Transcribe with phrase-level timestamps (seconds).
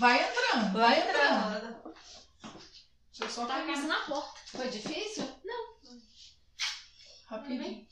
[0.00, 0.72] Vai entrando.
[0.78, 1.56] Vai entrando.
[1.56, 1.94] entrando.
[3.10, 4.40] Deixa eu só Tá quase na porta.
[4.46, 5.28] Foi difícil?
[7.28, 7.86] rapidinho.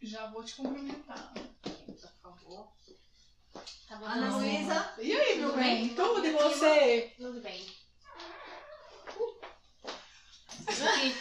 [0.00, 1.32] Já vou te cumprimentar.
[1.34, 2.72] Por favor.
[3.88, 4.06] Tá bom.
[4.06, 4.94] Ana Luísa.
[4.98, 5.86] E aí, meu Tudo bem?
[5.88, 5.94] bem?
[5.96, 7.14] Tudo e você?
[7.18, 7.66] Tudo bem.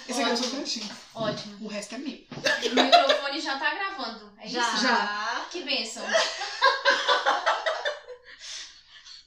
[0.08, 0.98] Esse aqui é o seu cantinho.
[1.16, 1.66] Ótimo.
[1.66, 2.14] O resto é meu.
[2.14, 4.32] O microfone já tá gravando.
[4.38, 4.62] É Já.
[4.74, 4.84] isso?
[4.84, 5.48] Já.
[5.52, 6.06] Que bênção.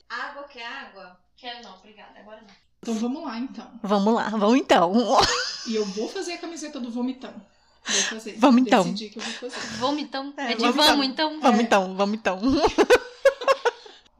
[0.08, 1.18] Água, quer água?
[1.36, 2.18] Quero não, obrigada.
[2.20, 2.54] Agora não.
[2.82, 3.70] Então vamos lá, então.
[3.82, 4.92] Vamos lá, vamos então.
[5.66, 7.32] E eu vou fazer a camiseta do vomitão.
[7.86, 8.36] Vou fazer.
[8.38, 8.82] Vamos então.
[8.84, 9.66] Decidi que eu vou fazer.
[9.78, 10.34] Vamos então?
[10.36, 11.30] É, É, de vamos vamos, então.
[11.32, 11.40] então?
[11.40, 12.40] Vamos então, vamos então.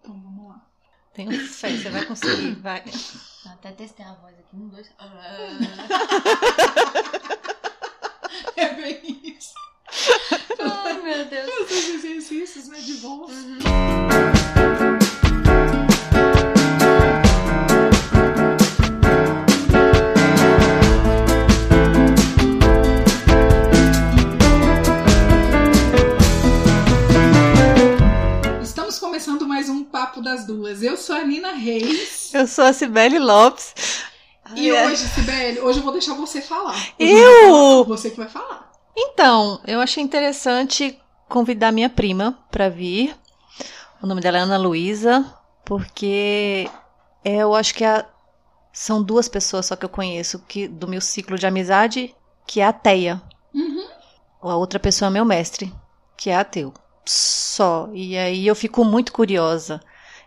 [0.01, 0.61] Então vamos lá.
[1.15, 2.85] Tenho fé, você vai conseguir, vai.
[3.47, 4.57] Até testei a voz aqui.
[4.57, 4.91] Um, dois.
[8.57, 9.55] É bem isso.
[10.61, 11.49] Ai, meu Deus.
[11.71, 13.31] Esses exercícios, né, de voz.
[13.33, 15.00] Estamos
[30.11, 30.83] Papo das Duas.
[30.83, 32.35] Eu sou a Nina Reis.
[32.35, 33.73] Eu sou a Cibele Lopes.
[34.57, 36.75] E Ai, hoje, Sibeli, hoje eu vou deixar você falar.
[36.99, 37.85] Hoje Eu?
[37.85, 38.73] Você que vai falar.
[38.97, 43.15] Então, eu achei interessante convidar minha prima para vir.
[44.03, 45.25] O nome dela é Ana Luísa,
[45.65, 46.69] porque
[47.25, 48.05] é, eu acho que a-
[48.73, 52.13] são duas pessoas só que eu conheço que do meu ciclo de amizade,
[52.49, 53.23] que é ateia.
[53.55, 53.87] Uhum.
[54.43, 55.73] A outra pessoa é meu mestre,
[56.17, 56.75] que é ateu.
[57.07, 57.89] Só.
[57.93, 59.81] E aí eu fico muito curiosa.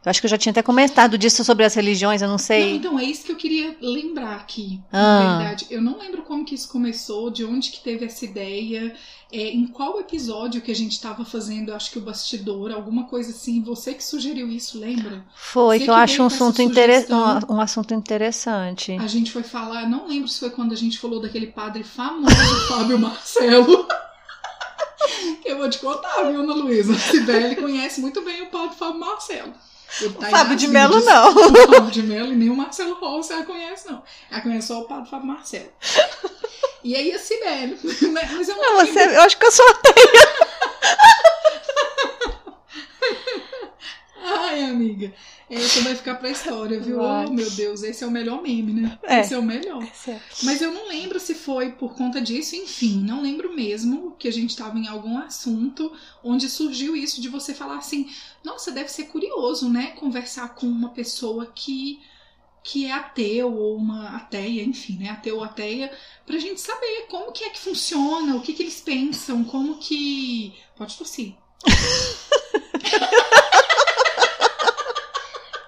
[0.06, 2.38] Eu acho que eu já tinha até comentado disso sobre as religiões, eu não Não,
[2.38, 2.76] sei.
[2.76, 4.82] então é isso que eu queria lembrar aqui.
[4.92, 5.24] Ah.
[5.24, 8.94] Na verdade, eu não lembro como que isso começou, de onde que teve essa ideia,
[9.32, 13.32] é, em qual episódio que a gente estava fazendo, acho que o bastidor, alguma coisa
[13.32, 13.64] assim.
[13.64, 15.26] Você que sugeriu isso, lembra?
[15.36, 18.92] Foi, Você que eu acho um assunto, um, um assunto interessante.
[19.00, 22.36] A gente foi falar, não lembro se foi quando a gente falou daquele padre famoso,
[22.68, 23.88] Fábio Marcelo.
[25.46, 26.94] Eu vou te contar, viu, Ana Luísa?
[26.94, 29.54] Sibeli conhece muito bem o padre Fábio Marcelo.
[30.02, 31.06] Ele tá Fábio de mídias.
[31.06, 31.30] não.
[31.30, 34.02] O Fábio de Mello e nem o Marcelo Rossi ela conhece, não.
[34.32, 35.70] Ela conhece só o padre Fábio Marcelo.
[36.84, 37.78] E aí a Sibeli.
[38.12, 38.30] né?
[38.34, 38.94] Mas eu não Não, lembro.
[38.94, 39.66] você, eu acho que eu sou
[44.54, 45.12] Ai, amiga.
[45.50, 47.00] Esse vai ficar pra história, viu?
[47.02, 49.00] Oh, meu Deus, esse é o melhor meme, né?
[49.02, 49.22] É.
[49.22, 49.84] Esse é o melhor.
[50.44, 54.32] Mas eu não lembro se foi por conta disso, enfim, não lembro mesmo que a
[54.32, 55.92] gente estava em algum assunto
[56.24, 58.08] onde surgiu isso de você falar assim:
[58.44, 59.88] nossa, deve ser curioso, né?
[59.96, 62.00] Conversar com uma pessoa que,
[62.64, 65.10] que é ateu ou uma ateia, enfim, né?
[65.10, 65.92] Ateu ou ateia,
[66.28, 70.54] pra gente saber como que é que funciona, o que, que eles pensam, como que.
[70.76, 71.34] Pode tossir.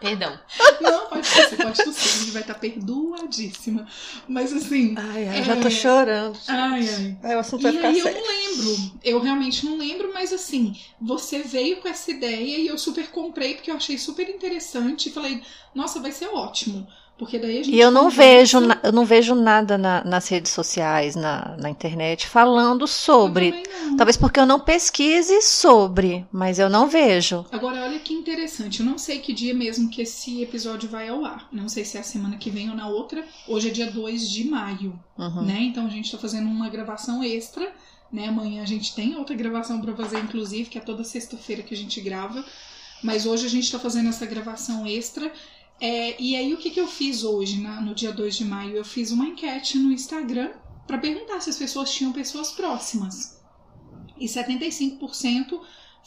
[0.09, 0.39] Perdão.
[0.81, 3.87] Não, pode tossir, pode tossir, a gente vai estar perdoadíssima.
[4.27, 4.95] Mas assim.
[4.97, 5.59] Ai, ai, eu já É.
[5.59, 6.37] tô chorando.
[6.47, 7.17] Ai, ai.
[7.23, 8.21] Ai, o assunto E vai ficar aí eu sério.
[8.21, 8.91] não lembro.
[9.03, 13.55] Eu realmente não lembro, mas assim, você veio com essa ideia e eu super comprei
[13.55, 15.41] porque eu achei super interessante e falei,
[15.73, 16.87] nossa, vai ser ótimo.
[17.17, 17.73] Porque daí a gente.
[17.73, 21.69] E eu não vejo, na- eu não vejo nada na- nas redes sociais, na, na
[21.69, 23.63] internet, falando sobre.
[23.97, 27.45] Talvez porque eu não pesquise sobre, mas eu não vejo.
[27.53, 28.81] Agora, olha que interessante.
[28.81, 31.47] Eu não sei que dia mesmo que esse episódio vai ao ar.
[31.53, 33.23] Não sei se é a semana que vem ou na outra.
[33.47, 34.99] Hoje é dia 2 de maio.
[35.17, 35.43] Uhum.
[35.45, 35.59] né?
[35.61, 37.71] Então a gente tá fazendo uma gravação extra,
[38.11, 38.27] né?
[38.27, 41.77] Amanhã a gente tem outra gravação pra fazer, inclusive, que é toda sexta-feira que a
[41.77, 42.43] gente grava.
[43.01, 45.31] Mas hoje a gente tá fazendo essa gravação extra.
[45.79, 48.75] É, e aí o que, que eu fiz hoje, na- no dia 2 de maio?
[48.75, 50.51] Eu fiz uma enquete no Instagram
[50.87, 53.41] pra perguntar se as pessoas tinham pessoas próximas.
[54.17, 55.59] E 75%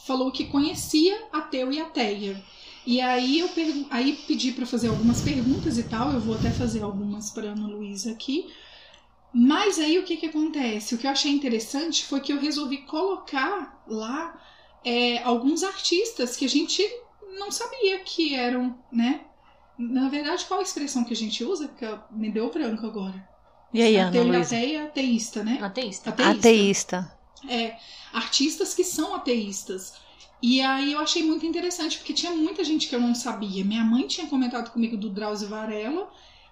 [0.05, 2.43] falou que conhecia ateu e ateia.
[2.85, 3.49] E aí eu
[3.91, 7.67] aí pedi pra fazer algumas perguntas e tal, eu vou até fazer algumas pra Ana
[7.67, 8.47] Luísa aqui.
[9.31, 10.95] Mas aí o que que acontece?
[10.95, 14.41] O que eu achei interessante foi que eu resolvi colocar lá
[14.83, 16.81] é, alguns artistas que a gente
[17.37, 19.25] não sabia que eram, né?
[19.79, 21.69] Na verdade, qual a expressão que a gente usa?
[21.69, 23.27] Que me deu branco agora.
[23.73, 24.55] E aí, Ana Ateu Luísa?
[24.55, 25.57] ateia, ateísta, né?
[25.61, 26.09] Ateísta.
[26.09, 27.11] Ateísta.
[27.47, 27.75] É,
[28.11, 29.93] artistas que são ateístas.
[30.41, 33.63] E aí eu achei muito interessante, porque tinha muita gente que eu não sabia.
[33.63, 36.09] Minha mãe tinha comentado comigo do Drauzio Varela,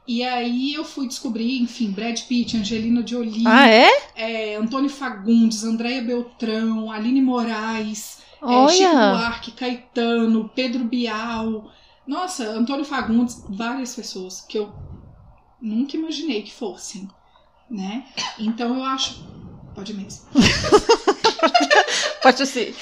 [0.08, 3.90] e aí eu fui descobrir, enfim, Brad Pitt, Angelina Jolie, Ah, é?
[4.16, 8.92] é, Antônio Fagundes, Andréia Beltrão, Aline Moraes, é, Chico!
[8.94, 11.70] Buarque, Caetano, Pedro Bial.
[12.08, 14.72] Nossa, Antônio Fagundes, várias pessoas que eu
[15.62, 17.08] nunca imaginei que fossem,
[17.70, 18.06] né?
[18.40, 19.24] Então eu acho.
[19.76, 20.26] Pode mesmo.
[22.24, 22.74] Pode tossir.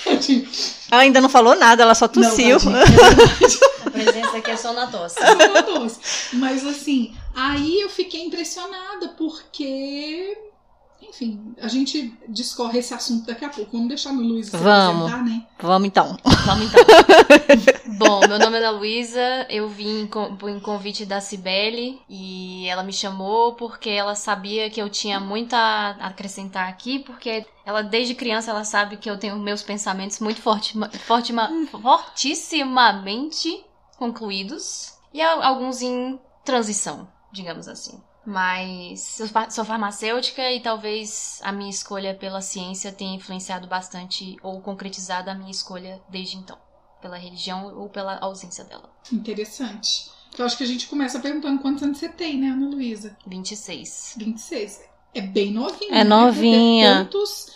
[0.89, 2.57] Ela ainda não falou nada, ela só tossiu.
[2.59, 3.59] Não, verdade.
[3.91, 5.19] presença aqui é só na tosse.
[5.19, 5.99] Só na doce.
[6.33, 10.37] Mas assim, aí eu fiquei impressionada porque.
[11.01, 13.71] Enfim, a gente discorre esse assunto daqui a pouco.
[13.73, 15.11] Vamos deixar no Luiz se Vamos.
[15.11, 15.45] apresentar, né?
[15.59, 16.17] Vamos então.
[16.45, 16.83] Vamos então.
[17.97, 22.83] Bom, meu nome é Ana Luísa, eu vim com, em convite da Cibele e ela
[22.83, 28.13] me chamou porque ela sabia que eu tinha muito a acrescentar aqui, porque ela desde
[28.15, 31.49] criança ela sabe que eu tenho meus pensamentos muito fortima, fortima,
[32.25, 33.63] fortissimamente
[33.97, 38.01] concluídos e al- alguns em transição, digamos assim.
[38.25, 44.35] Mas eu fa- sou farmacêutica e talvez a minha escolha pela ciência tenha influenciado bastante
[44.41, 46.57] ou concretizado a minha escolha desde então,
[47.01, 48.89] pela religião ou pela ausência dela.
[49.13, 50.09] Interessante.
[50.37, 53.15] Eu acho que a gente começa perguntando quantos anos você tem, né, Ana Luísa?
[53.27, 54.15] 26.
[54.17, 54.81] 26.
[55.13, 55.91] É bem novinha.
[55.91, 56.03] É né?
[56.03, 56.95] novinha.
[57.05, 57.47] Tantos,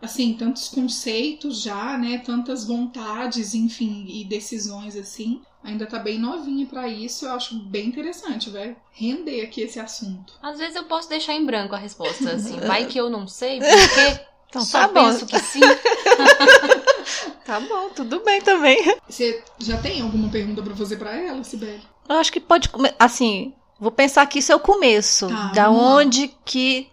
[0.00, 2.18] assim, tantos conceitos já, né?
[2.24, 5.40] Tantas vontades, enfim, e decisões assim.
[5.62, 7.26] Ainda tá bem novinha pra isso.
[7.26, 10.34] Eu acho bem interessante, vai render aqui esse assunto.
[10.40, 12.58] Às vezes eu posso deixar em branco a resposta, assim.
[12.64, 15.04] Vai que eu não sei, porque Então só tá bom.
[15.04, 15.60] penso que sim.
[17.44, 18.94] Tá bom, tudo bem também.
[19.08, 21.80] Você já tem alguma pergunta pra fazer pra ela, Sibeli?
[22.06, 22.70] Eu acho que pode.
[22.98, 25.28] Assim, vou pensar que isso é o começo.
[25.28, 25.70] Tá, da lá.
[25.70, 26.88] onde que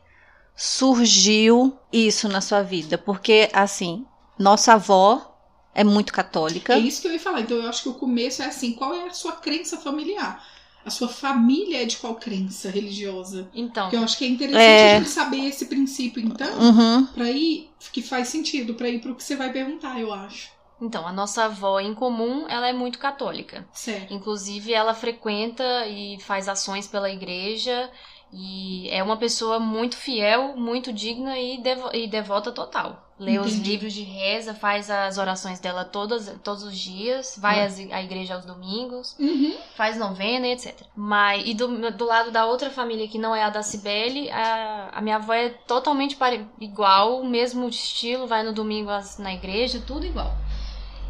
[0.56, 2.98] surgiu isso na sua vida?
[2.98, 4.06] Porque, assim,
[4.38, 5.38] nossa avó
[5.74, 6.74] é muito católica.
[6.74, 7.42] É isso que eu ia falar.
[7.42, 10.44] Então eu acho que o começo é assim: qual é a sua crença familiar?
[10.86, 13.50] A sua família é de qual crença religiosa?
[13.56, 14.96] Então, Porque eu acho que é interessante É.
[14.96, 17.06] a gente saber esse princípio, então, Uhum.
[17.08, 20.54] pra ir, que faz sentido, pra ir pro que você vai perguntar, eu acho.
[20.80, 23.68] então, a nossa avó em comum, ela é muito católica.
[23.74, 24.14] Certo.
[24.14, 27.90] Inclusive, ela frequenta e faz ações pela igreja
[28.32, 33.02] e é uma pessoa muito fiel, muito digna e, devo- e devota total.
[33.18, 33.70] Lê os Entendi.
[33.72, 38.36] livros de reza, faz as orações dela todas, todos os dias, vai às- à igreja
[38.36, 39.56] aos domingos, Uhum.
[39.78, 40.76] faz novena e etc.
[40.94, 44.90] Mas, e do, do lado da outra família que não é a da Cibele, a,
[44.92, 48.90] a minha avó é totalmente pare- igual, o mesmo estilo, vai no domingo
[49.20, 50.36] na igreja, tudo igual.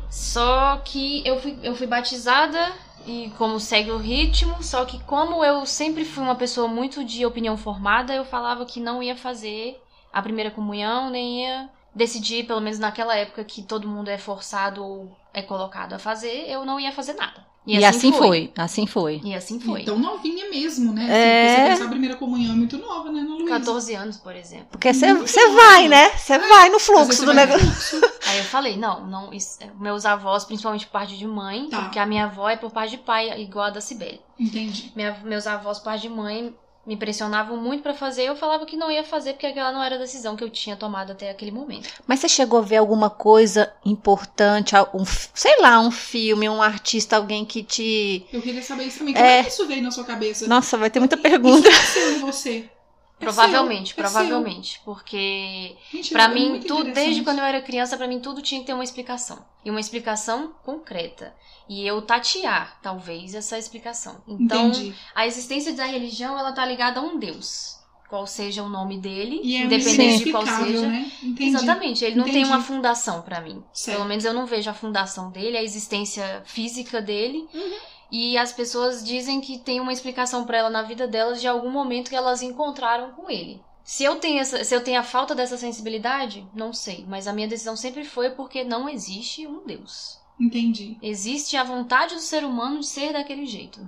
[0.09, 2.71] Só que eu fui, eu fui batizada
[3.05, 7.25] e como segue o ritmo, só que como eu sempre fui uma pessoa muito de
[7.25, 9.81] opinião formada, eu falava que não ia fazer
[10.11, 14.83] a primeira comunhão, nem ia decidir, pelo menos naquela época que todo mundo é forçado
[14.83, 17.45] ou é colocado a fazer, eu não ia fazer nada.
[17.67, 18.51] E, assim foi.
[18.57, 19.21] Assim foi.
[19.23, 19.81] E assim foi.
[19.81, 21.07] Então novinha mesmo, né?
[21.09, 21.45] É.
[21.45, 23.49] Assim, porque você pensar a primeira comunhão é muito nova, né, Ana Luísa?
[23.59, 24.67] 14 anos, por exemplo.
[24.71, 26.09] Porque você vai, né?
[26.17, 28.01] Você vai no fluxo do negócio.
[28.27, 31.81] Aí eu falei, não, não, isso- meus avós, principalmente por parte de mãe, Tá.
[31.83, 34.21] porque a minha avó é por parte de pai, igual a da Cibele.
[34.39, 34.91] Entendi.
[34.95, 36.53] Minha- meus avós, por parte de mãe,
[36.85, 39.95] me pressionavam muito pra fazer, eu falava que não ia fazer porque aquela não era
[39.95, 41.89] a decisão que eu tinha tomado até aquele momento.
[42.05, 45.03] Mas você chegou a ver alguma coisa importante, um,
[45.33, 48.25] sei lá, um filme, um artista, alguém que te.
[48.31, 49.13] Eu queria saber isso também.
[49.13, 49.39] Como É.
[49.39, 50.47] é que isso veio na sua cabeça?
[50.47, 51.69] Nossa, vai ter muita Isso pergunta.
[51.69, 52.69] nasceu em você.
[53.17, 55.97] É Provavelmente, é provavelmente, porque seu.
[55.99, 58.67] Gente, Pra é mim, tudo, desde quando eu era criança, pra mim tudo tinha que
[58.67, 59.45] ter uma explicação.
[59.63, 61.33] E uma explicação concreta.
[61.67, 64.21] E eu tatear, talvez, essa explicação.
[64.27, 64.93] Então, Entendi.
[65.15, 67.75] a existência da religião, ela tá ligada a um Deus.
[68.09, 70.85] Qual seja o nome dele, E é independente de qual seja.
[70.85, 71.11] né?
[71.39, 72.49] Exatamente, ele não tem Entendi.
[72.49, 73.63] uma fundação pra mim.
[73.73, 73.97] Certo.
[73.97, 77.47] Pelo menos eu não vejo a fundação dele, a existência física dele.
[77.51, 77.77] Uhum.
[78.11, 81.69] E as pessoas dizem que tem uma explicação pra ela na vida delas de algum
[81.69, 83.61] momento que elas encontraram com ele.
[83.83, 87.33] Se eu tenho essa, se eu tenho a falta dessa sensibilidade, não sei, mas a
[87.33, 90.17] minha decisão sempre foi porque não existe um Deus.
[90.39, 90.97] Entendi.
[91.01, 93.87] Existe a vontade do ser humano de ser daquele jeito.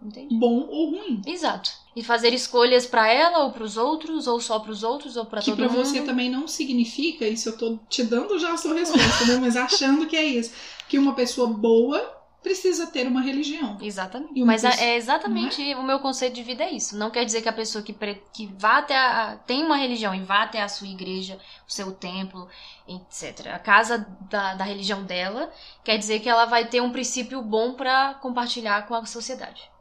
[0.00, 0.36] Entende?
[0.36, 1.22] Bom ou ruim.
[1.26, 1.70] Exato.
[1.94, 5.50] E fazer escolhas pra ela ou pros outros, ou só pros outros, ou pra Que
[5.50, 5.84] todo pra mundo.
[5.86, 9.36] você também não significa, isso eu tô te dando já a sua resposta, né?
[9.40, 10.52] Mas achando que é isso.
[10.88, 12.00] Que uma pessoa boa
[12.42, 13.78] precisa ter uma religião.
[13.80, 14.40] Exatamente.
[14.44, 16.96] Mas é exatamente o meu conceito de vida é isso.
[16.96, 20.14] Não quer dizer que a pessoa que, pre- que vá até a, tem uma religião
[20.14, 22.48] e vá até a sua igreja, o seu templo,
[22.86, 23.46] etc.
[23.54, 25.52] A casa da, da religião dela
[25.84, 29.71] quer dizer que ela vai ter um princípio bom pra compartilhar com a sociedade.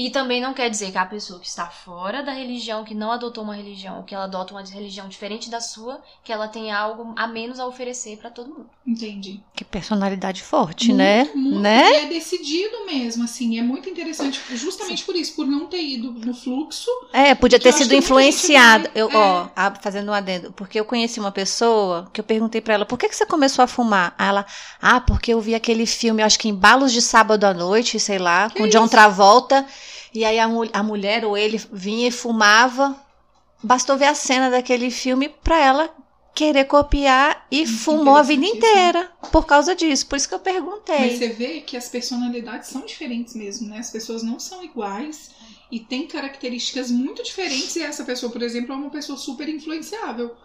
[0.00, 3.10] E também não quer dizer que a pessoa que está fora da religião, que não
[3.10, 7.12] adotou uma religião, que ela adota uma religião diferente da sua, que ela tenha algo
[7.16, 8.70] a menos a oferecer pra todo mundo.
[8.86, 9.40] Entendi.
[9.56, 11.28] Que personalidade forte, Muito, né?
[11.34, 11.58] muito.
[11.58, 11.90] Né?
[11.90, 13.58] E é decidido mesmo, assim.
[13.58, 16.88] É muito interessante, justamente por isso, por não ter ido no fluxo.
[17.12, 17.88] É, podia ter acho sido
[18.84, 19.16] vai- Eu, é.
[19.16, 19.48] ó,
[19.82, 23.08] fazendo um adendo, porque eu conheci uma pessoa que eu perguntei pra ela, por que,
[23.08, 24.14] que você começou a fumar?
[24.16, 24.46] Aí ela,
[24.80, 28.18] ah, porque eu vi aquele filme, acho que em Balos de Sábado à Noite, sei
[28.18, 28.90] lá, Que com John isso?
[28.90, 29.66] Travolta,
[30.14, 32.96] e aí a, a mulher ou ele vinha e fumava.
[33.62, 35.94] Bastou ver a cena daquele filme pra ela
[36.34, 40.06] querer copiar e fumou a vida inteira por causa disso.
[40.06, 41.16] Por isso que eu Mas perguntei.
[41.18, 43.78] você vê que as personalidades são diferentes mesmo, né?
[43.78, 45.30] As pessoas não são iguais
[45.70, 47.74] e têm características muito diferentes.
[47.74, 50.36] E essa pessoa, por exemplo, é uma pessoa super influenciável.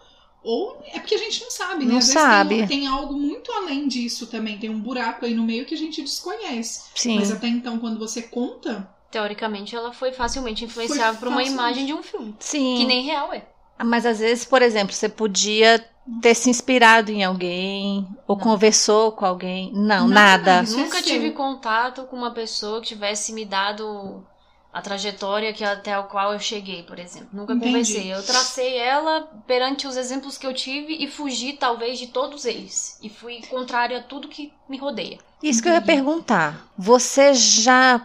[0.42, 1.92] Ou é porque a gente não sabe, né?
[1.92, 2.56] Não Às vezes sabe.
[2.58, 4.58] Tem, tem algo muito além disso também.
[4.58, 6.82] Tem um buraco aí no meio que a gente desconhece.
[6.94, 7.20] Sim.
[7.20, 11.52] Mas até então, quando você conta, Teoricamente, ela foi facilmente influenciável por uma facilmente.
[11.62, 12.34] imagem de um filme.
[12.40, 12.78] Sim.
[12.78, 13.44] Que nem real é.
[13.84, 15.84] Mas às vezes, por exemplo, você podia
[16.20, 18.42] ter se inspirado em alguém ou Não.
[18.42, 19.70] conversou com alguém.
[19.72, 20.62] Não, Nada, nada.
[20.64, 21.06] Isso é Nunca seu.
[21.06, 24.26] tive contato com uma pessoa que tivesse me dado
[24.72, 27.28] a trajetória que até a qual eu cheguei, por exemplo.
[27.32, 27.70] Nunca Entendi.
[27.70, 28.12] conversei.
[28.12, 32.98] Eu tracei ela perante os exemplos que eu tive e fugi, talvez, de todos eles.
[33.00, 35.18] E fui contrário a tudo que me rodeia.
[35.40, 35.94] Isso que eu ia Entendi.
[35.94, 36.66] perguntar.
[36.76, 38.04] Você já,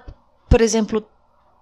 [0.50, 1.08] por exemplo,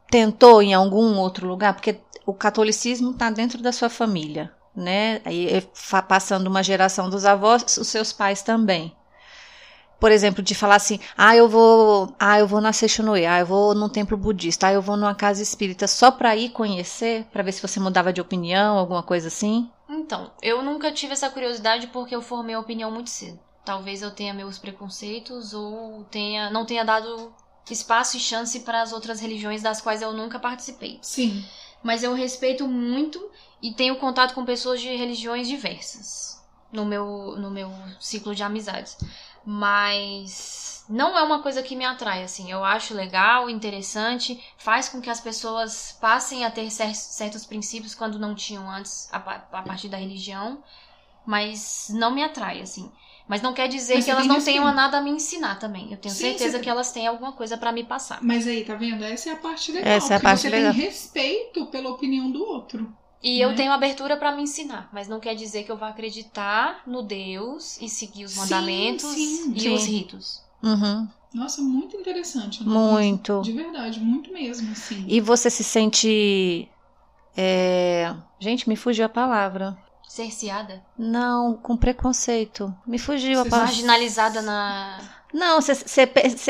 [0.09, 1.73] tentou em algum outro lugar?
[1.73, 5.21] Porque o catolicismo está dentro da sua família, né?
[5.25, 8.95] É fa- passando uma geração dos avós, os seus pais também.
[9.99, 13.45] Por exemplo, de falar assim, ah, eu vou, ah, eu vou na Seixonoe, ah, eu
[13.47, 17.41] vou num templo budista, ah, eu vou numa casa espírita, só para ir conhecer, para
[17.41, 19.67] ver se você mudava de opinião, alguma coisa assim?
[19.89, 23.39] Então, eu nunca tive essa curiosidade porque eu formei a opinião muito cedo.
[23.65, 27.33] Talvez eu tenha meus preconceitos ou tenha, não tenha dado
[27.73, 30.99] espaço e chance para as outras religiões das quais eu nunca participei.
[31.01, 31.43] sim.
[31.83, 33.19] Mas eu respeito muito
[33.61, 38.97] e tenho contato com pessoas de religiões diversas no meu, no meu ciclo de amizades.
[39.45, 42.51] Mas não é uma coisa que me atrai, assim.
[42.51, 47.95] Eu acho legal, interessante, faz com que as pessoas passem a ter cer- certos princípios
[47.95, 50.63] quando não tinham antes, a, a partir da religião.
[51.25, 52.91] Mas não me atrai, assim.
[53.27, 54.75] Mas não quer dizer Mas que elas não tenham respeito.
[54.75, 55.91] nada a me ensinar também.
[55.91, 58.23] Eu tenho Sim, certeza que elas têm alguma coisa pra me passar.
[58.23, 59.03] Mas aí, tá vendo?
[59.03, 59.91] Essa é a parte legal.
[59.91, 60.73] Essa é a porque parte você legal.
[60.73, 62.91] tem respeito pela opinião do outro.
[63.21, 63.55] E eu Né?
[63.55, 67.77] tenho abertura pra me ensinar, mas não quer dizer que eu vá acreditar no Deus
[67.81, 69.73] e seguir os Sim, mandamentos sim, e sim.
[69.73, 70.41] os ritos.
[70.63, 72.63] Uhum, Nossa, muito interessante.
[72.63, 72.69] né?
[72.71, 73.41] muito.
[73.41, 75.05] De verdade, muito mesmo, assim.
[75.07, 76.67] E você se sente.
[77.35, 79.77] é, Gente, me fugiu a palavra.
[80.07, 82.73] Cerceada, Não, com preconceito.
[82.85, 83.71] Me fugiu a Você palavra.
[83.73, 84.99] marginalizada na.
[85.33, 86.07] Não, você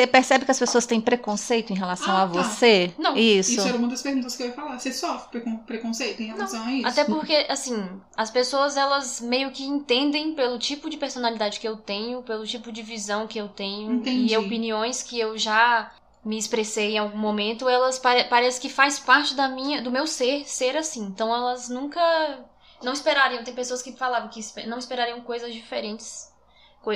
[0.08, 2.44] percebe que as pessoas têm preconceito em relação Ah, a tá.
[2.44, 2.94] você?
[3.00, 3.52] Não, Isso.
[3.54, 4.78] Isso era uma das perguntas que eu ia falar.
[4.80, 6.88] Você sofre precon- preconceito em relação a isso?
[6.88, 11.76] Até porque, assim, as pessoas elas meio que entendem pelo tipo de personalidade que eu
[11.76, 14.32] tenho, pelo tipo de visão que eu tenho Entendi.
[14.34, 15.92] e opiniões que eu já
[16.24, 20.06] me expressei em algum momento, elas pare parece que faz parte da minha, do meu
[20.06, 21.02] ser, ser assim.
[21.06, 22.00] Então elas nunca
[22.84, 23.44] não esperariam.
[23.44, 26.32] Tem pessoas que falavam que não esperariam coisas diferentes,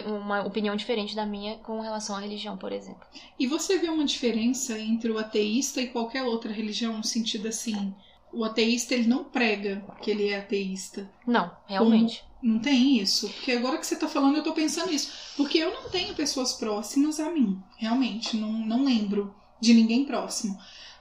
[0.06, 3.06] uma opinião diferente da minha com relação à religião, por exemplo.
[3.38, 7.94] E você vê uma diferença entre o ateísta e qualquer outra religião, no sentido assim,
[8.32, 11.12] o ateísta ele não prega que ele é ateísta.
[11.28, 12.24] Não, realmente.
[12.42, 13.30] Não tem isso?
[13.30, 15.12] Porque agora que você tá falando, eu tô pensando nisso.
[15.38, 17.62] Porque eu não tenho pessoas próximas a mim.
[17.78, 20.58] Realmente, não, não lembro de ninguém próximo.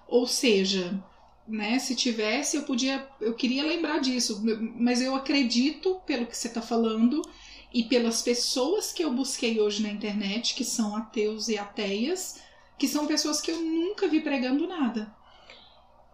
[0.07, 1.03] Ou seja,
[1.51, 3.07] né, se tivesse, eu podia.
[3.21, 4.43] Eu queria lembrar disso.
[4.77, 7.23] Mas eu acredito, pelo que você tá falando,
[7.73, 12.41] e pelas pessoas que eu busquei hoje na internet, que são ateus e ateias,
[12.79, 15.15] que são pessoas que eu nunca vi pregando nada.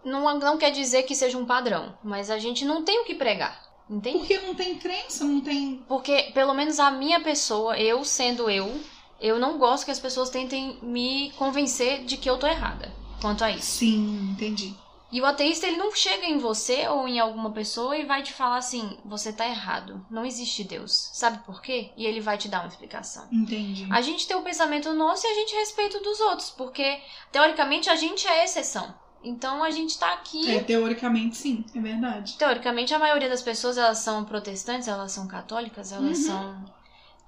[0.05, 3.15] Não, não quer dizer que seja um padrão, mas a gente não tem o que
[3.15, 3.65] pregar.
[3.89, 4.19] Entende?
[4.19, 5.85] Porque não tem crença, não tem.
[5.89, 8.81] Porque, pelo menos a minha pessoa, eu sendo eu,
[9.21, 13.45] eu não gosto que as pessoas tentem me convencer de que eu tô errada quanto
[13.45, 13.79] a isso.
[13.79, 14.75] Sim, entendi.
[15.13, 18.33] E o ateísta, ele não chega em você ou em alguma pessoa e vai te
[18.33, 21.11] falar assim: você tá errado, não existe Deus.
[21.13, 21.93] Sabe por quê?
[21.97, 23.27] E ele vai te dar uma explicação.
[23.31, 23.87] Entendi.
[23.91, 27.89] A gente tem o pensamento nosso e a gente respeita o dos outros, porque teoricamente
[27.89, 28.95] a gente é a exceção.
[29.23, 30.49] Então a gente tá aqui.
[30.57, 32.37] É, teoricamente, sim, é verdade.
[32.37, 36.25] Teoricamente, a maioria das pessoas elas são protestantes, elas são católicas, elas Uhum.
[36.27, 36.76] são.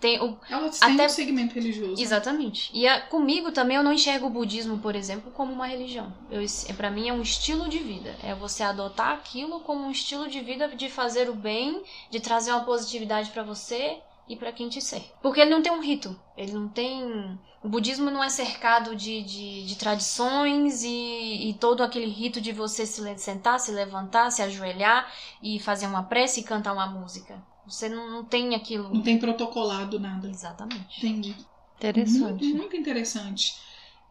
[0.00, 0.38] Tem o...
[0.48, 2.00] Elas têm Até- um segmento religioso.
[2.00, 2.70] Exatamente.
[2.72, 6.14] E a- comigo também eu não enxergo o budismo, por exemplo, como uma religião.
[6.30, 6.40] Eu,
[6.76, 8.14] para mim é um estilo de vida.
[8.22, 12.52] É você adotar aquilo como um estilo de vida de fazer o bem, de trazer
[12.52, 15.10] uma positividade pra você e pra quem te serve.
[15.20, 16.18] Porque ele não tem um rito.
[16.36, 17.36] Ele não tem.
[17.64, 22.52] O budismo não é cercado de, de, de tradições e, e todo aquele rito de
[22.52, 25.12] você se sentar, se levantar, se ajoelhar
[25.42, 27.42] e fazer uma prece e cantar uma música.
[27.68, 28.92] Você não, não tem aquilo.
[28.92, 30.28] Não tem protocolado nada.
[30.28, 30.98] Exatamente.
[30.98, 31.34] Entendi.
[31.76, 32.42] Interessante.
[32.44, 33.54] Muito, muito interessante.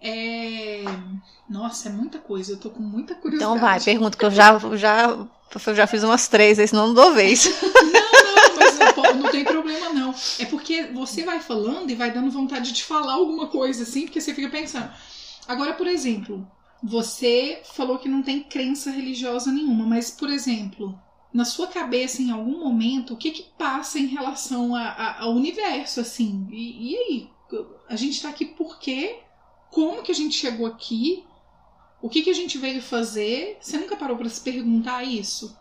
[0.01, 0.83] É...
[1.49, 2.53] Nossa, é muita coisa.
[2.53, 3.57] Eu tô com muita curiosidade.
[3.57, 6.93] Então vai, pergunta que eu já, já, eu já fiz umas três, aí senão não
[6.93, 7.45] dou vez.
[7.97, 10.13] Não, mas não, po- não tem problema, não.
[10.39, 14.19] É porque você vai falando e vai dando vontade de falar alguma coisa assim, porque
[14.21, 14.89] você fica pensando.
[15.47, 16.47] Agora, por exemplo,
[16.81, 20.99] você falou que não tem crença religiosa nenhuma, mas, por exemplo,
[21.37, 25.31] na sua cabeça, em algum momento, o que que passa em relação a- a- ao
[25.33, 26.47] universo, assim?
[26.51, 27.29] E, e aí?
[27.87, 29.19] A gente tá aqui por quê?
[29.71, 31.23] Como que a gente chegou aqui?
[32.01, 33.57] O que que a gente veio fazer?
[33.61, 35.55] Você nunca parou pra se perguntar isso?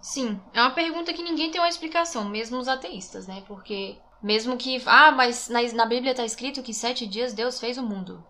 [0.00, 3.42] Sim, é uma pergunta que ninguém tem uma explicação, mesmo os ateístas, né?
[3.48, 4.80] Porque mesmo que.
[4.86, 8.24] Ah, mas na, na Bíblia tá escrito que sete dias Deus fez o mundo.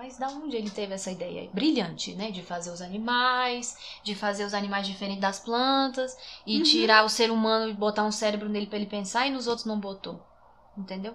[0.00, 1.50] Mas da onde ele teve essa ideia?
[1.52, 2.30] Brilhante, né?
[2.30, 6.16] De fazer os animais, de fazer os animais diferentes das plantas,
[6.46, 6.62] e Uhum.
[6.62, 9.66] tirar o ser humano e botar um cérebro nele pra ele pensar e nos outros
[9.66, 10.18] não botou.
[10.74, 11.14] Entendeu?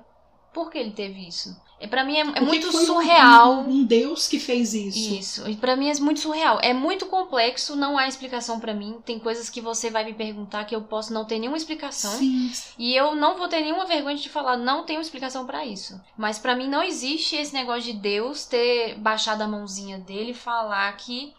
[0.55, 1.53] Por que ele teve isso?
[1.77, 3.55] É, para mim é, é muito surreal.
[3.59, 5.13] Um, um Deus que fez isso.
[5.13, 5.49] Isso.
[5.49, 6.59] E pra mim é muito surreal.
[6.61, 8.97] É muito complexo, não há explicação pra mim.
[9.05, 12.09] Tem coisas que você vai me perguntar que eu posso não ter nenhuma explicação.
[12.13, 12.49] Sim.
[12.79, 15.99] E eu não vou ter nenhuma vergonha de falar, não tenho explicação pra isso.
[16.17, 20.33] Mas pra mim não existe esse negócio de Deus ter baixado a mãozinha dele e
[20.33, 21.33] falar que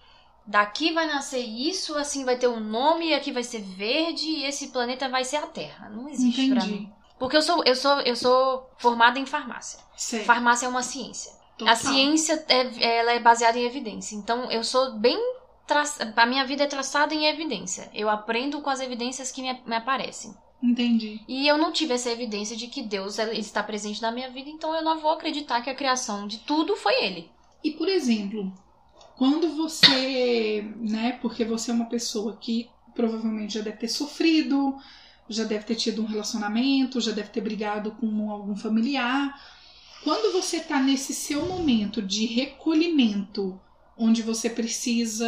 [0.47, 4.69] daqui vai nascer isso, assim vai ter um nome, aqui vai ser verde e esse
[4.69, 5.89] planeta vai ser a Terra.
[5.89, 6.73] Não existe pra Entendi.
[6.81, 6.93] mim.
[7.19, 9.81] Porque eu sou eu sou eu sou formada em farmácia.
[9.97, 10.27] Certo.
[10.27, 11.33] Farmácia é uma ciência.
[11.57, 11.73] Total.
[11.73, 14.15] A ciência é, ela é baseada em evidência.
[14.15, 15.19] Então eu sou bem.
[15.67, 15.83] Tra...
[16.17, 17.91] A minha vida é traçada em evidência.
[17.95, 20.35] Eu aprendo com as evidências que me, me aparecem.
[20.63, 21.21] Entendi.
[21.29, 24.75] E eu não tive essa evidência de que Deus está presente na minha vida, então
[24.75, 27.31] eu não vou acreditar que a criação de tudo foi ele.
[27.63, 28.53] E por exemplo,
[29.17, 34.77] quando você, né, porque você é uma pessoa que provavelmente já deve ter sofrido,
[35.29, 39.35] já deve ter tido um relacionamento, já deve ter brigado com algum familiar.
[40.05, 43.61] Quando você tá nesse seu momento de recolhimento,
[43.97, 45.27] onde você precisa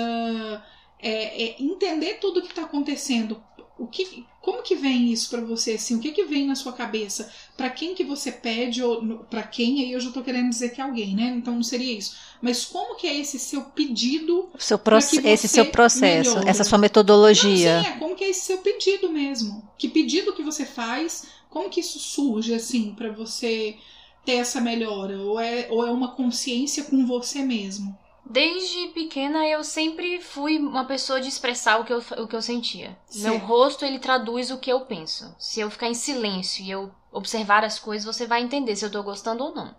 [0.98, 3.42] é, é, entender tudo o que tá acontecendo,
[3.78, 5.96] o que, como que vem isso pra você assim?
[5.96, 7.32] O que que vem na sua cabeça?
[7.56, 9.82] Pra quem que você pede ou para quem?
[9.82, 11.34] Aí eu já tô querendo dizer que é alguém, né?
[11.36, 12.16] Então não seria isso.
[12.42, 14.48] Mas como que é esse seu pedido?
[14.58, 14.80] Seu
[15.24, 17.82] esse seu processo, essa sua Não, metodologia.
[17.82, 19.62] sim, é como que é esse seu pedido mesmo?
[19.78, 21.26] Que pedido que você faz?
[21.48, 23.76] Como que isso surge assim pra você
[24.24, 25.18] ter essa melhora?
[25.20, 27.96] Ou é, ou é uma consciência com você mesmo?
[28.30, 32.42] Desde pequena eu sempre fui uma pessoa de expressar o que eu, o que eu
[32.42, 32.98] sentia.
[33.14, 33.46] Meu Certo.
[33.46, 35.34] rosto ele traduz o que eu penso.
[35.38, 38.92] Se eu ficar em silêncio e eu observar as coisas, você vai entender se eu
[38.92, 39.74] tô gostando ou não.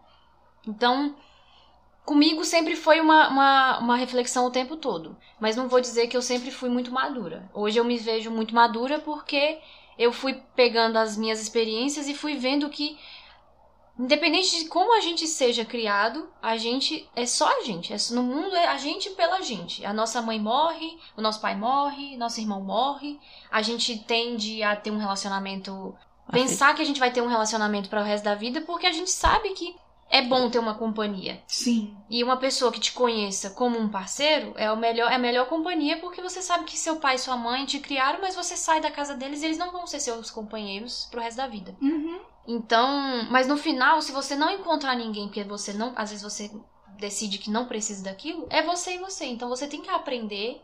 [0.67, 1.15] Então,
[2.03, 5.15] comigo sempre foi uma, uma, uma reflexão o tempo todo.
[5.39, 7.47] Mas não vou dizer que eu sempre fui muito madura.
[7.53, 9.59] Hoje eu me vejo muito madura porque
[9.95, 12.97] eu fui pegando as minhas experiências e fui vendo que
[13.99, 17.91] Independente de como a gente seja criado, a gente é só a gente.
[17.91, 19.85] É, no mundo é a gente pela gente.
[19.85, 23.19] A nossa mãe morre, o nosso pai morre, nosso irmão morre.
[23.51, 25.93] A gente tende a ter um relacionamento.
[26.31, 28.91] Pensar que a gente vai ter um relacionamento para o resto da vida porque a
[28.93, 29.75] gente sabe que
[30.09, 31.41] é bom ter uma companhia.
[31.45, 31.95] Sim.
[32.09, 35.47] E uma pessoa que te conheça como um parceiro é, o melhor, é a melhor
[35.47, 38.79] companhia porque você sabe que seu pai e sua mãe te criaram, mas você sai
[38.79, 41.75] da casa deles e eles não vão ser seus companheiros pro resto da vida.
[41.81, 42.19] Uhum.
[42.51, 46.51] Então, mas no final, se você não encontrar ninguém, porque você não, às vezes você
[46.97, 49.25] decide que não precisa daquilo, é você e você.
[49.25, 50.59] Então você tem que aprender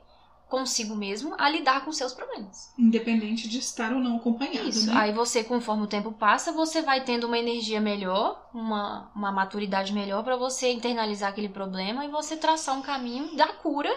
[0.49, 2.73] consigo mesmo a lidar com seus problemas.
[2.75, 4.87] Independente de estar ou não acompanhado, Isso.
[4.87, 4.93] né?
[4.95, 9.93] Aí você, conforme o tempo passa, você vai tendo uma energia melhor, uma, uma maturidade
[9.93, 13.95] melhor pra você internalizar aquele problema e você traçar um caminho da cura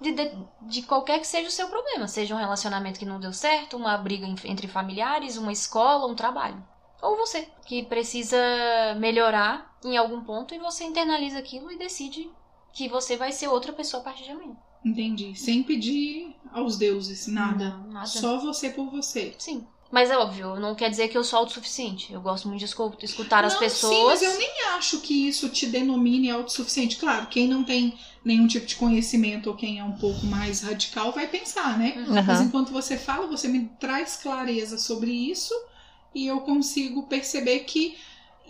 [0.00, 0.32] de, de,
[0.62, 2.08] de qualquer que seja o seu problema.
[2.08, 6.71] Seja um relacionamento que não deu certo, uma briga entre familiares, uma escola, um trabalho.
[7.02, 8.38] Ou você, que precisa
[8.98, 12.30] melhorar em algum ponto e você internaliza aquilo e decide
[12.72, 14.56] que você vai ser outra pessoa a partir de amanhã.
[14.84, 15.34] Entendi.
[15.36, 17.70] Sem pedir aos deuses nada.
[17.70, 18.06] Não, nada.
[18.06, 19.34] Só você por você.
[19.38, 19.66] Sim.
[19.90, 22.10] Mas é óbvio, não quer dizer que eu sou autossuficiente.
[22.12, 24.20] Eu gosto muito de escu- escutar as não, pessoas.
[24.20, 26.96] Sim, mas eu nem acho que isso te denomine autossuficiente.
[26.96, 31.12] Claro, quem não tem nenhum tipo de conhecimento ou quem é um pouco mais radical
[31.12, 32.06] vai pensar, né?
[32.08, 32.44] Mas Aham.
[32.44, 35.52] enquanto você fala, você me traz clareza sobre isso
[36.14, 37.96] e eu consigo perceber que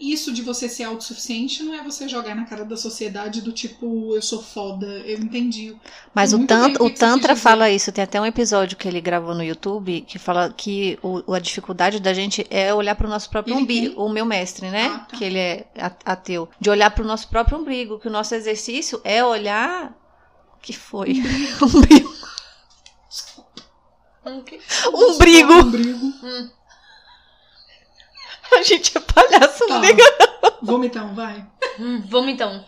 [0.01, 4.17] isso de você ser autossuficiente não é você jogar na cara da sociedade do tipo,
[4.17, 5.77] eu sou foda, eu entendi.
[6.13, 7.93] Mas o, tant, o o Tantra fala isso.
[7.93, 12.01] Tem até um episódio que ele gravou no YouTube que fala que o, a dificuldade
[12.01, 13.95] da gente é olhar para o nosso próprio Ele umbigo.
[13.95, 14.05] quem?
[14.05, 14.87] O meu mestre, né?
[14.93, 15.17] Ah, tá.
[15.17, 15.67] Que ele é
[16.05, 16.49] ateu.
[16.59, 18.01] De olhar para o nosso próprio umbigo.
[18.01, 19.95] Que o nosso exercício é olhar.
[20.61, 21.23] que foi?
[21.63, 22.13] Umbigo.
[24.25, 24.61] Hum, que-
[24.95, 25.53] Umbrigo.
[25.53, 26.13] Umbrigo.
[28.59, 29.75] A gente é palhaço, Tá.
[29.75, 30.05] não liga.
[30.63, 31.45] Vomitão, vai.
[31.79, 32.65] Hum, vamos então.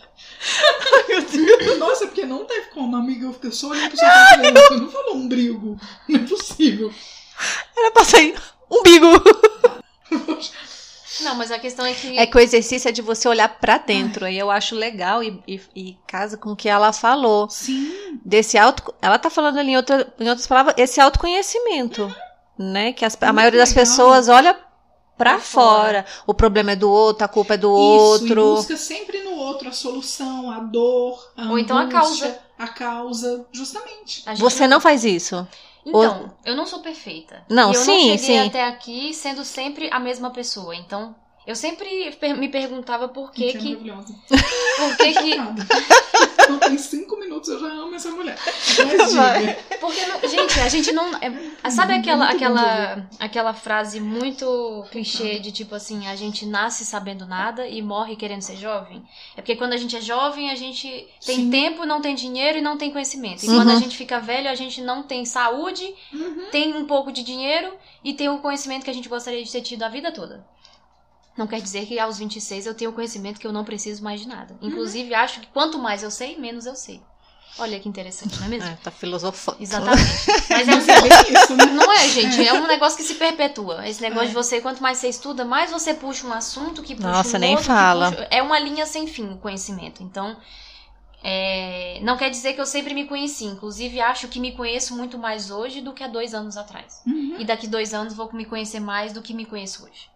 [1.78, 3.26] Nossa, porque não teve como, amiga.
[3.26, 4.58] Eu fiquei só olhando pro seu cabelo.
[4.58, 5.78] Você não falou umbrigo.
[6.08, 6.92] Não é possível.
[7.76, 8.34] Era pra sair
[8.70, 9.06] umbigo.
[10.10, 10.38] Não,
[11.20, 12.18] Não, mas a questão é que.
[12.18, 14.24] É que o exercício é de você olhar pra dentro.
[14.24, 17.48] Aí eu acho legal e, e, e casa com o que ela falou.
[17.50, 17.92] Sim,
[18.24, 18.94] Desse auto.
[19.00, 22.14] Ela tá falando ali em, outra, em outras palavras, esse autoconhecimento.
[22.58, 22.92] Né?
[22.92, 23.82] Que as- a maioria das legal.
[23.84, 24.56] pessoas olha
[25.16, 26.06] pra Pra fora.
[26.26, 28.54] O problema é do outro, a culpa é do isso, e outro.
[28.56, 32.40] busca sempre no outro a solução, a dor, a Ou então a angústia, causa.
[32.58, 34.22] A causa, justamente.
[34.26, 35.46] a gente Você não faz isso.
[35.86, 37.44] Então, eu não sou perfeita.
[37.48, 38.48] Não, e eu sim, não cheguei sim.
[38.48, 40.74] até aqui sendo sempre a mesma pessoa.
[40.74, 41.14] Então,
[41.46, 43.76] eu sempre me perguntava por que é que.
[43.76, 44.14] maravilhosa.
[44.76, 45.36] Por que que.
[46.50, 48.36] Não tem cinco minutos, eu já amo essa mulher.
[48.44, 49.58] Mas diga.
[49.80, 51.08] Porque, não- gente, a gente não.
[51.18, 56.84] é- sabe Muito aquela, aquela, aquela frase muito clichê de tipo assim: a gente nasce
[56.84, 59.02] sabendo nada e morre querendo ser jovem?
[59.36, 60.88] É porque quando a gente é jovem, a gente
[61.24, 61.50] tem Sim.
[61.50, 63.44] tempo, não tem dinheiro e não tem conhecimento.
[63.44, 63.56] E Uhum.
[63.56, 66.46] quando a gente fica velho, a gente não tem saúde, Uhum.
[66.50, 69.62] tem um pouco de dinheiro e tem o conhecimento que a gente gostaria de ter
[69.62, 70.44] tido a vida toda.
[71.36, 74.28] Não quer dizer que aos 26 eu tenho conhecimento que eu não preciso mais de
[74.28, 74.56] nada.
[74.62, 77.00] Inclusive, acho que quanto mais eu sei, menos eu sei.
[77.58, 78.68] Olha que interessante, não é mesmo?
[78.68, 79.58] É, tá filosofando.
[79.60, 80.02] Exatamente.
[80.50, 81.64] Mas é um isso, né?
[81.66, 82.44] não é, gente.
[82.46, 83.86] É um negócio que se perpetua.
[83.88, 84.28] Esse negócio É.
[84.28, 87.40] de você, quanto mais você estuda, mais você puxa um assunto que puxa Nossa, um
[87.40, 88.10] nem outro, fala.
[88.10, 90.02] puxa- É uma linha sem fim o conhecimento.
[90.02, 90.36] Então,
[91.22, 93.44] é, não quer dizer que eu sempre me conheci.
[93.44, 97.02] Inclusive, acho que me conheço muito mais hoje do que há dois anos atrás.
[97.06, 97.36] Uhum.
[97.38, 100.08] E daqui dois anos vou me conhecer mais do que me conheço hoje.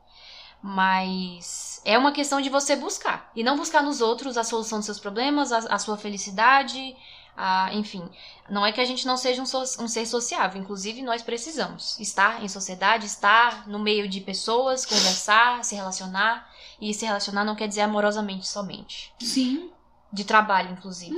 [0.62, 3.30] Mas é uma questão de você buscar.
[3.34, 6.96] E não buscar nos outros a solução dos seus problemas, a, a sua felicidade,
[7.36, 8.08] a- enfim.
[8.50, 10.60] Não é que a gente não seja um, so- um ser sociável.
[10.60, 16.50] Inclusive, nós precisamos estar em sociedade, estar no meio de pessoas, conversar, se relacionar.
[16.80, 19.70] E se relacionar não quer dizer amorosamente somente Sim.
[20.12, 21.12] de trabalho, inclusive.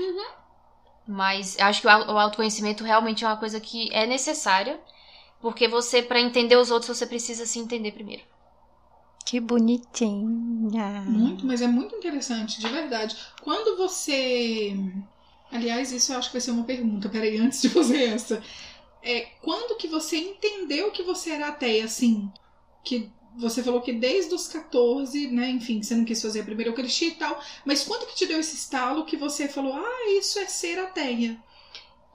[1.06, 4.80] Mas acho que o autoconhecimento realmente é uma coisa que é necessária,
[5.40, 8.22] porque você, para entender os outros, você precisa se entender primeiro.
[9.24, 11.02] Que bonitinha.
[11.06, 13.16] Muito, mas é muito interessante, de verdade.
[13.42, 14.74] Quando você.
[15.52, 18.42] Aliás, isso eu acho que vai ser uma pergunta, peraí, antes de fazer essa.
[19.02, 22.30] É, quando que você entendeu que você era ateia, assim?
[22.84, 26.70] Que você falou que desde os 14, né, enfim, você não quis fazer a primeira
[26.70, 30.38] Eucaristia e tal, mas quando que te deu esse estalo que você falou, ah, isso
[30.38, 31.42] é ser ateia?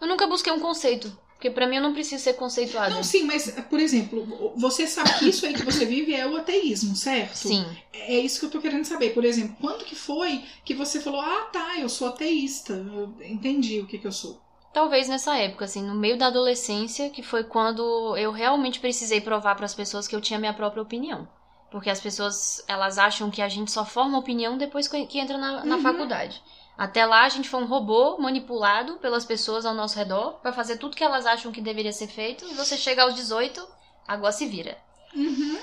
[0.02, 2.96] Eu nunca busquei um conceito, porque pra mim eu não preciso ser conceituada.
[2.96, 6.36] Não, sim, mas, por exemplo, você sabe que isso aí que você vive é o
[6.38, 7.36] ateísmo, certo?
[7.36, 7.66] Sim.
[7.94, 9.12] É isso que eu tô querendo saber.
[9.12, 13.80] Por exemplo, quando que foi que você falou, ah, tá, eu sou ateísta, eu entendi
[13.80, 14.42] o que que eu sou.
[14.74, 19.56] Talvez nessa época, assim, no meio da adolescência, que foi quando eu realmente precisei provar
[19.56, 21.28] para as pessoas que eu tinha minha própria opinião.
[21.72, 25.38] Porque as pessoas, elas acham que a gente só forma opinião depois que que entra
[25.38, 25.82] na, na Uhum.
[25.82, 26.42] faculdade.
[26.78, 30.78] Até lá, a gente foi um robô manipulado pelas pessoas ao nosso redor para fazer
[30.78, 32.46] tudo que elas acham que deveria ser feito.
[32.46, 33.66] E você chega aos 18,
[34.08, 34.78] agora se vira.
[35.16, 35.58] Uhum.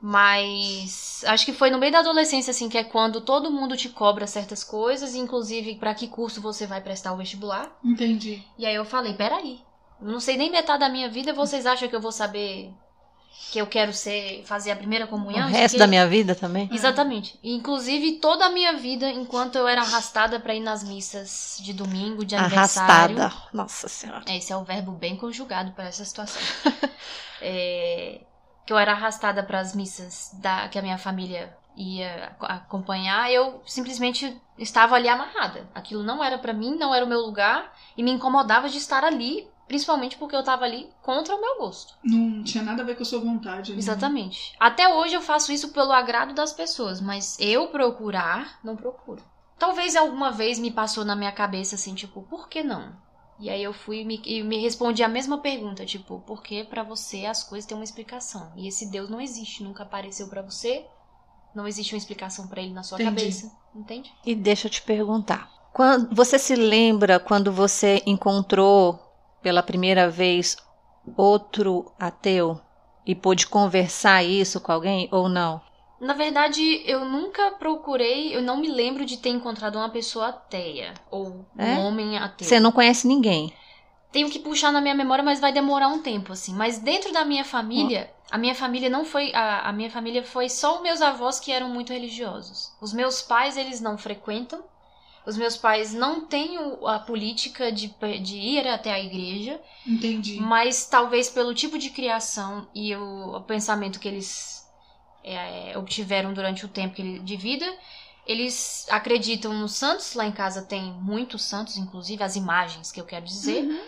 [0.00, 3.88] Mas acho que foi no meio da adolescência, assim, que é quando todo mundo te
[3.88, 7.74] cobra certas coisas, inclusive para que curso você vai prestar o vestibular.
[7.82, 8.42] Entendi.
[8.58, 9.60] E aí eu falei, peraí,
[10.00, 12.70] eu não sei nem metade da minha vida, vocês acham que eu vou saber
[13.50, 15.48] que eu quero ser fazer a primeira O comunhão?
[15.48, 16.68] resto Isso da minha vida também?
[16.72, 17.38] Exatamente.
[17.42, 21.72] E, Inclusive toda a minha vida, enquanto eu era arrastada pra ir nas missas de
[21.72, 23.16] domingo, de aniversário.
[23.16, 23.32] Arrastada.
[23.52, 24.24] Nossa senhora.
[24.28, 26.42] Esse é o verbo bem conjugado para essa situação.
[27.40, 28.20] É,
[28.64, 33.30] que eu era arrastada para as missas da, que a minha família ia ac- acompanhar,
[33.30, 35.68] eu simplesmente estava ali amarrada.
[35.74, 39.04] Aquilo não era para mim, não era o meu lugar e me incomodava de estar
[39.04, 41.94] ali, principalmente porque eu estava ali contra o meu gosto.
[42.02, 43.72] Não tinha nada a ver com a sua vontade.
[43.72, 43.78] né?
[43.78, 44.54] Exatamente.
[44.58, 49.22] Até hoje eu faço isso pelo agrado das pessoas, mas eu procurar, não procuro.
[49.58, 52.92] Talvez alguma vez me passou na minha cabeça assim, tipo, por que não?
[53.40, 56.82] E aí eu fui e me, e me respondi a mesma pergunta, tipo, porque pra
[56.82, 58.52] você as coisas têm uma explicação.
[58.56, 60.84] E esse Deus não existe, nunca apareceu pra você,
[61.54, 63.10] não existe uma explicação pra ele na sua Entendi.
[63.20, 64.12] cabeça, entende?
[64.24, 65.50] E deixa eu te perguntar.
[65.72, 69.00] Quando, você se lembra quando você encontrou
[69.44, 70.56] pela primeira vez
[71.16, 72.58] outro ateu
[73.06, 75.60] e pôde conversar isso com alguém ou não?
[76.00, 80.94] Na verdade, eu nunca procurei, eu não me lembro de ter encontrado uma pessoa ateia
[81.10, 81.74] ou É?
[81.74, 82.48] um homem ateu.
[82.48, 83.52] Você não conhece ninguém.
[84.10, 86.54] tenho que puxar na minha memória, mas vai demorar um tempo, assim.
[86.54, 89.34] Mas dentro da minha família, a minha família não foi.
[89.34, 92.72] A, a minha família foi só os meus avós que eram muito religiosos.
[92.80, 94.62] Os meus pais, eles não frequentam.
[95.26, 97.88] Os meus pais não têm a política de,
[98.22, 100.38] de ir até a igreja, Entendi.
[100.38, 104.70] mas talvez pelo tipo de criação e o, o pensamento que eles
[105.22, 107.66] é, obtiveram durante o tempo de vida,
[108.26, 110.14] eles acreditam nos santos.
[110.14, 113.64] Lá em casa tem muitos santos, inclusive as imagens que eu quero dizer.
[113.64, 113.80] Uhum.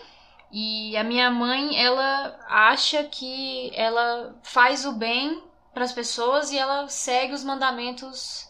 [0.51, 5.43] E a minha mãe, ela acha que ela faz o bem
[5.75, 8.49] para as pessoas e ela segue os mandamentos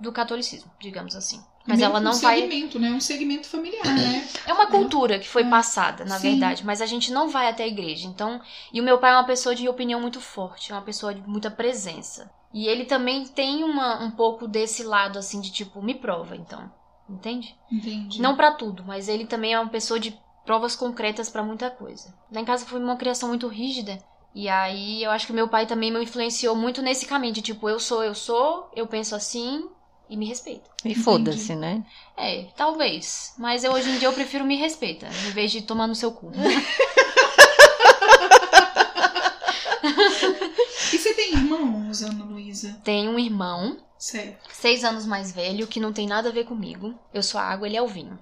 [0.00, 1.44] do catolicismo, digamos assim.
[1.66, 2.40] Mas ela não um vai.
[2.40, 2.90] segmento, né?
[2.90, 4.26] Um segmento familiar, né?
[4.46, 5.48] É uma cultura que foi É.
[5.50, 6.30] passada, na Sim.
[6.30, 8.06] verdade, mas a gente não vai até a igreja.
[8.08, 8.40] Então,
[8.72, 11.22] e o meu pai é uma pessoa de opinião muito forte, é uma pessoa de
[11.22, 12.30] muita presença.
[12.52, 16.70] E ele também tem uma, um pouco desse lado assim de tipo, me prova, então.
[17.08, 17.56] Entende?
[17.70, 18.20] Entendi.
[18.20, 22.14] Não pra tudo, mas ele também é uma pessoa de provas concretas pra muita coisa.
[22.30, 23.98] Lá em casa foi uma criação muito rígida.
[24.34, 27.68] E aí eu acho que meu pai também me influenciou muito nesse caminho de tipo,
[27.68, 29.68] eu sou, eu sou, eu penso assim
[30.12, 30.68] e me respeita.
[30.84, 31.82] E foda-se, né?
[32.16, 33.32] É, talvez.
[33.38, 36.12] Mas eu hoje em dia eu prefiro me respeita, em vez de tomar no seu
[36.12, 36.30] cu.
[40.92, 42.78] E você tem irmãos, Ana Luísa?
[42.84, 44.48] Tenho um irmão, Certo.
[44.52, 46.94] seis anos mais velho, que não tem nada a ver comigo.
[47.12, 48.18] Eu sou a água, ele é o vinho.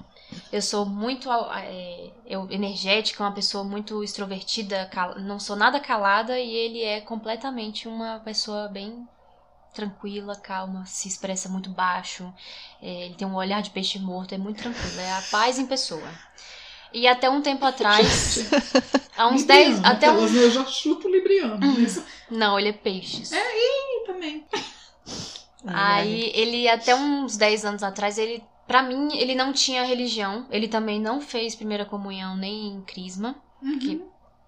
[0.52, 6.38] Eu sou muito é, eu, energética, uma pessoa muito extrovertida, cal- não sou nada calada
[6.38, 9.06] e ele é completamente uma pessoa bem
[9.72, 12.32] tranquila, calma, se expressa muito baixo,
[12.82, 15.66] é, ele tem um olhar de peixe morto, é muito tranquilo, é a paz em
[15.66, 16.08] pessoa.
[16.92, 18.38] E até um tempo atrás,
[19.16, 20.38] há uns 10, Libriano, até um, né?
[20.44, 21.58] Eu já chuto libriano.
[21.78, 22.02] Mas...
[22.30, 23.30] não, ele é peixes.
[23.32, 24.44] E também.
[25.66, 30.68] Aí ele até uns 10 anos atrás, ele para mim ele não tinha religião, ele
[30.68, 34.02] também não fez primeira comunhão nem crisma, Uhum, Que-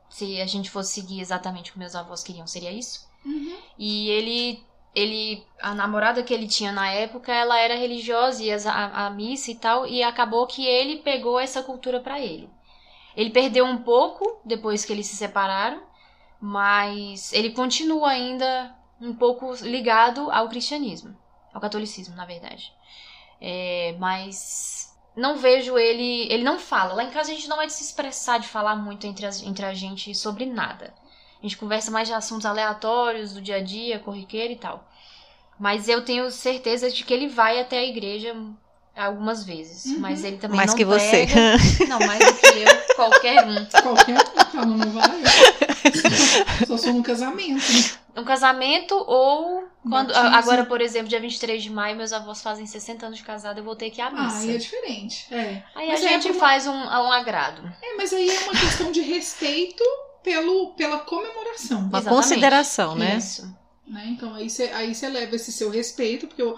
[0.09, 3.07] se a gente fosse seguir exatamente o que meus avós queriam, seria isso.
[3.27, 3.57] uhum.
[3.79, 9.07] E ele ele a namorada que ele tinha na época, ela era religiosa ia à,
[9.07, 12.49] à missa e tal, e acabou que ele pegou essa cultura pra ele.
[13.17, 15.83] Ele perdeu um pouco depois que eles se separaram,
[16.41, 21.17] mas ele continua ainda um pouco ligado ao cristianismo,
[21.53, 22.73] ao catolicismo, na verdade.
[23.41, 26.27] É, mas não vejo ele.
[26.33, 26.95] Ele não fala.
[26.95, 29.43] Lá em casa a gente não é de se expressar, de falar muito entre, as-
[29.43, 30.95] entre a gente sobre nada.
[31.43, 34.89] A gente conversa mais de assuntos aleatórios do dia a dia, corriqueiro e tal.
[35.59, 38.35] Mas eu tenho certeza de que ele vai até a igreja
[38.97, 39.87] algumas vezes.
[39.87, 40.01] Uhum.
[40.01, 41.27] Mas ele também Mais não que você.
[41.27, 41.57] prega.
[41.89, 43.65] Não, mais do que eu, qualquer um.
[43.67, 45.11] Qualquer um que ela não vai.
[46.67, 47.55] Só sou no casamento.
[47.73, 47.91] né?
[48.17, 50.13] Um casamento ou quando.
[50.13, 50.37] Batismo.
[50.37, 53.65] Agora, por exemplo, dia 23 de maio, meus avós fazem 60 anos de casado, eu
[53.65, 54.39] vou ter que ir à Ah, missa.
[54.39, 55.27] aí é diferente.
[55.35, 55.63] É.
[55.75, 57.73] Aí Mas a é gente por uma- faz um, um agrado.
[57.83, 59.83] É, mas aí é uma questão de respeito
[60.23, 61.81] pelo, pela comemoração.
[61.81, 62.09] Uma Exatamente.
[62.09, 63.17] consideração, né?
[63.17, 63.57] Isso.
[63.87, 64.07] né?
[64.11, 66.57] Então aí você aí leva esse seu respeito, porque eu,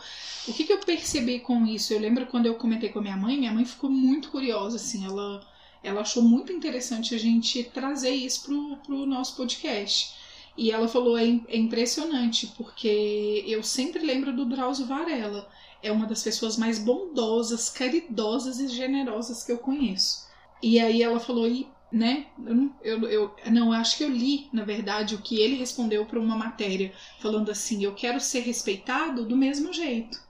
[0.49, 1.93] o que, que eu percebi com isso?
[1.93, 5.05] Eu lembro quando eu comentei com a minha mãe, minha mãe ficou muito curiosa, assim,
[5.05, 5.41] ela,
[5.83, 10.15] ela achou muito interessante a gente trazer isso pro, pro nosso podcast.
[10.57, 15.49] E ela falou, é, é impressionante, porque eu sempre lembro do Drauzio Varela.
[15.83, 20.25] É uma das pessoas mais bondosas, caridosas e generosas que eu conheço.
[20.63, 22.27] E aí ela falou, e, né?
[22.45, 25.57] Eu não, eu, eu, não, eu acho que eu li, na verdade, o que ele
[25.57, 30.23] respondeu para uma matéria, falando assim: eu quero ser respeitado do mesmo jeito.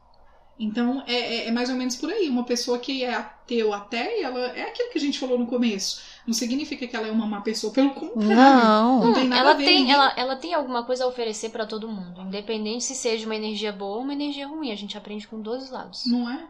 [0.59, 2.29] Então é, é- é mais ou menos por aí.
[2.29, 6.01] Uma pessoa que é ateu, ateia, ela é aquilo que a gente falou no começo.
[6.27, 8.35] Não significa que ela é uma má pessoa, pelo contrário.
[8.37, 9.05] Não.
[9.07, 11.51] Não tem nada ela a ver, tem, ninguém- ela, ela tem alguma coisa a oferecer
[11.51, 14.71] pra todo mundo, independente se seja uma energia boa ou uma energia ruim.
[14.71, 16.07] A gente aprende com dois lados.
[16.07, 16.47] Não é?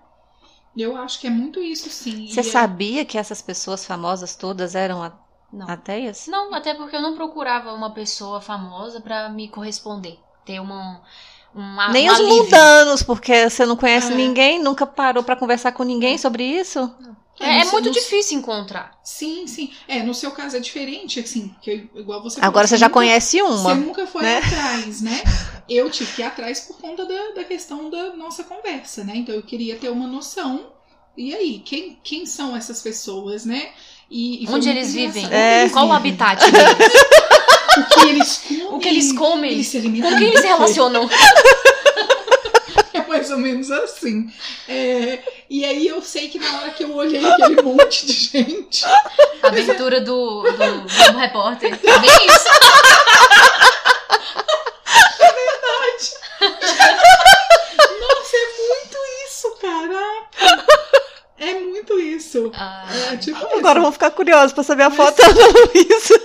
[0.76, 2.26] Eu acho que é muito isso, sim.
[2.26, 5.12] Você E é- sabia que essas pessoas famosas todas eram a-
[5.52, 5.68] Não.
[5.70, 6.26] ateias?
[6.26, 11.00] Não, até porque eu não procurava uma pessoa famosa pra me corresponder, ter uma
[11.56, 12.36] uma Nem um os alívio.
[12.42, 14.16] mundanos, porque você não conhece É.
[14.16, 16.92] ninguém, nunca parou pra conversar com ninguém sobre isso?
[17.38, 18.98] É, é seu- muito no- difícil encontrar.
[19.04, 19.72] Sim, sim.
[19.86, 22.94] É, no seu caso é diferente, assim, porque igual você Agora falou, você já nunca-
[22.94, 23.56] conhece uma.
[23.56, 24.38] Você nunca foi né?
[24.38, 25.22] atrás, né?
[25.68, 29.12] Eu tive que ir atrás por conta da, da questão da nossa conversa, né?
[29.16, 30.72] Então eu queria ter uma noção.
[31.16, 33.72] E aí, quem, quem são essas pessoas, né?
[34.10, 35.26] E, e Onde eles vivem?
[35.32, 35.62] É.
[35.62, 37.14] Eles Qual o habitat deles?
[37.76, 38.66] O que eles comem?
[38.72, 39.52] o que eles comem?
[39.52, 41.10] Eles se alimentam Com quem eles do se relacionam?
[42.92, 44.30] É mais ou menos assim.
[44.68, 45.18] É,
[45.50, 48.84] e aí eu sei que na hora que eu olhei aquele monte de gente,
[49.42, 51.74] A abertura do, do Globo Repórter.
[51.74, 52.48] É bem isso.
[58.00, 60.66] nossa, é muito isso, caraca!
[61.36, 61.98] É muito
[62.38, 62.52] isso.
[62.54, 66.20] Ah, É tipo Agora vamos ficar curiosos pra saber a Mas- foto da Luísa.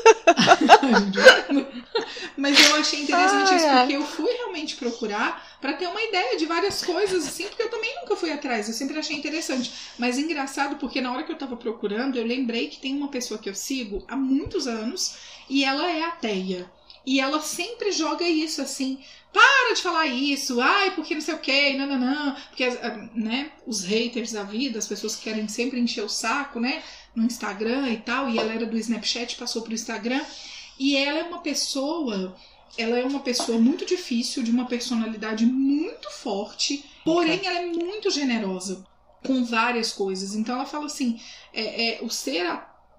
[2.38, 6.38] Mas eu achei interessante Ai, isso, porque eu fui realmente procurar pra ter uma ideia
[6.38, 9.72] de várias coisas, assim, porque eu também nunca fui atrás, eu sempre achei interessante.
[9.98, 13.38] Mas engraçado, porque na hora que eu tava procurando, eu lembrei que tem uma pessoa
[13.40, 15.16] que eu sigo há muitos anos
[15.50, 16.72] e ela é ateia.
[17.06, 19.00] E ela sempre joga isso assim.
[19.32, 22.36] Para de falar isso, ai, porque não sei o que, não, não, não.
[22.50, 26.60] Porque, ah, né, os haters da vida, as pessoas que querem sempre encher o saco,
[26.60, 26.82] né,
[27.16, 30.24] no Instagram e tal, e ela era do Snapchat, passou pro Instagram.
[30.80, 32.36] E ela é uma pessoa
[32.78, 38.10] ela é uma pessoa muito difícil, de uma personalidade muito forte, porém ela é muito
[38.10, 38.86] generosa
[39.26, 40.36] com várias coisas.
[40.36, 41.20] Então ela fala assim,
[41.54, 42.46] é, é, o ser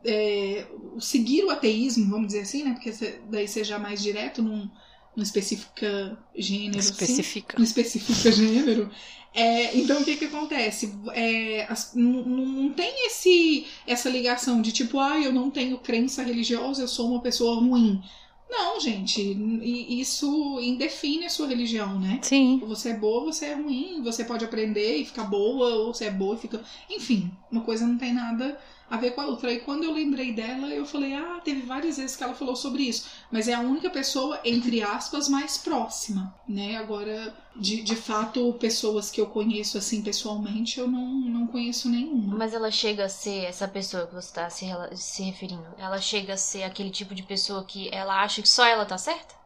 [0.05, 2.73] é, o seguir o ateísmo, vamos dizer assim, né?
[2.73, 2.93] Porque
[3.31, 4.71] daí seja mais direto, não,
[5.17, 7.57] não especifica gênero, assim Especifica.
[7.59, 8.91] não especifica gênero.
[9.33, 10.93] É, então o que que acontece?
[11.13, 15.79] É, as- não, não- não tem esse, essa ligação de tipo, ah, eu não tenho
[15.79, 18.03] crença religiosa, eu sou uma pessoa ruim.
[18.49, 19.21] Não, gente,
[19.63, 22.19] isso indefine a sua religião, né?
[22.23, 22.59] Sim.
[22.67, 26.11] Você é boa, você é ruim, você pode aprender e ficar boa, ou você é
[26.11, 26.61] boa e fica.
[26.91, 28.59] Enfim, uma coisa não tem nada
[28.90, 29.53] a ver com a outra.
[29.53, 32.83] E quando eu lembrei dela, eu falei, ah, teve várias vezes que ela falou sobre
[32.83, 33.07] isso.
[33.31, 36.76] Mas é a única pessoa, entre aspas, mais próxima, né?
[36.76, 42.37] Agora, de, de fato, pessoas que eu conheço assim pessoalmente, eu não, não conheço nenhuma.
[42.37, 45.66] Mas ela chega a ser essa pessoa que você tá se, se referindo.
[45.79, 48.98] Ela chega a ser aquele tipo de pessoa que ela acha que só ela tá
[48.98, 49.38] certa?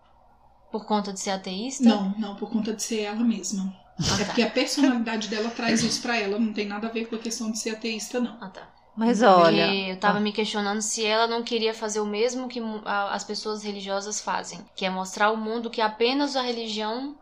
[0.73, 1.85] Por conta de ser ateísta?
[1.85, 3.73] Não, não, por conta de ser ela mesma.
[3.99, 4.25] Ah, É tá.
[4.25, 7.19] porque a personalidade dela traz isso pra ela, não tem nada a ver com a
[7.19, 8.37] questão de ser ateísta, não.
[8.41, 8.69] Ah, tá.
[8.97, 9.75] Mas Porque olha.
[9.91, 14.21] eu tava me questionando se ela não queria fazer o mesmo que as pessoas religiosas
[14.21, 17.17] fazem, que é mostrar ao mundo que apenas a religião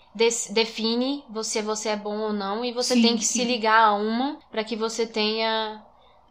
[0.50, 3.40] define você você é bom ou não e você Sim, tem que sim.
[3.40, 5.82] se ligar a uma pra que você tenha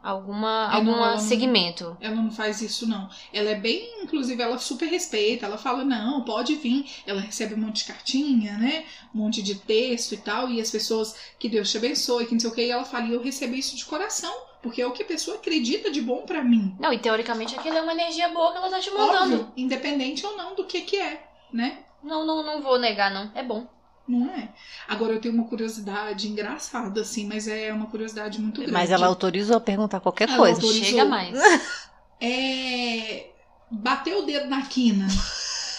[0.04, 1.98] alguma É, não, algum ela não- segmento.
[2.00, 3.10] Ela não faz isso, não.
[3.34, 5.46] Ela é bem, inclusive, ela super respeita.
[5.46, 6.86] Ela fala, não, pode vir.
[7.06, 8.84] Ela recebe um monte de cartinha, né?
[9.14, 10.50] Um monte de texto e tal.
[10.50, 12.62] E as pessoas, que Deus te abençoe, que não sei o que.
[12.66, 14.34] E ela fala, e eu recebi isso de coração.
[14.62, 16.76] Porque é o que a pessoa acredita de bom pra mim.
[16.80, 19.34] Não, e teoricamente aquilo é uma energia boa que ela tá te mandando.
[19.36, 21.80] Óbvio, independente ou não do que que é, né?
[22.04, 23.32] Não, não, não vou negar, não.
[23.34, 23.68] É bom.
[24.08, 24.50] Não é?
[24.88, 28.74] Agora eu tenho uma curiosidade engraçada, assim, mas é uma curiosidade muito grande.
[28.74, 30.60] Mas ela autorizou a perguntar qualquer Ela coisa.
[30.62, 30.86] autorizou.
[30.90, 31.38] Chega mais.
[32.24, 33.32] É.
[33.72, 35.08] Bateu o dedo na quina.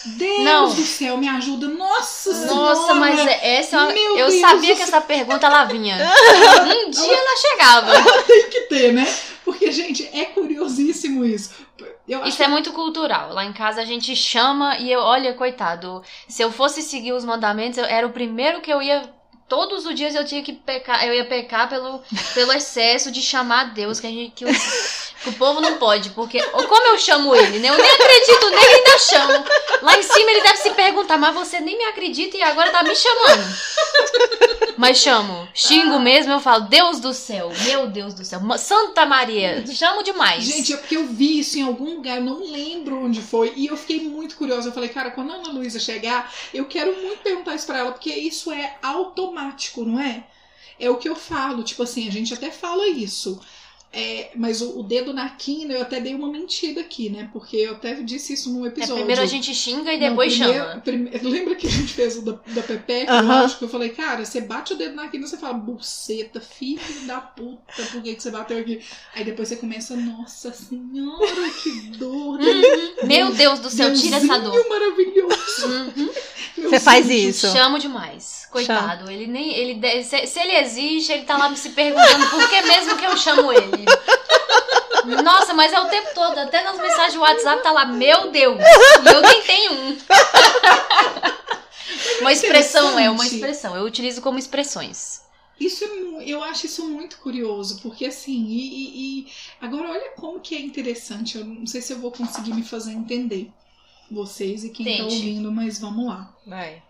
[0.05, 0.69] Deus Não.
[0.69, 1.67] do céu, me ajuda.
[1.67, 2.55] Nossa Senhora!
[2.55, 5.97] Nossa, mas essa é uma- Meu eu Deus sabia que essa pergunta ela vinha.
[6.85, 7.91] Um dia ela chegava.
[8.27, 9.07] Tem que ter, né?
[9.45, 11.51] Porque, gente, é curiosíssimo isso.
[12.25, 13.33] Isso é muito cultural.
[13.33, 17.23] Lá em casa a gente chama e eu, olha, coitado, se eu fosse seguir os
[17.25, 19.01] mandamentos, eu, era o primeiro que eu ia.
[19.53, 22.01] Todos os dias eu tinha que pecar, eu ia pecar pelo,
[22.33, 26.09] pelo excesso de chamar Deus, que, a gente, que, o, que o povo não pode.
[26.09, 27.69] Porque, ou como eu chamo ele, né?
[27.69, 29.45] Eu nem acredito nele, ainda chamo.
[29.83, 32.81] Lá em cima ele deve se perguntar, mas você nem me acredita e agora tá
[32.81, 33.43] me chamando.
[34.75, 39.63] Mas chamo, xingo mesmo, eu falo, Deus do céu, meu Deus do céu, Santa Maria,
[39.67, 40.43] chamo demais.
[40.43, 43.67] Gente, é porque eu vi isso em algum lugar, eu não lembro onde foi, e
[43.67, 44.69] eu fiquei muito curiosa.
[44.69, 47.91] Eu falei, cara, quando a Ana Luísa chegar, eu quero muito perguntar isso pra ela,
[47.91, 49.42] porque isso é automático,
[49.85, 50.25] não é?
[50.79, 53.39] É o que eu falo, tipo assim, a gente até fala isso.
[53.95, 57.29] É, mas o, o dedo na quina, eu até dei uma mentira aqui, né?
[57.31, 58.95] Porque eu até disse isso num É, episódio.
[58.95, 60.81] primeiro a gente xinga e Não, depois primeiro- chama.
[60.81, 63.05] prime- lembra que a gente fez o da, da Pepe?
[63.07, 63.23] Aham.
[63.41, 66.41] Eu acho que eu falei, cara, você bate o dedo na quina, você fala, buceta,
[66.41, 68.81] filho da puta, por que, que você bateu aqui?
[69.13, 72.39] Aí depois você começa, nossa senhora, que dor.
[72.41, 73.05] Uhum.
[73.07, 74.69] Meu Deus do céu, tira essa dor.
[74.69, 75.67] Maravilhoso.
[75.67, 76.09] Uhum.
[76.57, 77.51] Você faz isso.
[77.51, 78.47] Chamo demais.
[78.51, 79.53] Coitado, ele nem.
[79.53, 83.17] Ele, se, se ele existe, ele tá lá se perguntando por que mesmo que eu
[83.17, 83.85] chamo ele.
[85.23, 88.57] Nossa, mas é o tempo todo, até nas mensagens do WhatsApp tá lá, meu Deus,
[88.59, 89.97] e eu nem tenho um.
[92.21, 93.75] Uma expressão, é uma expressão.
[93.75, 95.21] Eu utilizo como expressões.
[95.59, 99.27] Isso é, eu acho isso muito curioso, porque assim, e- e-
[99.61, 101.37] agora olha como que é interessante.
[101.37, 103.49] Eu não sei se eu vou conseguir me fazer entender.
[104.13, 105.15] Vocês e quem tá Tente.
[105.15, 106.35] ouvindo, mas vamos lá.
[106.45, 106.83] Vai.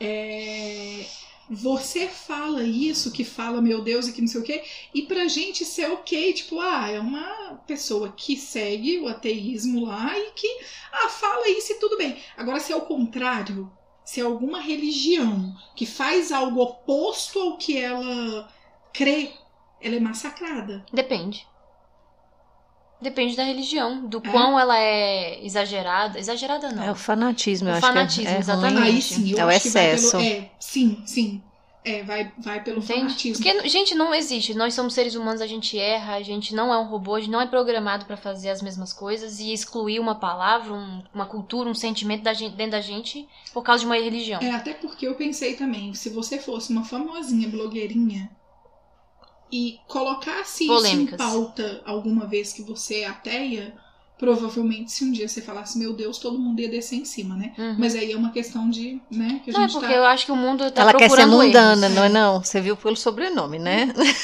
[0.00, 1.06] É,
[1.48, 5.28] você fala isso, que fala meu Deus e que não sei o quê, e pra
[5.28, 10.32] gente isso é ok, tipo, ah, é uma pessoa que segue o ateísmo lá e
[10.32, 10.48] que,
[10.92, 12.16] ah, fala isso e tudo bem.
[12.36, 13.70] Agora, se é o contrário,
[14.04, 18.52] se é alguma religião que faz algo oposto ao que ela
[18.92, 19.32] crê,
[19.80, 20.84] ela é massacrada.
[20.92, 21.46] Depende.
[23.00, 24.30] Depende da religião, do É?
[24.30, 26.18] quão ela é exagerada.
[26.18, 26.82] Exagerada não.
[26.82, 28.82] É o fanatismo, O eu acho fanatismo, que é, é exatamente.
[28.82, 30.10] Aí sim, eu É o excesso.
[30.12, 30.22] pelo.
[30.22, 31.42] É, sim, sim.
[31.84, 33.00] É, vai, vai pelo Entende?
[33.02, 33.44] fanatismo.
[33.44, 34.54] Porque, gente, não existe.
[34.54, 37.30] Nós somos seres humanos, a gente erra, a gente não é um robô, a gente
[37.30, 41.70] não é programado pra fazer as mesmas coisas e excluir uma palavra, um- uma cultura,
[41.70, 44.40] um sentimento da gente, dentro da gente por causa de uma religião.
[44.40, 48.30] É, até porque eu pensei também, se você fosse uma famosinha blogueirinha
[49.50, 51.14] e colocasse Polêmicas.
[51.14, 53.74] isso em pauta alguma vez que você é ateia,
[54.18, 57.52] provavelmente se um dia você falasse, meu Deus, todo mundo ia descer em cima, né?
[57.58, 57.76] Uhum.
[57.78, 59.98] Mas aí é uma questão de, né, que a Não, é gente porque tá...
[59.98, 61.96] eu acho que o mundo tá Ela quer ser procurando mundana, erros.
[61.96, 62.42] não é não?
[62.42, 63.86] Você viu pelo sobrenome, né?
[63.94, 64.04] Não,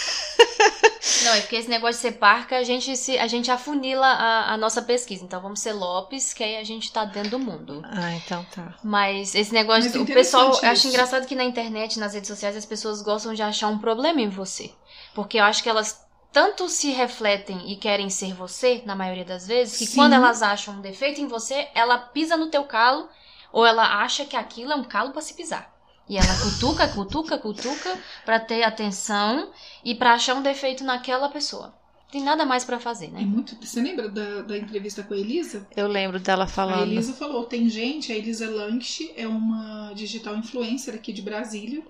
[1.24, 4.54] Não, é porque esse negócio de ser parca, a gente, se, a gente afunila a,
[4.54, 5.24] a nossa pesquisa.
[5.24, 7.82] Então vamos ser Lopes, que aí a gente tá dentro do mundo.
[7.84, 8.74] Ah, então tá.
[8.82, 9.84] Mas esse negócio.
[9.84, 10.46] Mas é o pessoal.
[10.46, 10.88] Eu acho isso.
[10.88, 14.28] engraçado que na internet, nas redes sociais, as pessoas gostam de achar um problema em
[14.28, 14.70] você.
[15.14, 16.02] Porque eu acho que elas
[16.32, 19.96] tanto se refletem e querem ser você, na maioria das vezes, que Sim.
[19.96, 23.08] quando elas acham um defeito em você, ela pisa no teu calo,
[23.52, 25.70] ou ela acha que aquilo é um calo pra se pisar.
[26.08, 29.50] E ela cutuca, cutuca, cutuca pra ter atenção
[29.84, 31.74] e pra achar um defeito naquela pessoa.
[32.10, 33.20] Tem nada mais pra fazer, É né?
[33.20, 33.56] muito.
[33.64, 35.66] Você lembra da, da entrevista com a Elisa?
[35.74, 36.82] Eu lembro dela A falando.
[36.90, 41.82] Elisa falou: tem gente, a Elisa Lanche é uma digital influencer aqui de Brasília.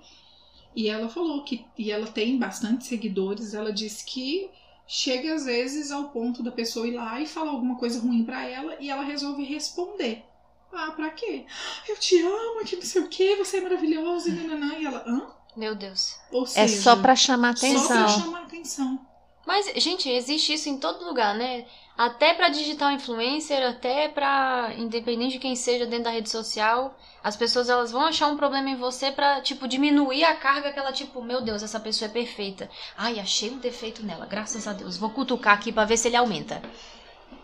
[0.75, 1.65] E ela falou que.
[1.77, 3.55] E ela tem bastante seguidores.
[3.55, 4.51] Ela disse que
[4.87, 8.47] chega às vezes ao ponto da pessoa ir lá e falar alguma coisa ruim pra
[8.47, 10.25] ela e ela resolve responder.
[10.73, 11.45] Ah, pra quê?
[11.89, 14.75] Eu te amo, que não sei o quê, você é maravilhosa, e nananã.
[14.79, 15.27] E ela, hã?
[15.55, 16.17] Meu Deus.
[16.31, 18.09] Ou É seja, só pra chamar Só pra atenção.
[18.09, 19.07] chamar atenção.
[19.47, 21.67] Mas, gente, existe isso em todo lugar, né?
[21.97, 27.37] Até pra digital influencer, até pra independente de quem seja dentro da rede social, as
[27.37, 30.91] pessoas elas vão achar um problema em você pra, tipo, diminuir a carga que ela,
[30.93, 32.69] tipo, meu Deus, essa pessoa é perfeita.
[32.97, 34.97] Ai, achei um defeito nela, graças a Deus.
[34.97, 36.63] Vou cutucar aqui pra ver se ele aumenta.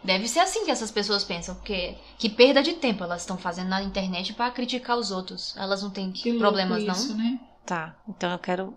[0.03, 3.69] Deve ser assim que essas pessoas pensam, porque que perda de tempo elas estão fazendo
[3.69, 5.55] na internet pra criticar os outros.
[5.57, 6.95] Elas não têm Que louco problemas, não.
[6.95, 7.39] isso, né?
[7.67, 8.75] Tá, então eu quero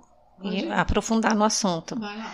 [0.75, 1.97] aprofundar no assunto.
[1.97, 2.33] Vai lá.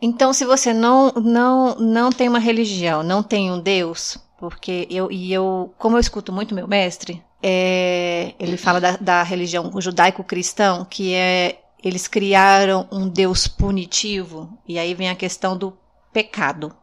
[0.00, 5.10] Então, se você não não não tem uma religião, não tem um Deus, porque eu
[5.10, 10.84] e eu, como eu escuto muito meu mestre, é, ele fala da, da religião judaico-cristão,
[10.84, 15.76] que é eles criaram um Deus punitivo, e aí vem a questão do
[16.12, 16.74] pecado.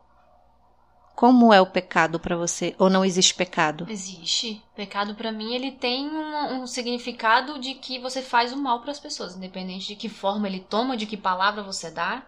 [1.15, 2.75] Como é o pecado para você?
[2.77, 3.87] Ou não existe pecado?
[3.89, 4.61] Existe.
[4.75, 8.99] Pecado pra mim ele tem um, um significado de que você faz o mal pras
[8.99, 12.21] pessoas, independente de que forma ele toma, de que palavra você dá.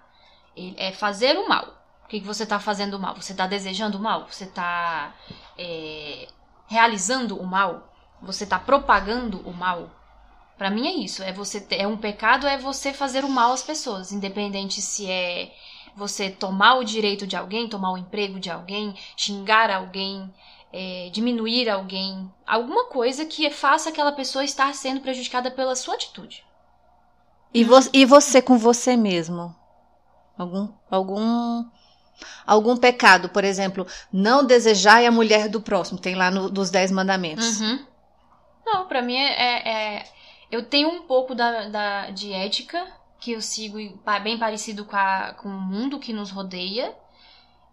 [0.78, 1.66] É fazer o mal.
[2.05, 3.16] O que, que você tá fazendo o mal?
[3.16, 4.28] Você tá desejando o mal?
[4.30, 5.14] Você tá
[5.58, 6.28] é,
[6.68, 7.93] realizando o mal?
[8.22, 9.89] Você tá propagando o mal?
[10.58, 11.22] Pra mim é isso.
[11.24, 15.10] É você ter- é um pecado é você fazer o mal às pessoas, independente se
[15.10, 15.53] é
[15.95, 20.34] você tomar o direito de alguém, tomar o emprego de alguém, xingar alguém,
[20.72, 26.43] é, diminuir alguém, alguma coisa que faça aquela pessoa estar sendo prejudicada pela sua atitude.
[27.53, 29.55] E, vo- e você com você mesmo?
[30.38, 31.66] Algum, algum,
[32.46, 36.92] algum pecado, por exemplo, não desejar a mulher do próximo, tem lá no, dos Dez
[36.92, 37.60] Mandamentos.
[37.60, 37.86] Uhum.
[38.66, 40.06] Não, pra mim é, é- é-
[40.50, 42.86] Eu tenho um pouco da, da- de ética
[43.20, 43.78] que eu sigo
[44.24, 46.94] bem parecido com, a- com o mundo que nos rodeia.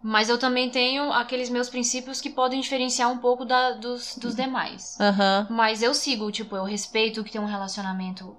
[0.03, 4.35] Mas eu também tenho aqueles meus princípios que podem diferenciar um pouco da- dos, dos
[4.35, 4.99] demais.
[4.99, 5.47] Aham.
[5.49, 8.35] Mas eu sigo, tipo, eu respeito que tem um relacionamento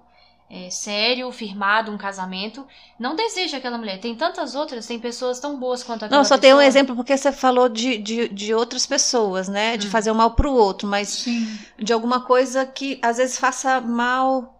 [0.49, 2.65] é, sério, firmado, um casamento.
[2.97, 3.99] Não desejo aquela mulher.
[3.99, 7.15] Tem tantas outras, tem pessoas tão boas quanto aquela Não, só tem um exemplo porque
[7.17, 9.75] você falou de, de, de outras pessoas, né?
[9.77, 9.89] De Hum.
[9.91, 11.59] fazer o mal pro outro, mas Sim.
[11.77, 14.57] de alguma coisa que às vezes faça mal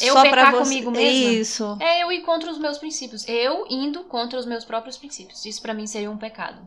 [0.00, 0.62] Eu só pecar você.
[0.62, 1.32] comigo mesma?
[1.32, 1.76] Isso.
[1.80, 3.26] É eu ir contra os meus princípios.
[3.28, 5.44] Eu indo contra os meus próprios princípios.
[5.44, 6.58] Isso pra mim seria um pecado.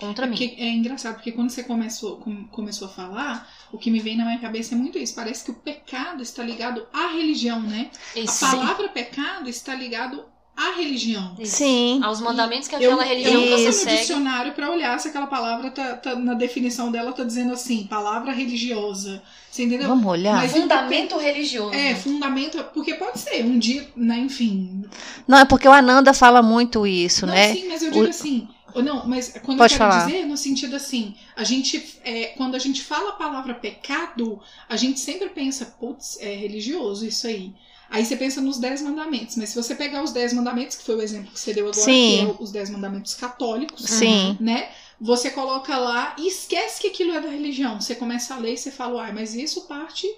[0.00, 0.36] Contra mim.
[0.36, 4.16] Porque é engraçado, porque quando você começou, com- começou a falar, o que me vem
[4.16, 5.14] na minha cabeça é muito isso.
[5.14, 7.90] Parece que o pecado está ligado à religião, né?
[8.14, 8.44] Isso.
[8.44, 10.24] A palavra pecado está ligado
[10.56, 11.34] à religião.
[11.38, 11.56] Isso.
[11.56, 12.00] Sim.
[12.02, 15.26] Aos mandamentos que Eu, aquela religião eu não você no dicionário pra olhar se aquela
[15.26, 19.20] palavra tá, tá- na definição dela tá dizendo assim, palavra religiosa.
[19.50, 19.88] Você entendeu?
[19.88, 20.36] Vamos olhar?
[20.36, 21.74] Mas- Fundamento religioso.
[21.74, 24.84] É, fundamento, porque pode ser um dia, né, enfim.
[25.26, 27.52] Não, é porque o Ananda fala muito isso, Não, né?
[27.54, 28.48] sim, mas eu digo O- assim,
[28.82, 30.06] não, mas quando Pode eu quero falar.
[30.06, 34.76] dizer, no sentido assim, a gente, é, quando a gente fala a palavra pecado, a
[34.76, 37.52] gente sempre pensa, putz, é religioso isso aí.
[37.90, 40.96] Aí você pensa nos dez mandamentos, mas se você pegar os dez mandamentos, que foi
[40.96, 42.18] o exemplo que você deu agora, Sim.
[42.18, 44.36] que é os dez mandamentos católicos, Sim.
[44.40, 44.70] né?
[45.00, 47.80] Você coloca lá e esquece que aquilo é da religião.
[47.80, 50.08] Você começa a ler e você fala, uai, mas isso parte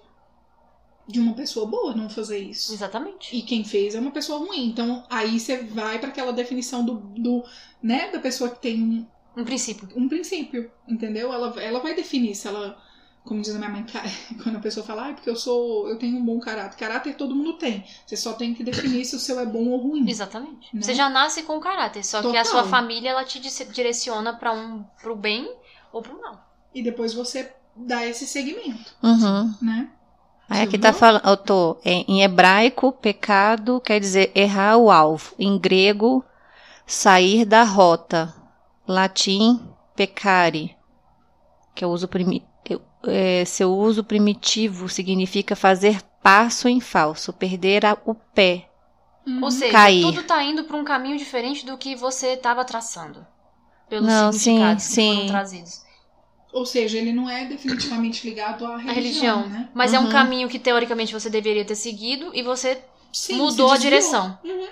[1.09, 2.73] de uma pessoa boa não fazer isso.
[2.73, 3.35] Exatamente.
[3.37, 4.67] E quem fez é uma pessoa ruim.
[4.67, 7.45] Então aí você vai para aquela definição do, do,
[7.83, 9.07] né, da pessoa que tem um,
[9.41, 9.89] Um princípio.
[9.95, 11.33] um princípio, entendeu?
[11.33, 12.77] Ela, ela vai definir se ela,
[13.25, 13.85] como diz a minha mãe,
[14.43, 16.77] quando a pessoa fala, ah, porque eu sou, eu tenho um bom caráter.
[16.77, 17.85] Caráter todo mundo tem.
[18.05, 20.09] Você só tem que definir se o seu é bom ou ruim.
[20.11, 20.75] Exatamente.
[20.75, 20.83] Né?
[20.83, 22.47] Você já nasce com caráter, só que a Total.
[22.47, 25.49] sua família ela te direciona para um pro bem
[25.93, 26.45] ou pro mal.
[26.75, 29.55] E depois você dá esse segmento, Uhum.
[29.63, 29.91] né?
[30.49, 30.99] Aí aqui Você tá viu?
[30.99, 35.35] falando, eu tô, em, em hebraico, pecado quer dizer errar o alvo.
[35.39, 36.25] Em grego,
[36.87, 38.35] sair da rota.
[38.89, 39.61] Latim,
[39.97, 40.77] pecare,
[41.75, 42.43] que é o uso primi,
[43.07, 48.69] é, seu uso primitivo significa fazer passo em falso, perder a- o pé.
[49.27, 49.43] Uhum.
[49.45, 50.03] Ou seja, Cair.
[50.03, 53.27] tudo tá indo pra um caminho diferente do que você estava traçando.
[53.89, 55.15] Pelos Não, significados sim, que sim.
[55.15, 55.86] foram trazidos.
[56.57, 59.49] Ou seja, ele não é definitivamente ligado à A religião, religião.
[59.49, 59.69] né?
[59.75, 60.09] Mas é um Uhum.
[60.11, 62.83] caminho que teoricamente você deveria ter seguido e você
[63.13, 64.39] Sim, mudou a direção.
[64.43, 64.67] Uhum.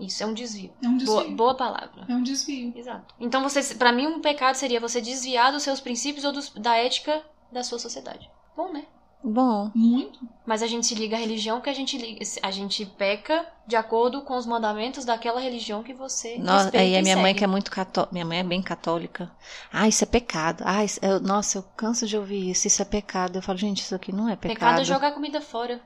[0.00, 0.72] Isso é um desvio.
[0.82, 1.14] É um desvio.
[1.14, 2.04] Boa, boa palavra.
[2.08, 2.72] É um desvio.
[2.76, 3.14] Exato.
[3.20, 6.76] Então, você, para mim, um pecado seria você desviar dos seus princípios ou dos- da
[6.76, 8.28] ética da sua sociedade.
[8.56, 8.84] Bom, né?
[9.26, 10.18] Bom, Muito.
[10.44, 13.74] Mas a gente se liga à religião que a gente liga, a gente peca de
[13.74, 17.38] acordo com os mandamentos daquela religião que você Nossa, respeita aí a minha mãe segue.
[17.38, 19.32] que é muito católica, minha mãe é bem católica.
[19.72, 20.62] Ah, isso é pecado.
[20.66, 22.66] Ah, isso- eu- nossa, eu canso de ouvir isso.
[22.66, 23.36] Isso é pecado.
[23.38, 24.54] Eu falo, gente, isso aqui não é pecado.
[24.58, 25.80] Pecado é jogar comida fora.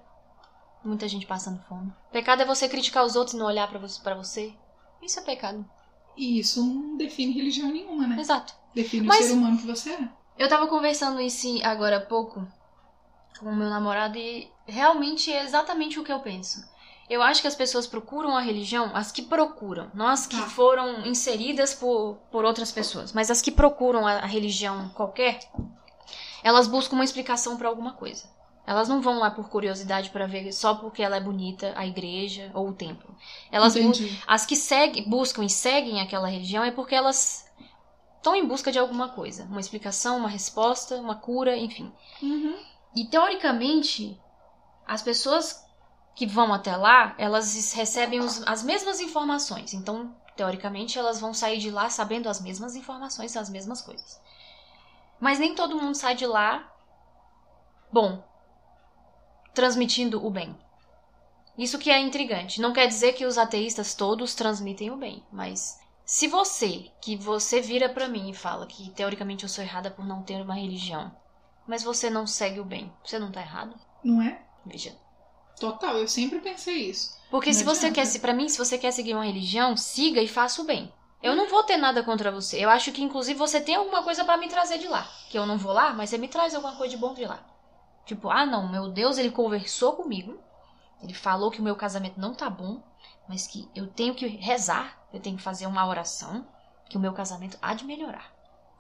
[0.85, 1.93] Muita gente passando fome.
[2.11, 4.53] Pecado é você criticar os outros e não olhar pra você, pra você.
[5.01, 5.65] Isso é pecado.
[6.17, 8.17] E isso não define religião nenhuma, né?
[8.19, 8.53] Exato.
[8.75, 10.09] Define Mas- o ser humano que você é.
[10.37, 12.45] Eu tava conversando isso agora há pouco
[13.39, 16.63] com o meu namorado e realmente é exatamente o que eu penso.
[17.09, 20.47] Eu acho que as pessoas procuram a religião, as que procuram, não as que Tá.
[20.47, 25.39] foram inseridas por, por outras pessoas, mas as que procuram a, a religião qualquer,
[26.43, 28.29] elas buscam uma explicação pra alguma coisa.
[28.67, 32.51] Elas não vão lá por curiosidade pra ver só porque ela é bonita, a igreja
[32.53, 33.17] ou o templo.
[33.51, 33.75] Elas
[34.27, 37.47] as que seguem, buscam e seguem aquela religião é porque elas
[38.19, 41.91] estão em busca de alguma coisa, uma explicação, uma resposta, uma cura, enfim.
[42.23, 42.57] Uhum.
[42.95, 44.21] E teoricamente,
[44.87, 45.65] as pessoas
[46.15, 49.73] que vão até lá, elas recebem os- as mesmas informações.
[49.73, 54.21] Então, teoricamente, elas vão sair de lá sabendo as mesmas informações, as mesmas coisas.
[55.21, 56.69] Mas nem todo mundo sai de lá
[57.93, 58.23] bom,
[59.55, 60.57] transmitindo o bem.
[61.57, 62.61] Isso que é intrigante.
[62.61, 67.61] Não quer dizer que os ateístas todos transmitem o bem, mas se você, que você
[67.61, 71.13] vira pra mim e fala que teoricamente eu sou errada por não ter uma religião,
[71.69, 73.77] mas você não segue o bem, você não tá errado?
[74.03, 74.41] Não é?
[74.65, 74.97] Veja.
[75.61, 77.19] Total, eu sempre pensei isso.
[77.31, 77.95] Porque Não se você adianta.
[77.97, 80.93] quer, se para mim, se você quer seguir uma religião, siga e faça o bem.
[81.23, 82.65] Eu não vou ter nada contra você.
[82.65, 85.45] Eu acho que inclusive você tem alguma coisa pra me trazer de lá, que eu
[85.45, 87.45] não vou lá, mas você me traz alguma coisa de bom de lá.
[88.07, 90.39] Tipo, ah, não, meu Deus, ele conversou comigo.
[91.03, 92.83] Ele falou que o meu casamento não tá bom,
[93.29, 96.47] mas que eu tenho que rezar, eu tenho que fazer uma oração,
[96.89, 98.33] que o meu casamento há de melhorar.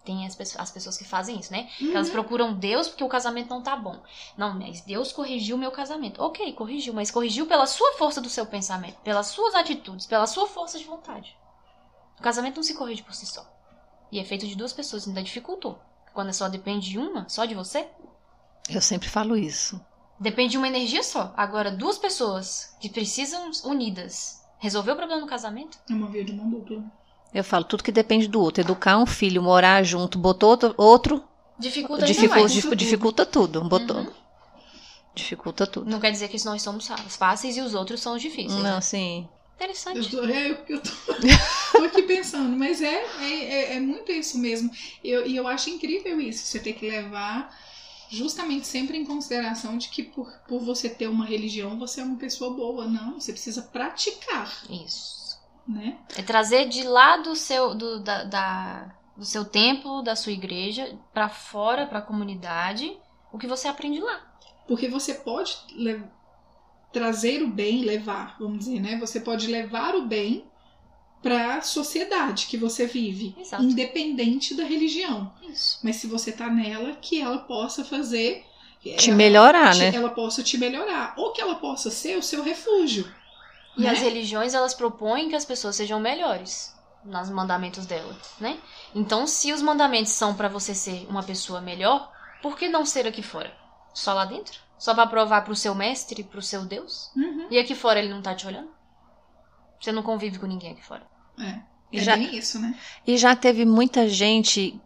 [0.08, 1.64] Tem as, pessoas- as pessoas que fazem isso, né?
[1.76, 4.00] Que elas procuram Deus porque o casamento não tá bom.
[4.38, 6.22] Não, mas Deus corrigiu o meu casamento.
[6.22, 10.46] Ok, corrigiu, mas corrigiu pela sua força do seu pensamento, pelas suas atitudes, pela sua
[10.46, 11.36] força de vontade.
[12.18, 13.44] O casamento não se corrige por si só.
[14.10, 15.78] E é feito de duas pessoas, ainda dificultou.
[16.14, 17.86] Quando só depende de uma, só de você,
[18.70, 19.78] Eu sempre falo isso.
[20.18, 21.34] depende de uma energia só.
[21.36, 25.78] Agora, duas pessoas que precisam unidas resolver o problema no casamento?
[25.88, 26.82] É uma via de mão dupla.
[27.34, 28.62] Eu falo tudo que depende do outro.
[28.62, 31.24] Educar um filho, morar junto, botou outro, outro
[31.58, 32.52] Dificulta dificulta, mais.
[32.52, 33.62] dif- dificulta tudo.
[33.64, 33.96] Botou.
[33.98, 34.12] Uhum.
[35.14, 35.90] Dificulta tudo.
[35.90, 38.62] Não quer dizer que nós somos fáceis e os outros são difíceis.
[38.62, 38.70] né?
[38.70, 39.28] Não, sim.
[39.60, 40.08] Eu Interessante.
[40.10, 40.90] tô, é, eu, eu tô,
[41.78, 44.70] tô aqui pensando, mas é, é, é- é muito isso mesmo.
[45.02, 47.52] Eu- E eu, acho incrível isso, você ter que levar
[48.08, 52.16] justamente sempre em consideração de que por, por você ter uma religião, você é uma
[52.16, 52.86] pessoa boa.
[52.86, 55.17] Não, você precisa praticar, Isso.
[55.68, 55.98] Né?
[56.16, 60.96] É trazer de lá do seu, do, da, da- do seu templo, da sua igreja,
[61.12, 62.96] pra fora, pra comunidade,
[63.32, 64.20] o que você aprende lá.
[64.66, 65.56] Porque você pode
[66.92, 68.96] trazer o bem, levar, vamos dizer, né?
[68.98, 70.44] Você pode levar o bem
[71.22, 73.62] para a sociedade que você vive, Exato.
[73.62, 75.32] independente da religião.
[75.42, 75.78] Isso.
[75.82, 78.44] Mas se você tá nela, que ela possa fazer.
[78.80, 79.92] Te ela- melhorar, te- né?
[79.94, 81.14] Ela possa te melhorar.
[81.18, 83.12] Ou que ela possa ser o seu refúgio.
[83.78, 83.90] E né?
[83.90, 86.74] as religiões, elas propõem que as pessoas sejam melhores
[87.04, 88.58] nos mandamentos dela, né?
[88.94, 92.10] Então, se os mandamentos são pra você ser uma pessoa melhor,
[92.42, 93.52] por que não ser aqui fora?
[93.94, 94.58] Só lá dentro?
[94.78, 97.10] Só pra provar pro seu mestre, pro seu Deus?
[97.16, 97.46] Uhum.
[97.50, 98.68] E aqui fora ele não tá te olhando?
[99.80, 101.06] Você não convive com ninguém aqui fora.
[101.40, 101.60] É,
[101.92, 102.76] E é já- bem isso, né?
[103.06, 104.80] E já teve muita gente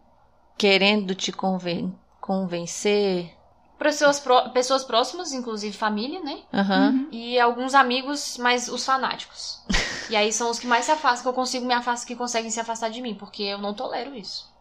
[0.57, 3.35] querendo te conven- convencer.
[3.83, 6.39] Pessoas, pró- pessoas próximas, inclusive família, né?
[6.53, 7.07] Uhum.
[7.11, 9.61] E alguns amigos, mas os fanáticos.
[10.09, 12.49] e aí são os que mais se afastam, que eu consigo me afastar, que conseguem
[12.49, 14.51] se afastar de mim, porque eu não tolero isso.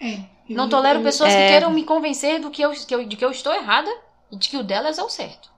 [0.00, 0.14] É.
[0.48, 1.36] Eu- Não tolero eu- pessoas É.
[1.42, 3.90] que queiram me convencer do que eu, que eu- de que eu estou errada
[4.30, 5.50] e de que o delas é o certo.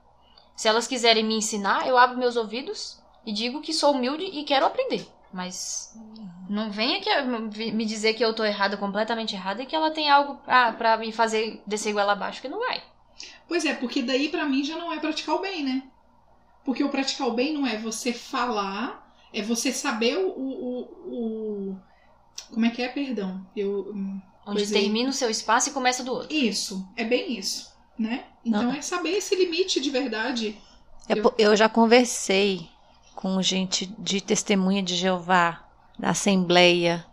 [0.55, 4.45] Se elas quiserem me ensinar, eu abro meus ouvidos e digo que sou humilde e
[4.45, 5.09] quero aprender.
[5.33, 5.95] Mas
[6.53, 7.11] não venha que,
[7.73, 10.97] me dizer que eu tô errada, completamente errada, e que ela tem algo pra, pra
[10.97, 12.83] me fazer descer goela abaixo, que não vai.
[13.49, 15.83] Pois é, porque daí pra mim já não é praticar o bem, né?
[16.65, 20.29] Porque o praticar o bem não é você falar, é você saber o.
[20.29, 21.77] o, o-
[22.51, 23.45] como é que é, perdão?
[23.57, 23.91] Eu.
[23.95, 26.37] hum, Onde Pois termina o seu espaço e começa do outro.
[26.37, 28.25] Isso, é bem isso, né?
[28.45, 28.73] Então Não.
[28.75, 30.57] é saber esse limite de verdade.
[31.09, 32.69] É Eu- Eu já conversei
[33.15, 35.65] com gente de testemunha de Jeová,
[36.03, 37.07] da Assembleia,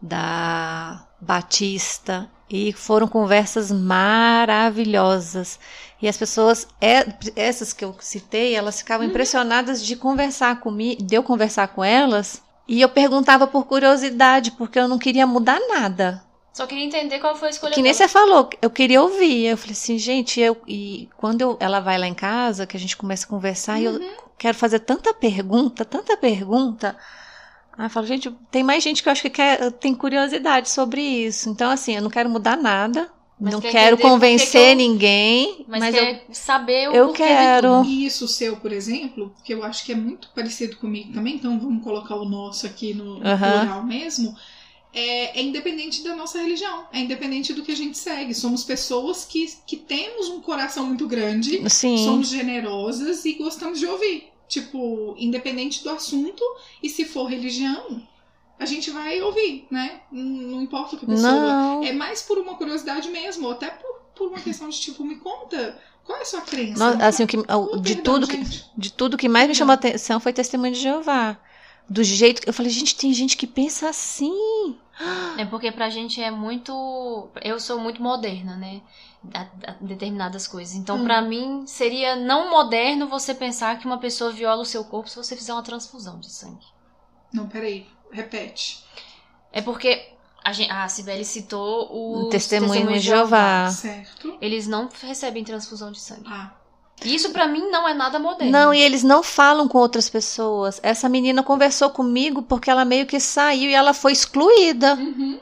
[0.00, 5.60] da Batista, e foram conversas maravilhosas.
[6.00, 7.06] E as pessoas, é,
[7.36, 12.42] essas que eu citei, elas ficavam impressionadas de conversar comigo, de eu conversar com elas,
[12.66, 16.24] e eu perguntava por curiosidade, porque eu não queria mudar nada.
[16.54, 18.06] Só queria entender qual foi a escolha Que nem dela.
[18.06, 19.46] você falou, eu queria ouvir.
[19.46, 22.80] Eu falei assim, gente, eu e quando eu- ela vai lá em casa, que a
[22.80, 24.00] gente começa a conversar, e eu
[24.38, 26.96] quero fazer tanta pergunta, tanta pergunta.
[27.76, 31.00] Aí eu falo, gente, tem mais gente que eu acho que quer, tem curiosidade sobre
[31.00, 31.48] isso.
[31.48, 33.10] Então, assim, eu não quero mudar nada,
[33.40, 37.06] Mas não quer quero convencer que eu- ninguém, Mas, mas, eu, quer saber o eu
[37.06, 37.68] porquê de quero.
[37.68, 37.84] tudo.
[37.84, 41.58] E isso seu, por exemplo, que eu acho que é muito parecido comigo também, então
[41.58, 43.38] vamos colocar o nosso aqui no, no Aham.
[43.38, 44.36] plural mesmo.
[44.92, 48.34] É, é independente da nossa religião, é independente do que a gente segue.
[48.34, 53.86] Somos pessoas que, que temos um coração muito grande, sim, somos generosas e gostamos de
[53.86, 54.31] ouvir.
[54.48, 56.42] Tipo, independente do assunto,
[56.82, 58.02] e se for religião,
[58.58, 60.00] a gente vai ouvir, né?
[60.10, 61.32] Não importa o que a pessoa.
[61.32, 61.82] não.
[61.84, 65.16] É mais por uma curiosidade mesmo, ou até por, por uma questão de tipo, me
[65.16, 66.84] conta qual é a sua crença.
[67.06, 69.74] Assim, o que, o- de perdão, tudo que, de tudo que mais me chamou a
[69.74, 71.38] atenção foi testemunho de Jeová.
[71.88, 74.76] Do jeito que eu falei, gente, tem gente que pensa assim.
[75.38, 77.30] É porque pra gente é muito.
[77.42, 78.82] Eu sou muito moderna, né?
[79.34, 79.40] A,
[79.70, 80.74] a determinadas coisas.
[80.74, 81.04] Então, Hum.
[81.04, 85.16] pra mim, seria não moderno você pensar que uma pessoa viola o seu corpo se
[85.16, 86.66] você fizer uma transfusão de sangue.
[87.32, 88.84] Não, peraí, repete.
[89.50, 90.12] É porque
[90.44, 93.70] a, gente, a Cibele citou o Um testemunho de Jeová.
[93.70, 94.36] Certo?
[94.40, 96.24] Eles não recebem transfusão de sangue.
[96.26, 96.52] Ah,
[97.04, 98.52] isso pra mim não é nada moderno.
[98.52, 100.80] Não, e eles não falam com outras pessoas.
[100.82, 105.40] Essa menina conversou comigo porque ela meio que saiu e ela foi excluída uhum.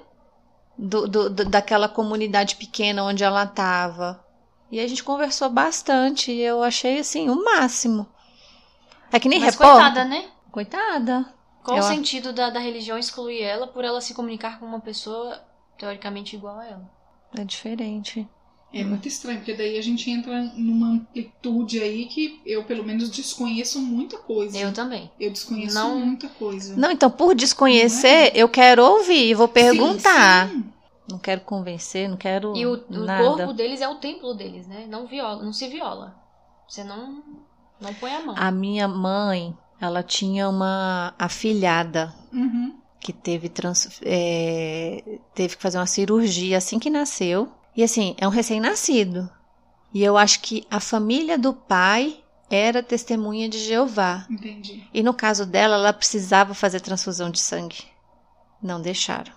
[0.78, 4.24] do, do- do- daquela comunidade pequena onde ela estava.
[4.70, 8.06] E a gente conversou bastante e eu achei assim o máximo.
[9.12, 9.76] É que nem Mas repórter.
[9.82, 10.24] coitada, né?
[10.52, 11.34] Coitada.
[11.64, 14.80] Qual Eu- o sentido da, da religião excluir ela por ela se comunicar com uma
[14.80, 15.40] pessoa
[15.76, 16.90] teoricamente igual a ela?
[17.36, 18.26] É diferente.
[18.72, 23.10] É muito estranho, porque daí a gente entra numa amplitude aí que eu, pelo menos,
[23.10, 24.56] desconheço muita coisa.
[24.56, 25.10] Eu também.
[25.18, 26.76] Eu desconheço Não- muita coisa.
[26.76, 30.48] Não, então, por desconhecer, eu quero ouvir, vou perguntar.
[30.48, 30.64] Sim, sim.
[31.10, 33.24] Não quero convencer, não quero E o, o nada.
[33.38, 34.86] corpo deles é o templo deles, né?
[34.88, 36.14] Não viola, não se viola.
[36.68, 37.24] Você não
[37.80, 38.34] não põe a mão.
[38.38, 42.76] A minha mãe, ela tinha uma afilhada Uhum.
[43.00, 47.48] que teve, trans, é, teve que fazer uma cirurgia assim que nasceu.
[47.76, 49.30] E assim, é um recém-nascido.
[49.92, 54.26] E eu acho que a família do pai era testemunha de Jeová.
[54.28, 54.86] Entendi.
[54.92, 57.84] E no caso dela, ela precisava fazer transfusão de sangue.
[58.62, 59.32] Não deixaram.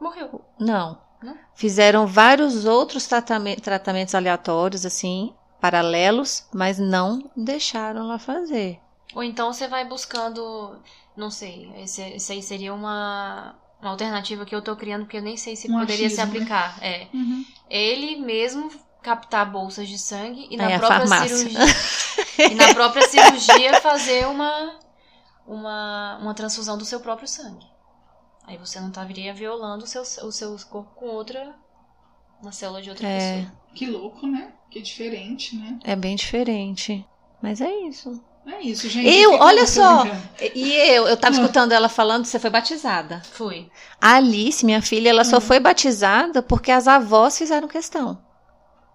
[0.00, 0.42] Morreu.
[0.58, 0.98] Não.
[1.22, 1.36] Não?
[1.54, 8.78] Fizeram vários outros tratame- tratamentos aleatórios, assim, paralelos, mas não deixaram ela fazer.
[9.14, 10.78] Ou então você vai buscando,
[11.16, 15.22] não sei, esse, esse aí seria uma, uma alternativa que eu tô criando porque eu
[15.22, 16.40] nem sei se Um poderia se achismo, né?
[16.40, 16.78] aplicar.
[16.82, 17.06] É.
[17.14, 17.44] Uhum.
[17.70, 18.70] Ele mesmo
[19.02, 21.36] captar bolsas de sangue e na Aí a própria farmácia.
[21.36, 24.78] cirurgia e na própria cirurgia fazer uma
[25.46, 27.66] uma uma transfusão do seu próprio sangue.
[28.44, 31.54] Aí você não estaria violando o seu, o seu corpo com outra
[32.42, 33.36] uma célula de outra É.
[33.42, 33.58] pessoa.
[33.74, 34.52] Que louco, né?
[34.70, 35.78] Que diferente, né?
[35.84, 37.06] É bem diferente.
[37.42, 38.22] Mas é isso.
[38.50, 39.08] É isso, gente.
[39.14, 40.04] Eu, olha só.
[40.54, 41.38] E eu, eu tava Ah.
[41.40, 43.22] escutando ela falando, você foi batizada.
[43.32, 43.68] Fui.
[44.00, 45.40] A Alice, minha filha, ela só Hum.
[45.42, 48.18] foi batizada porque as avós fizeram questão.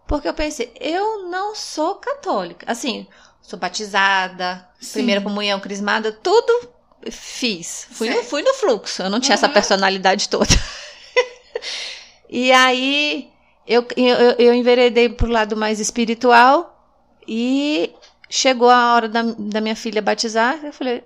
[0.08, 2.66] Porque eu pensei, eu não sou católica.
[2.70, 3.06] Assim,
[3.42, 4.94] sou batizada, Sim.
[4.94, 6.70] primeira comunhão, crismada, tudo
[7.12, 7.88] fiz.
[7.92, 9.54] Fui no, fui no fluxo, eu não tinha essa Uhum.
[9.54, 10.48] personalidade toda.
[12.30, 13.30] e aí,
[13.68, 16.70] eu, eu, eu enveredei pro lado mais espiritual
[17.28, 17.94] e
[18.36, 21.04] chegou a hora da, da minha filha batizar, eu falei,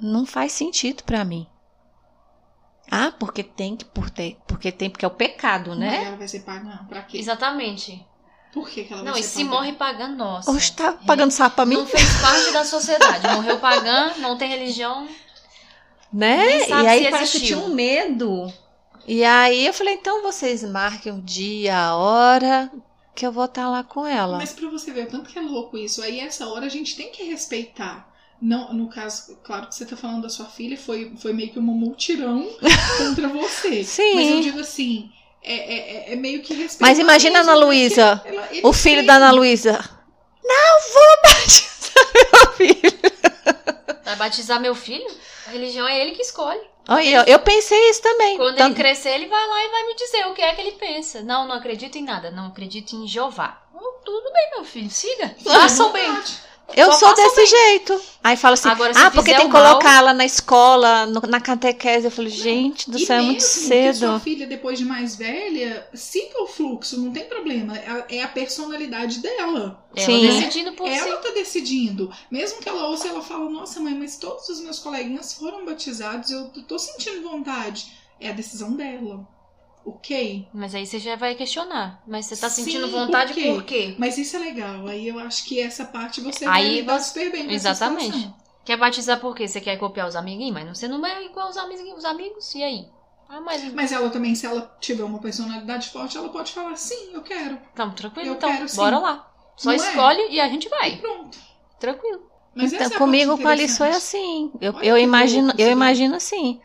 [0.00, 1.46] não faz sentido pra mim.
[2.90, 6.04] Ah, porque tem que por ter, porque tem porque é o pecado, Mas né?
[6.06, 7.18] ela vai ser paga pra quê?
[7.18, 8.04] Exatamente.
[8.52, 9.50] Por que, que ela Não, vai e ser se paga?
[9.56, 10.50] morre pagando, nossa.
[10.50, 13.28] Hoje tá pagando sapo pra mim, Não fez parte da sociedade.
[13.28, 15.06] Morreu pagã, não tem religião.
[16.12, 16.68] né?
[16.68, 18.52] E aí se parece que tinha um medo.
[19.06, 22.68] E aí eu falei, então vocês marquem o dia, a hora
[23.20, 24.38] que eu vou estar lá com ela.
[24.38, 26.96] Mas pra você ver o tanto que é louco isso, aí essa hora a gente
[26.96, 28.08] tem que respeitar.
[28.40, 31.58] Não, no caso, claro que você tá falando da sua filha, foi, foi meio que
[31.58, 32.48] um multirão
[32.96, 33.84] contra você.
[33.84, 34.14] Sim.
[34.14, 35.10] Mas eu digo assim,
[35.42, 35.76] é, é,
[36.10, 36.86] é- é meio que respeitar.
[36.90, 38.24] Mas imagina a Ana Luísa,
[38.62, 39.78] o filho têm- da Ana Luísa.
[40.42, 43.00] Não vou batizar meu filho.
[44.02, 45.06] Vai batizar meu filho?
[45.46, 46.60] A religião é ele que escolhe.
[46.90, 48.36] Olha, eu, eu pensei isso também.
[48.36, 50.60] Quando Tanto- ele crescer, ele vai lá e vai me dizer o que é que
[50.60, 51.22] ele pensa.
[51.22, 52.30] Não, não acredito em nada.
[52.32, 53.62] Não acredito em Jeová.
[53.72, 54.90] Oh, tudo bem, meu filho.
[54.90, 55.28] Siga.
[55.38, 56.10] Fica à Faça o bem.
[56.76, 57.46] Eu sou desse bem.
[57.46, 58.00] jeito.
[58.22, 61.40] Aí fala assim, Agora, ah, porque tem que mal- colocar ela na escola, no- na
[61.40, 62.04] catequese.
[62.06, 64.20] Eu falei, gente do céu, é muito a sua cedo.
[64.20, 67.76] filha, depois de mais velha, siga o fluxo, não tem problema.
[67.78, 69.84] É é a personalidade dela.
[69.96, 70.20] Ela Sim.
[70.26, 70.94] decidindo por si.
[70.94, 72.12] Ela tá decidindo.
[72.30, 76.30] Mesmo que ela ouça, ela fala, nossa mãe, mas todos os meus coleguinhas foram batizados,
[76.30, 77.86] eu tô sentindo vontade.
[78.20, 79.26] É a decisão dela.
[79.84, 80.48] Ok?
[80.52, 82.02] Mas aí você já vai questionar.
[82.06, 83.46] Mas você tá Sim, sentindo por vontade quê?
[83.52, 83.94] por quê?
[83.98, 84.86] Mas isso é legal.
[84.86, 88.30] Aí eu acho que essa parte você Aí vai lidar você- super bem Exatamente.
[88.64, 89.48] Quer batizar por quê?
[89.48, 92.54] Você quer copiar os amiguinhos, mas você não é igual os amiguinhos, os amigos.
[92.54, 92.86] E aí?
[93.28, 93.72] Ah, mas.
[93.72, 97.58] Mas ela também, se ela tiver uma personalidade forte, ela pode falar, sim, eu quero.
[97.74, 98.50] Tamo tranquilo, Eu então.
[98.50, 98.76] quero sim.
[98.76, 99.32] Bora lá.
[99.56, 99.76] Só Não é?
[99.88, 100.96] escolhe e a gente E vai.
[100.96, 101.38] pronto.
[101.78, 102.22] Tranquilo.
[102.54, 104.52] Mas Então, é comigo com a Alice foi assim.
[104.60, 106.60] Eu, Olha eu imagino, eu isso, imagino assim.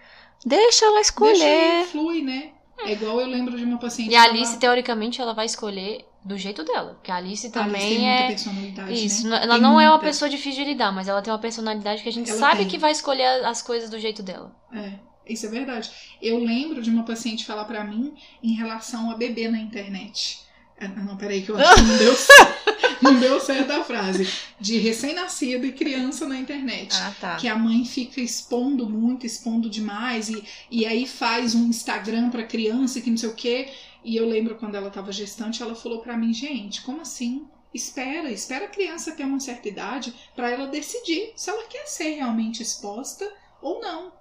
[0.46, 1.44] Deixa ela Deixa escolher.
[1.80, 2.52] ele flui, né?
[2.80, 4.12] É igual eu lembro de uma paciente.
[4.12, 6.94] E a Alice, teoricamente, ela vai escolher do jeito dela.
[6.96, 8.28] Porque a Alice A também Alice tem muita é.
[8.28, 9.40] personalidade, Isso, né?
[9.44, 10.06] ela Tem não é uma muita.
[10.08, 12.68] pessoa difícil de lidar, mas ela tem uma personalidade que a gente Ela sabe tem.
[12.68, 14.56] que vai escolher as coisas do jeito dela.
[14.74, 14.94] É,
[15.28, 15.92] isso é verdade.
[16.22, 18.14] Eu lembro de uma paciente falar pra mim
[18.44, 20.45] em relação a bebê na internet.
[20.80, 22.76] Ah, Não, peraí, que eu acho que não deu certo.
[23.02, 24.28] não deu certo a frase.
[24.60, 26.96] De recém-nascido e criança na internet.
[26.98, 27.36] Ah, tá.
[27.38, 32.44] que a mãe fica expondo muito, expondo demais, e, e aí faz um Instagram pra
[32.44, 33.70] criança que não sei o quê.
[34.04, 37.48] E eu lembro quando ela tava gestante, ela falou pra mim, gente, como assim?
[37.74, 42.12] Espera, espera a criança ter uma certa idade pra ela decidir se ela quer ser
[42.16, 43.30] realmente exposta
[43.62, 44.14] ou não,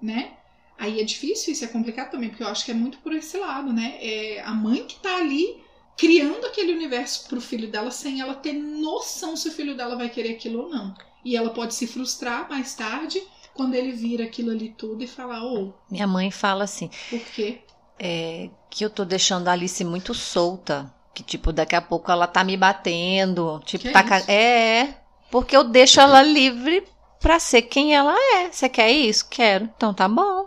[0.00, 0.32] né?
[0.78, 3.36] Aí é difícil, isso é complicado também, porque eu acho que é muito por esse
[3.38, 3.96] lado, né?
[4.00, 5.61] É a mãe que tá ali
[5.96, 10.08] criando aquele universo pro filho dela sem ela ter noção se o filho dela vai
[10.08, 10.94] querer aquilo ou não.
[11.24, 13.22] E ela pode se frustrar mais tarde
[13.54, 17.60] quando ele vira aquilo ali tudo e falar, ô, Minha mãe fala assim, por quê?
[17.98, 20.92] é, que eu tô deixando a Alice muito solta.
[21.14, 23.60] Que, tipo, daqui a pouco ela tá me batendo.
[23.66, 24.00] Tipo, Que tá.
[24.00, 24.08] isso?
[24.08, 24.96] ca- É, é.
[25.30, 26.82] Porque eu deixo ela livre
[27.20, 28.50] pra ser quem ela é.
[28.50, 29.26] Você quer isso?
[29.28, 29.66] Quero.
[29.76, 30.46] Então tá bom.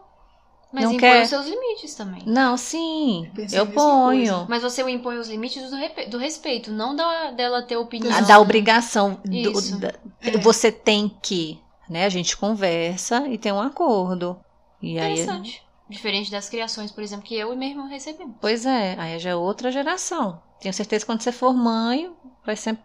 [0.75, 1.23] Mas Não impõe quer?
[1.23, 2.21] os seus limites também.
[2.25, 3.31] Não, sim.
[3.37, 4.33] Eu mesma ponho.
[4.33, 4.45] coisa.
[4.49, 8.13] Mas você impõe os limites do, do respeito, não da, dela ter opinião.
[8.13, 9.21] A da obrigação.
[9.23, 9.79] do- Isso.
[9.79, 10.37] da- É.
[10.39, 11.61] Você tem que.
[11.89, 12.03] Né?
[12.03, 14.37] A gente conversa e tem um acordo.
[14.81, 15.13] E aí.
[15.13, 15.63] Interessante.
[15.87, 18.35] Diferente das criações, por exemplo, que eu e meu irmão recebemos.
[18.41, 20.41] Pois é, aí já é outra geração.
[20.59, 22.11] Tenho certeza que quando você for mãe,
[22.45, 22.77] vai ser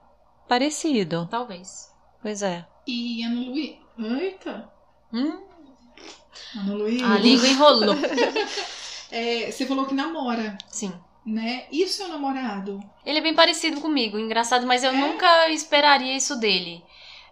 [0.46, 1.26] parecido.
[1.30, 1.90] Talvez.
[2.22, 2.64] Pois é.
[2.86, 3.78] E Ana Luísa.
[3.98, 4.70] Eita!
[5.12, 5.40] Hum,
[6.56, 7.06] Ana Luísa.
[7.06, 7.94] a língua enrolou.
[9.12, 10.92] É, você falou que namora, Sim.
[11.26, 11.64] né?
[11.72, 12.80] E o seu namorado?
[13.04, 14.96] Ele é bem parecido comigo, engraçado, mas eu É?
[14.96, 16.84] nunca esperaria isso dele.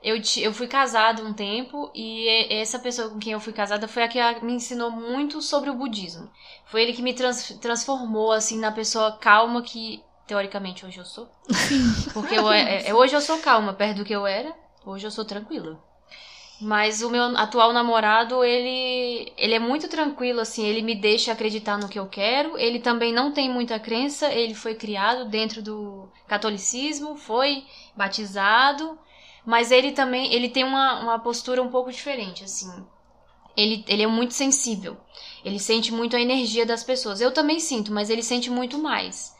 [0.03, 4.03] Eu, eu fui casada um tempo e essa pessoa com quem eu fui casada foi
[4.03, 6.29] a que me ensinou muito sobre o budismo.
[6.67, 11.29] Foi ele que me trans- transformou, assim, na pessoa calma que, teoricamente, hoje eu sou.
[12.13, 14.53] Porque eu, é- é- hoje eu sou calma, perto do que eu era.
[14.85, 15.81] Hoje eu sou tranquila.
[16.61, 21.79] Mas o meu atual namorado, ele, ele é muito tranquilo, assim, ele me deixa acreditar
[21.79, 22.59] no que eu quero.
[22.59, 27.65] Ele também não tem muita crença, ele foi criado dentro do catolicismo, foi
[27.97, 28.99] batizado,
[29.47, 32.85] mas ele também, ele tem uma, uma postura um pouco diferente, assim.
[33.57, 34.97] Ele, ele é muito sensível.
[35.45, 37.21] Ele sente muito a energia das pessoas.
[37.21, 39.35] Eu também sinto, mas ele sente muito mais.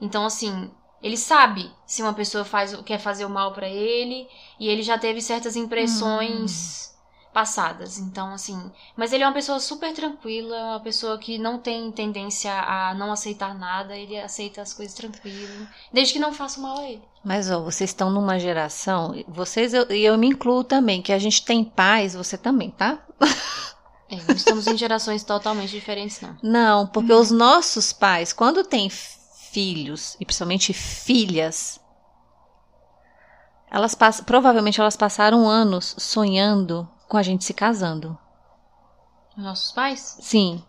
[0.00, 0.70] Então, assim,
[1.04, 4.26] ele sabe se uma pessoa faz, quer fazer o mal pra ele,
[4.58, 6.94] e ele já teve certas impressões
[7.30, 7.98] passadas.
[7.98, 8.72] Então, assim.
[8.96, 13.12] Mas ele é uma pessoa super tranquila, uma pessoa que não tem tendência a não
[13.12, 17.02] aceitar nada, ele aceita as coisas tranquilo, desde que não faça mal a ele.
[17.22, 21.18] Mas, ó, vocês estão numa geração, vocês eu- e eu, me incluo também, que a
[21.18, 22.98] gente tem pais, você também, tá?
[24.08, 26.36] É, não estamos em gerações totalmente diferentes, não.
[26.42, 28.88] Não, porque os nossos pais, quando têm
[29.54, 31.80] filhos, e principalmente filhas,
[33.70, 38.18] elas pass- provavelmente elas passaram anos sonhando com a gente se casando.
[39.36, 40.18] Os nossos pais?
[40.20, 40.62] Sim,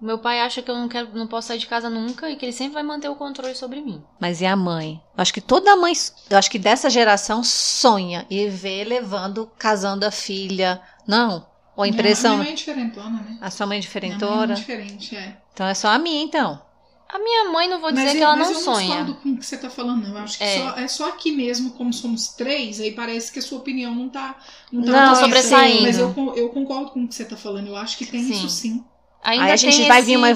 [0.00, 2.44] Meu pai acha que eu não, quero, não posso sair de casa nunca e que
[2.44, 4.02] ele sempre vai manter o controle sobre mim.
[4.18, 5.00] mas e a mãe?
[5.16, 5.92] Eu acho que toda mãe,
[6.28, 10.82] eu acho que dessa geração sonha e vê levando, casando a filha.
[11.06, 11.46] Não?
[11.76, 12.32] Ou a impressão?
[12.32, 13.38] Minha mãe é diferentona, né?
[13.40, 15.36] A sua mãe é Minha mãe é diferente, é.
[15.52, 16.60] Então é só a minha, então.
[17.12, 18.76] A minha mãe, não vou dizer Mas, que eu- ela mas não eu sonha.
[18.78, 20.16] não discordo com o que você tá falando, não.
[20.16, 20.58] Eu acho que É.
[20.58, 24.08] só, é só aqui mesmo, como somos três, aí parece que a sua opinião não
[24.08, 24.36] tá,
[24.72, 25.82] não tá, Não, tá sobressaindo.
[25.82, 27.66] Mas eu, eu concordo com o que você tá falando.
[27.68, 28.32] Eu acho que tem Sim.
[28.32, 28.84] isso sim.
[29.22, 30.28] Ainda aí a gente vai esse- vir uma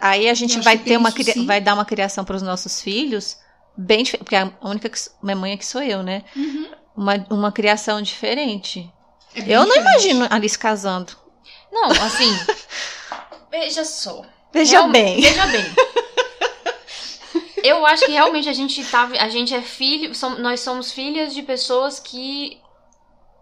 [0.00, 2.42] aí a gente Eu vai que ter uma isso vai dar uma criação para os
[2.42, 3.36] nossos filhos
[3.76, 6.22] bem diferente, porque a única que, minha mãe é que sou eu, né?
[6.36, 6.68] Uhum.
[6.96, 8.88] Uma, uma criação diferente.
[9.34, 10.08] É Eu não diferente.
[10.10, 11.12] imagino Alice casando.
[11.72, 12.30] Não, assim.
[13.50, 14.22] veja só.
[14.52, 15.20] Veja Realme- bem.
[15.20, 15.64] Veja bem.
[17.62, 19.04] Eu acho que realmente a gente tá.
[19.20, 20.14] A gente é filho.
[20.14, 22.60] som- nós somos filhas de pessoas que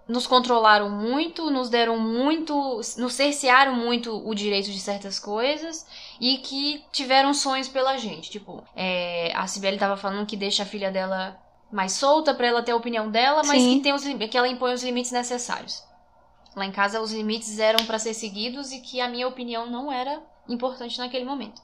[0.08, 2.80] nos controlaram muito, nos deram muito.
[2.96, 5.86] nos cercearam muito o direito de certas coisas
[6.20, 8.30] e que tiveram sonhos pela gente.
[8.30, 11.38] Tipo, é, a Sibeli tava falando que deixa a filha dela
[11.70, 13.76] mais solta pra ela ter a opinião dela, mas Sim.
[13.76, 15.82] que, tem os, que ela impõe os limites necessários.
[16.56, 19.92] Lá em casa os limites eram pra ser seguidos e que a minha opinião não
[19.92, 21.60] era importante naquele momento.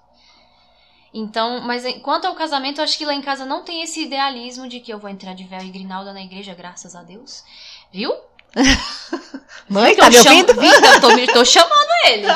[1.16, 4.66] Então, mas quanto ao casamento, eu acho que lá em casa não tem esse idealismo
[4.68, 7.44] de que eu vou entrar de véu e grinalda na igreja, graças a Deus.
[7.92, 8.12] Viu?
[9.70, 11.00] Mãe, Que tá eu me chamo- ouvindo?
[11.00, 12.26] Tô, me- tô chamando ele.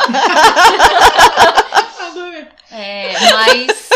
[2.71, 3.89] É, mas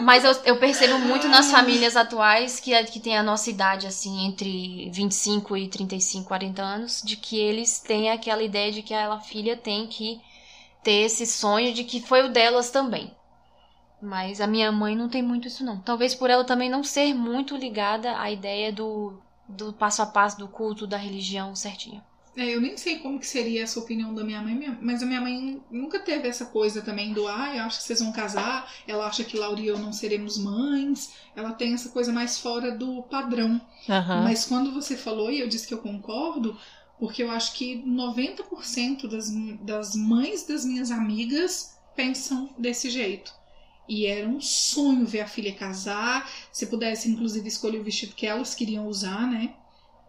[0.00, 4.26] mas eu, eu percebo muito nas famílias atuais que, que tem a nossa idade, assim,
[4.26, 9.18] entre 25 e 35, 40 anos, de que eles têm aquela ideia de que a
[9.20, 10.20] filha tem que
[10.82, 13.10] ter esse sonho de que foi o delas também.
[14.04, 15.80] Mas a minha mãe não tem muito isso, não.
[15.80, 20.38] Talvez por ela também não ser muito ligada à ideia do, do passo a passo
[20.38, 22.02] do culto, da religião certinho.
[22.36, 25.20] É, eu nem sei como que seria essa opinião da minha mãe, mas a minha
[25.20, 29.06] mãe nunca teve essa coisa também do ah, eu acho que vocês vão casar, ela
[29.06, 33.04] acha que Laura e eu não seremos mães, ela tem essa coisa mais fora do
[33.04, 33.60] padrão.
[33.88, 34.22] Aham.
[34.22, 36.58] Mas quando você falou, e eu disse que eu concordo,
[36.98, 39.30] porque eu acho que 90% das,
[39.60, 43.32] das mães das minhas amigas pensam desse jeito.
[43.88, 48.26] E era um sonho ver a filha casar, se pudesse, inclusive, escolher o vestido que
[48.26, 49.54] elas queriam usar, né?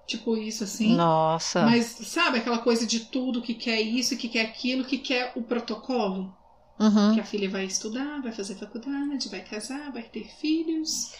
[0.07, 0.95] Tipo isso assim.
[0.95, 1.63] Nossa.
[1.63, 5.41] Mas sabe aquela coisa de tudo que quer isso, que quer aquilo, que quer o
[5.41, 6.33] protocolo?
[6.79, 7.13] Uhum.
[7.13, 11.13] Que a filha vai estudar, vai fazer faculdade, vai casar, vai ter filhos.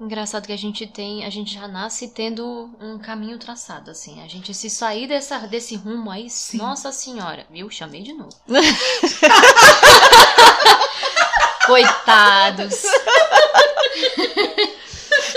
[0.00, 4.20] Engraçado que a gente tem, a gente já nasce tendo um caminho traçado, assim.
[4.22, 6.56] A gente se sair dessa, desse rumo aí, Sim.
[6.56, 7.70] nossa senhora, viu?
[7.70, 8.34] Chamei de novo.
[12.04, 12.82] Coitados.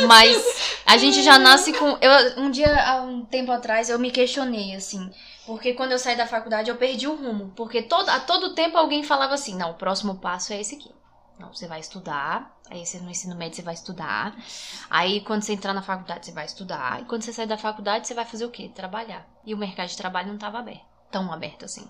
[0.07, 1.97] Mas a gente já nasce com.
[2.01, 5.11] Eu, um dia, há um tempo atrás, eu me questionei, assim.
[5.45, 7.51] Porque quando eu saí da faculdade, eu perdi o rumo.
[7.55, 10.91] Porque todo, a todo tempo alguém falava assim: não, o próximo passo é esse aqui.
[11.39, 12.55] Não, você vai estudar.
[12.69, 14.35] Aí você no ensino médio você vai estudar.
[14.89, 17.01] Aí quando você entrar na faculdade você vai estudar.
[17.01, 18.69] E quando você sair da faculdade você vai fazer o quê?
[18.73, 19.25] Trabalhar.
[19.45, 20.85] E o mercado de trabalho não estava aberto.
[21.11, 21.87] Tão aberto assim.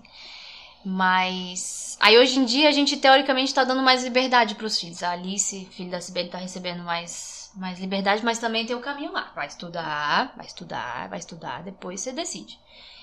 [0.84, 1.96] Mas.
[2.00, 5.02] Aí hoje em dia a gente teoricamente tá dando mais liberdade pros filhos.
[5.02, 9.12] A Alice, filho da Sibeli, tá recebendo mais, mais liberdade, mas também tem o caminho
[9.12, 9.32] lá.
[9.34, 12.58] Vai estudar, vai estudar, vai estudar, depois você decide.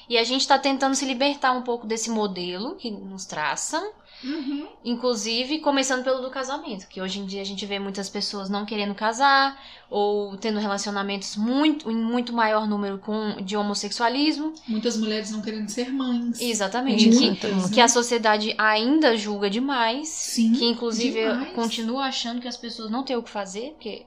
[0.09, 3.91] E a gente tá tentando se libertar um pouco desse modelo que nos traçam.
[4.23, 4.67] Uhum.
[4.83, 8.65] Inclusive, começando pelo do casamento, que hoje em dia a gente vê muitas pessoas não
[8.65, 14.53] querendo casar ou tendo relacionamentos muito em muito maior número com de homossexualismo.
[14.67, 16.39] Muitas mulheres não querendo ser mães.
[16.39, 17.69] Exatamente, Muitas, que, né?
[17.73, 20.53] que a sociedade ainda julga demais, Sim.
[20.53, 21.53] que inclusive demais.
[21.53, 24.05] continuo achando que as pessoas não têm o que fazer, porque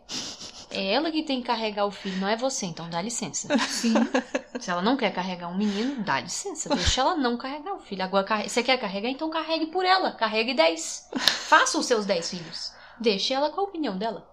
[0.71, 3.49] é ela que tem que carregar o filho, não é você, então dá licença.
[3.69, 3.95] Sim.
[4.59, 8.03] Se ela não quer carregar um menino, dá licença, deixa ela não carregar o filho.
[8.03, 11.09] Agora, carre- você quer carregar, então carregue por ela, carregue 10.
[11.17, 12.73] Faça os seus 10 filhos.
[13.01, 14.29] Deixe ela com a opinião dela.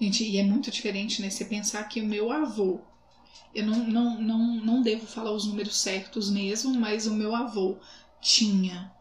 [0.00, 1.28] Gente, e é muito diferente, né?
[1.30, 2.80] Você pensar que o meu avô,
[3.54, 7.78] eu não, não, não, não devo falar os números certos mesmo, mas o meu avô
[8.20, 8.92] tinha.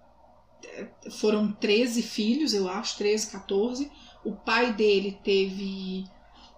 [0.64, 3.92] eh, Foram 13 filhos, eu acho, 13, 14.
[4.24, 6.06] O pai dele teve.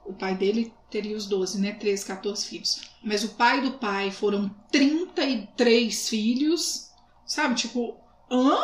[0.06, 1.72] O pai dele teria os 12, né?
[1.74, 2.82] 13, 14 filhos.
[3.04, 6.90] Mas o pai do pai foram 33 filhos.
[7.26, 7.56] Sabe?
[7.56, 7.96] Tipo,
[8.30, 8.58] hã?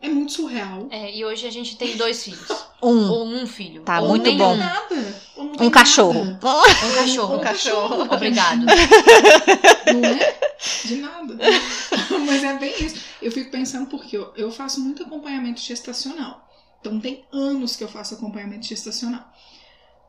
[0.00, 0.88] É muito surreal.
[0.90, 2.48] É, e hoje a gente tem dois filhos.
[2.82, 3.08] Um.
[3.08, 3.82] Ou um filho.
[3.82, 4.38] Tá ou muito nenhum.
[4.38, 4.56] bom.
[4.56, 5.22] Nada.
[5.36, 6.24] Ou não tem Um cachorro.
[6.24, 6.48] nada.
[6.48, 7.36] Um cachorro.
[7.36, 8.02] Um cachorro.
[8.12, 8.64] Obrigado.
[8.66, 10.38] Não é?
[10.84, 11.36] De nada.
[12.26, 12.96] Mas é bem isso.
[13.20, 16.48] Eu fico pensando porque eu, eu faço muito acompanhamento gestacional.
[16.80, 19.32] Então tem anos que eu faço acompanhamento gestacional.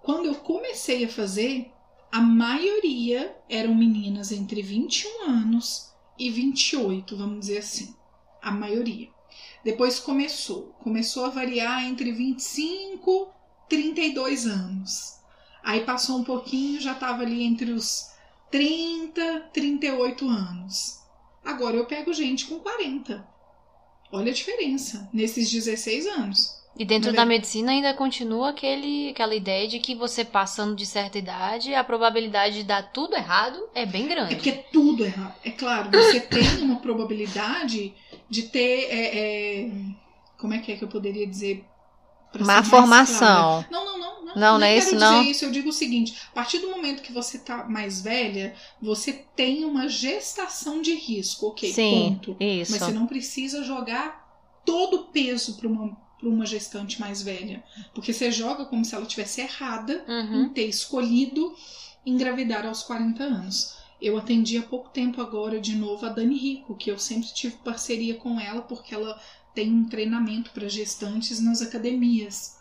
[0.03, 1.71] Quando eu comecei a fazer,
[2.11, 7.95] a maioria eram meninas entre 21 anos e 28, vamos dizer assim.
[8.41, 9.09] A maioria.
[9.63, 10.75] Depois começou.
[10.83, 13.33] Começou a variar entre 25
[13.65, 15.19] e 32 anos.
[15.63, 18.11] Aí passou um pouquinho, já estava ali entre os
[18.51, 20.99] 30, 38 anos.
[21.43, 23.25] Agora eu pego gente com 40.
[24.11, 26.62] Olha a diferença nesses 16 anos.
[26.75, 30.75] E dentro Mas da é- medicina ainda continua aquele, aquela ideia de que você passando
[30.75, 34.33] de certa idade, a probabilidade de dar tudo errado é bem grande.
[34.33, 35.35] É porque é tudo errado.
[35.43, 37.93] É claro, você tem uma probabilidade
[38.29, 38.87] de ter.
[38.89, 39.17] é,
[39.65, 39.71] é,
[40.39, 41.63] como é que é que eu poderia dizer?
[42.39, 43.61] Má formação.
[43.61, 43.67] clara?
[43.69, 44.13] Não, não, não.
[44.25, 45.19] Não, Não, não é isso, quero não?
[45.19, 45.45] dizer isso.
[45.45, 49.63] Eu digo o seguinte: a partir do momento que você tá mais velha, você tem
[49.63, 51.49] uma gestação de risco.
[51.49, 52.35] Ok, Sim, ponto.
[52.39, 52.71] isso.
[52.71, 54.23] Mas você não precisa jogar
[54.65, 57.61] todo o peso para uma, para uma gestante mais velha.
[57.93, 60.43] Porque você joga como se ela tivesse errada Uhum.
[60.45, 61.53] em ter escolhido
[62.05, 63.75] engravidar aos 40 anos.
[64.01, 67.55] Eu atendi há pouco tempo agora de novo a Dani Rico, que eu sempre tive
[67.57, 69.19] parceria com ela porque ela
[69.55, 72.57] tem um treinamento para gestantes nas academias.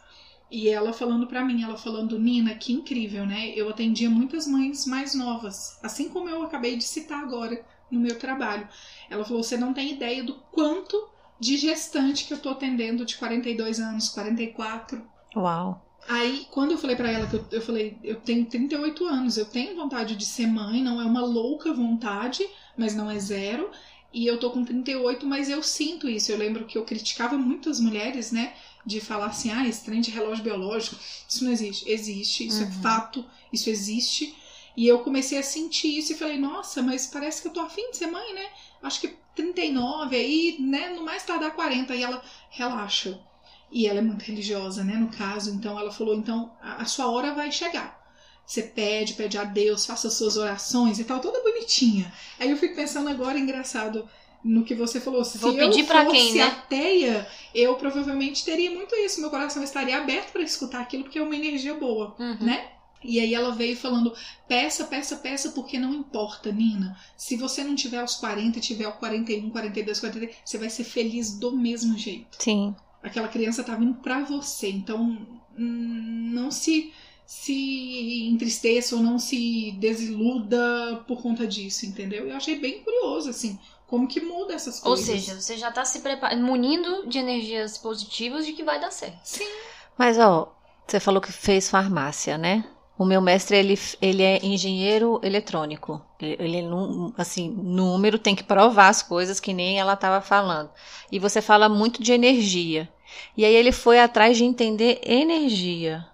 [0.50, 3.48] E ela falando para mim, ela falando, Nina, que incrível, né?
[3.56, 8.18] Eu atendia muitas mães mais novas, assim como eu acabei de citar agora no meu
[8.18, 8.68] trabalho.
[9.08, 11.08] Ela falou: você não tem ideia do quanto
[11.42, 15.02] de gestante que eu tô atendendo de 42 anos, 44.
[15.34, 15.80] Uau.
[16.08, 19.44] Aí, quando eu falei pra ela que eu, eu falei, eu tenho 38 anos, eu
[19.46, 22.44] tenho vontade de ser mãe, não é uma louca vontade,
[22.76, 23.70] mas não é zero.
[24.12, 26.30] E eu tô com 38, mas eu sinto isso.
[26.30, 28.52] Eu lembro que eu criticava muito as mulheres, né?
[28.84, 30.96] De falar assim, ah, esse trem de relógio biológico,
[31.28, 31.88] isso não existe.
[31.90, 32.72] Existe, isso é Uhum.
[32.72, 34.34] fato, isso existe.
[34.76, 37.90] E eu comecei a sentir isso e falei, nossa, mas parece que eu tô afim
[37.90, 38.46] de ser mãe, né?
[38.82, 40.90] Acho que 39 aí, né?
[40.90, 41.94] No mais tardar 40.
[41.94, 43.18] E ela, relaxa.
[43.70, 44.94] E ela é muito religiosa, né?
[44.94, 48.00] No caso, então ela falou: então a sua hora vai chegar.
[48.44, 52.12] Você pede, pede a Deus, faça as suas orações e tal, toda bonitinha.
[52.38, 54.06] Aí eu fico pensando agora, engraçado,
[54.44, 55.24] no que você falou.
[55.24, 56.42] Se Vou eu pedir pra fosse quem, né?
[56.42, 59.20] ateia, eu provavelmente teria muito isso.
[59.20, 62.36] Meu coração estaria aberto para escutar aquilo, porque é uma energia boa Uhum.
[62.40, 62.68] né?
[63.04, 64.12] E aí ela veio falando:
[64.48, 66.96] peça, peça, peça, porque não importa, Nina.
[67.16, 71.38] Se você não tiver aos 40, tiver aos 41, 42, 43, você vai ser feliz
[71.38, 72.38] do mesmo jeito.
[72.38, 72.74] Sim.
[73.02, 74.68] Aquela criança tá vindo pra você.
[74.70, 75.26] Então,
[75.58, 76.92] hum, não se
[77.24, 82.28] se entristeça ou não se desiluda por conta disso, entendeu?
[82.28, 85.06] Eu achei bem curioso, assim, como que muda essas Ou coisas.
[85.06, 89.20] seja, você já tá se preparando, munindo de energias positivas de que vai dar certo.
[89.22, 89.62] sim,
[89.96, 90.54] Mas, ó,
[90.86, 92.64] você falou que fez farmácia, né?
[92.98, 96.00] O meu mestre, ele, ele é engenheiro eletrônico.
[96.20, 96.68] Ele, ele
[97.16, 100.70] assim, número, tem que provar as coisas que nem ela estava falando.
[101.10, 102.88] E você fala muito de energia.
[103.36, 106.06] E aí ele foi atrás de entender energia.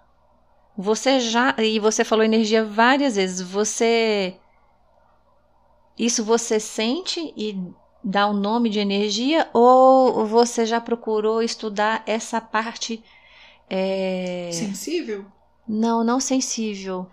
[0.77, 1.53] Você já.
[1.57, 3.41] E você falou energia várias vezes.
[3.41, 4.35] Você.
[5.97, 7.61] Isso você sente e
[8.01, 9.49] dá o nome de energia?
[9.53, 13.03] Ou você já procurou estudar essa parte.
[13.69, 15.25] é, sensível.
[15.71, 17.05] Não, não sensível.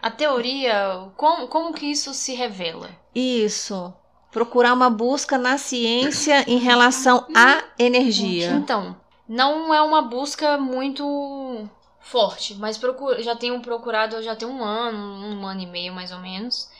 [0.00, 2.90] A teoria, como, como que isso se revela?
[3.12, 3.92] Isso.
[4.30, 8.52] Procurar uma busca na ciência em relação à energia.
[8.52, 8.94] Então,
[9.28, 11.68] não é uma busca muito
[11.98, 16.12] forte, mas procuro, já tenho procurado já tem um ano, um ano e meio mais
[16.12, 16.70] ou menos.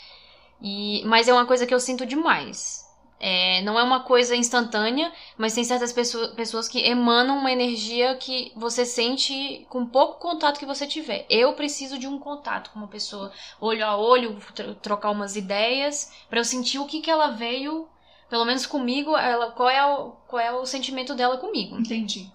[0.62, 2.87] E, mas é uma coisa que eu sinto demais.
[3.20, 8.14] É, não é uma coisa instantânea, mas tem certas pessoa, pessoas que emanam uma energia
[8.14, 11.26] que você sente com pouco contato que você tiver.
[11.28, 16.12] Eu preciso de um contato com uma pessoa, olho a olho, tro- trocar umas ideias,
[16.30, 17.88] pra eu sentir o que, que ela veio,
[18.30, 21.76] pelo menos comigo, ela, qual, é o, qual é o sentimento dela comigo.
[21.76, 22.30] Entendi.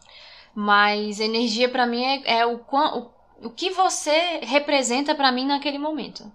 [0.54, 3.12] Mas energia pra mim é, é o, o,
[3.48, 6.30] o que você representa pra mim naquele momento.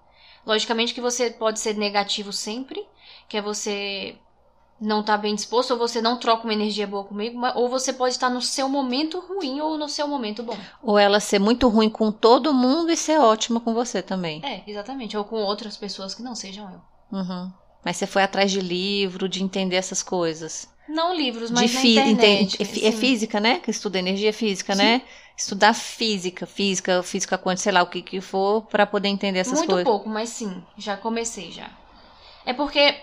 [0.47, 2.87] Logicamente que você pode ser negativo sempre,
[3.29, 4.17] que é você
[4.81, 8.15] não tá bem disposto, ou você não troca uma energia boa comigo, ou você pode
[8.15, 10.57] estar no seu momento ruim ou no seu momento bom.
[10.83, 14.41] Ou ela ser muito ruim com todo mundo e ser ótima com você também.
[14.45, 15.17] É, exatamente.
[15.17, 17.19] Ou com outras pessoas que não sejam eu.
[17.19, 17.51] Uhum.
[17.85, 20.69] Mas você foi atrás de livro, de entender essas coisas.
[20.89, 22.57] Não livros, mas de na internet.
[22.61, 22.93] é é sim.
[22.93, 23.59] física, né?
[23.59, 25.03] Que estuda energia física, né?
[25.37, 29.59] Estudar física, física, física quântica, sei lá o que que for, pra poder entender essas
[29.59, 29.85] Muito coisas.
[29.85, 31.71] pouco, mas sim, já comecei já.
[32.45, 32.97] É porque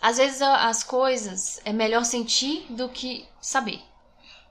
[0.00, 3.80] às vezes as coisas é melhor sentir do que saber.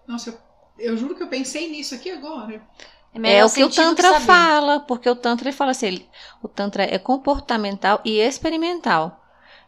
[0.08, 0.30] Nossa,
[0.78, 2.62] eu, eu juro que eu pensei nisso aqui agora.
[3.14, 4.26] É, melhor É o que o Tantra saber.
[4.26, 6.10] fala, porque o Tantra ele fala assim, ele-
[6.42, 9.19] o Tantra é comportamental e experimental.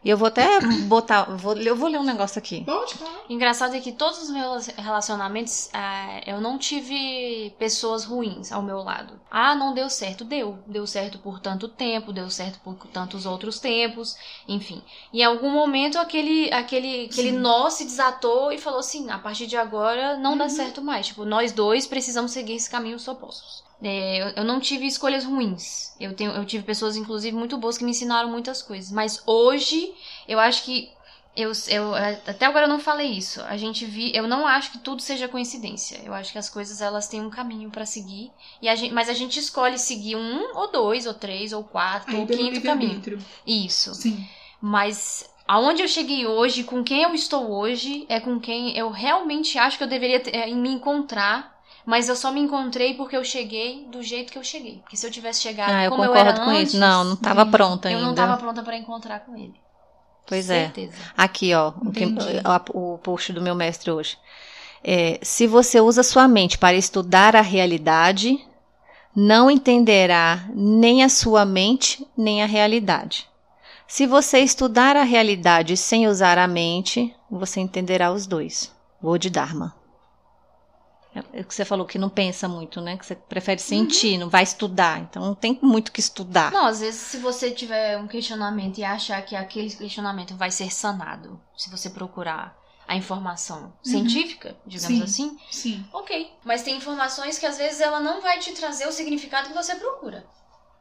[0.04, 2.64] E eu vou até botar, vou, eu vou ler um negócio aqui.
[2.64, 3.20] Pode falar.
[3.28, 8.78] Engraçado é que todos os meus relacionamentos, ah, eu não tive pessoas ruins ao meu
[8.82, 9.20] lado.
[9.30, 10.24] Ah, não deu certo.
[10.24, 10.58] Deu.
[10.66, 14.16] Deu certo por tanto tempo, deu certo por tantos outros tempos,
[14.48, 14.82] enfim.
[15.12, 17.38] Em algum momento aquele, aquele, aquele Sim.
[17.38, 20.50] nó se desatou e falou assim: a partir de agora não dá Uhum.
[20.50, 21.06] certo mais.
[21.06, 23.62] Tipo, nós dois precisamos seguir esse caminho opostos.
[23.82, 25.92] É, eu, eu não tive escolhas ruins.
[25.98, 28.92] Eu, tenho, eu tive pessoas, inclusive, muito boas que me ensinaram muitas coisas.
[28.92, 29.92] Mas hoje,
[30.28, 30.90] eu acho que
[31.34, 33.40] eu, eu até agora eu não falei isso.
[33.42, 36.00] A gente vi, eu não acho que tudo seja coincidência.
[36.04, 38.30] Eu acho que as coisas elas têm um caminho pra seguir.
[38.60, 42.14] E a gente, mas a gente escolhe seguir um ou dois ou três ou quatro
[42.14, 42.92] Aí ou quinto caminho.
[42.92, 43.18] livre-arbítrio.
[43.46, 43.94] Isso.
[43.94, 44.24] Sim.
[44.60, 49.58] Mas aonde eu cheguei hoje, com quem eu estou hoje, é com quem eu realmente
[49.58, 51.51] acho que eu deveria ter- é, me encontrar.
[51.84, 54.78] Mas eu só me encontrei porque eu cheguei do jeito que eu cheguei.
[54.78, 56.78] Porque se eu tivesse chegado Ah, eu como eu concordo era com antes, isso.
[56.78, 58.08] Não, não estava pronta eu ainda.
[58.08, 59.54] não tava pronta pra encontrar com ele.
[60.26, 60.64] Pois é.
[60.66, 60.96] Certeza.
[61.16, 62.40] Aqui, ó, Entendi.
[62.72, 64.16] o post do meu mestre hoje.
[64.84, 68.38] É, se você usa sua mente para estudar a realidade,
[69.14, 73.28] não entenderá nem a sua mente, nem a realidade.
[73.86, 78.72] Se você estudar a realidade sem usar a mente, você entenderá os dois.
[79.00, 79.74] Bodhidharma.
[81.14, 82.96] É o que você falou que não pensa muito, né?
[82.96, 85.00] Que você prefere sentir, não vai estudar.
[85.00, 86.50] Então não tem muito que estudar.
[86.50, 90.72] Não, às vezes se você tiver um questionamento e achar que aquele questionamento vai ser
[90.72, 92.56] sanado, se você procurar
[92.88, 95.02] a informação científica, digamos Sim.
[95.02, 95.86] assim, Sim.
[95.92, 96.30] ok.
[96.44, 99.76] Mas tem informações que às vezes ela não vai te trazer o significado que você
[99.76, 100.26] procura.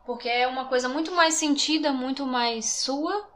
[0.06, 3.30] Porque é uma coisa muito mais sentida, muito mais sua,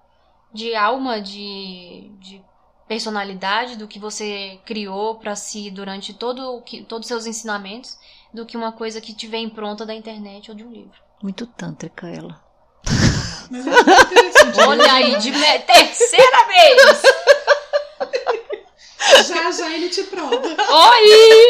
[0.51, 2.43] de alma, de, de
[2.87, 7.97] personalidade, do que você criou pra si durante todo, o que- todos os seus ensinamentos,
[8.33, 10.99] do que uma coisa que te vem pronta da internet ou de um livro.
[11.23, 12.43] Muito tântrica ela.
[13.49, 13.65] Mas
[14.57, 14.65] é.
[14.67, 17.01] Olha aí, de me- terceira vez!
[19.27, 20.35] Já já ele te prova.
[20.37, 21.47] Oi!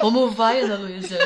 [0.00, 1.16] Como vai, Ana Luísa?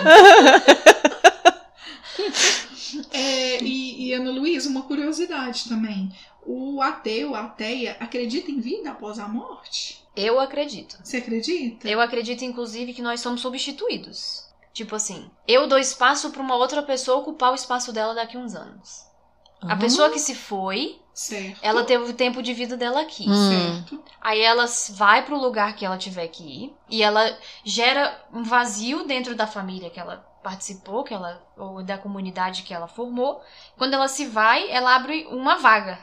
[3.10, 6.12] É, e, e Ana Luísa, uma curiosidade também.
[6.44, 10.02] O ateu, a ateia, acredita em vida após a morte?
[10.16, 10.98] Eu acredito.
[11.02, 11.88] Você acredita?
[11.88, 14.44] Eu acredito, inclusive, que nós somos substituídos.
[14.72, 18.40] Tipo assim, eu dou espaço pra uma outra pessoa ocupar o espaço dela daqui a
[18.40, 19.06] uns anos.
[19.60, 19.78] A Uhum.
[19.78, 21.60] pessoa que se foi, Certo.
[21.62, 23.28] ela teve o tempo de vida dela aqui.
[23.30, 23.48] Hum.
[23.84, 24.02] Certo.
[24.20, 29.06] Aí ela vai pro lugar que ela tiver que ir e ela gera um vazio
[29.06, 33.40] dentro da família que ela participou, que ela ou da comunidade que ela formou.
[33.78, 35.98] Quando ela se vai, ela abre uma vaga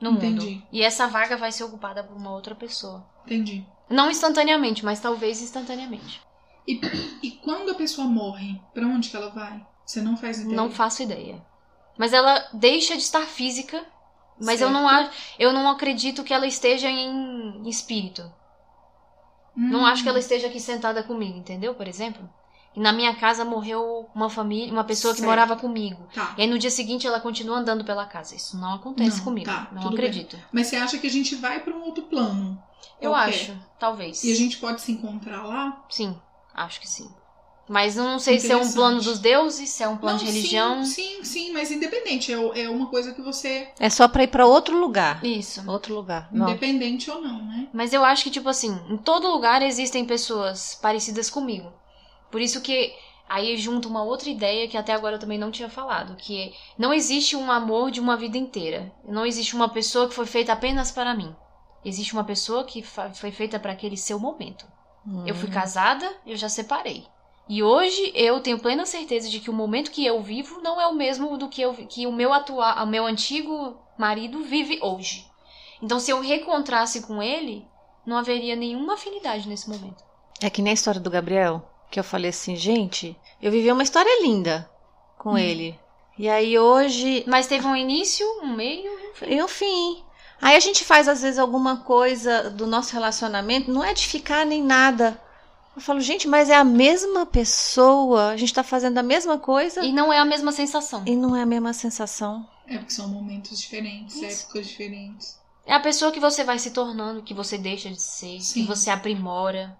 [0.00, 0.50] no Entendi.
[0.50, 0.62] mundo.
[0.72, 3.06] E essa vaga vai ser ocupada por uma outra pessoa.
[3.26, 3.66] Entendi.
[3.90, 6.20] Não instantaneamente, mas talvez instantaneamente.
[7.22, 9.66] E quando a pessoa morre, pra onde que ela vai?
[9.84, 10.54] Você não faz ideia?
[10.56, 11.42] Não faço ideia.
[11.96, 13.84] Mas ela deixa de estar física,
[14.38, 14.72] mas eu Certo.
[14.72, 18.22] não acho, eu não acredito que ela esteja em espírito.
[19.56, 21.74] Não Hum, acho que ela esteja aqui sentada comigo, entendeu?
[21.74, 22.28] Por exemplo.
[22.76, 25.28] E na minha casa morreu uma família, uma pessoa que Certo.
[25.28, 26.06] morava comigo.
[26.14, 26.34] Tá.
[26.38, 28.34] E aí no dia seguinte ela continua andando pela casa.
[28.36, 29.46] Isso não acontece Não, comigo.
[29.50, 30.06] tá, não tudo bem.
[30.06, 30.38] acredito.
[30.52, 32.62] Mas você acha que a gente vai pra um outro plano?
[33.00, 33.30] Eu Qualquer?
[33.30, 34.22] acho, talvez.
[34.22, 35.84] E a gente pode se encontrar lá?
[35.90, 36.16] Sim,
[36.54, 37.10] acho que sim.
[37.68, 40.30] Mas não sei se é um plano dos deuses, se é um plano Não, de
[40.32, 40.84] religião.
[40.86, 42.32] Sim, sim, sim, mas independente.
[42.32, 43.68] É, é uma coisa que você.
[43.78, 45.22] É só pra ir pra outro lugar.
[45.22, 45.62] Isso.
[45.70, 46.28] Outro lugar.
[46.32, 46.48] Não.
[46.48, 47.68] Independente ou não, né?
[47.72, 51.70] Mas eu acho que, tipo assim, em todo lugar existem pessoas parecidas comigo.
[52.30, 52.94] Por isso que
[53.28, 56.92] aí junta uma outra ideia que até agora eu também não tinha falado, que não
[56.92, 58.92] existe um amor de uma vida inteira.
[59.04, 61.34] Não existe uma pessoa que foi feita apenas para mim.
[61.84, 64.66] Existe uma pessoa que foi feita para aquele seu momento.
[65.26, 65.38] Eu Hum.
[65.38, 67.06] fui casada, eu já separei.
[67.48, 70.86] E hoje eu tenho plena certeza de que o momento que eu vivo não é
[70.86, 75.26] o mesmo do que, eu, que o meu atual, o meu antigo marido vive hoje.
[75.80, 77.64] Então, se eu reencontrasse com ele,
[78.04, 80.04] não haveria nenhuma afinidade nesse momento.
[80.42, 83.82] É que nem a história do Gabriel, que eu falei assim, gente, eu vivi uma
[83.82, 84.68] história linda
[85.16, 85.38] com Hum.
[85.38, 85.78] ele.
[86.18, 88.90] E aí hoje, Mas teve um início, um meio
[89.26, 90.02] e um fim.
[90.40, 94.44] Aí a gente faz às vezes alguma coisa do nosso relacionamento, não é de ficar
[94.46, 95.20] nem nada.
[95.76, 99.84] Eu falo, gente, mas é a mesma pessoa, a gente tá fazendo a mesma coisa
[99.84, 101.04] E não é a mesma sensação.
[101.06, 102.44] e não é a mesma sensação.
[102.66, 104.44] É porque são momentos diferentes, Isso.
[104.44, 105.38] épocas diferentes.
[105.64, 108.62] É a pessoa que você vai se tornando, que você deixa de ser, Sim.
[108.62, 109.76] que você aprimora.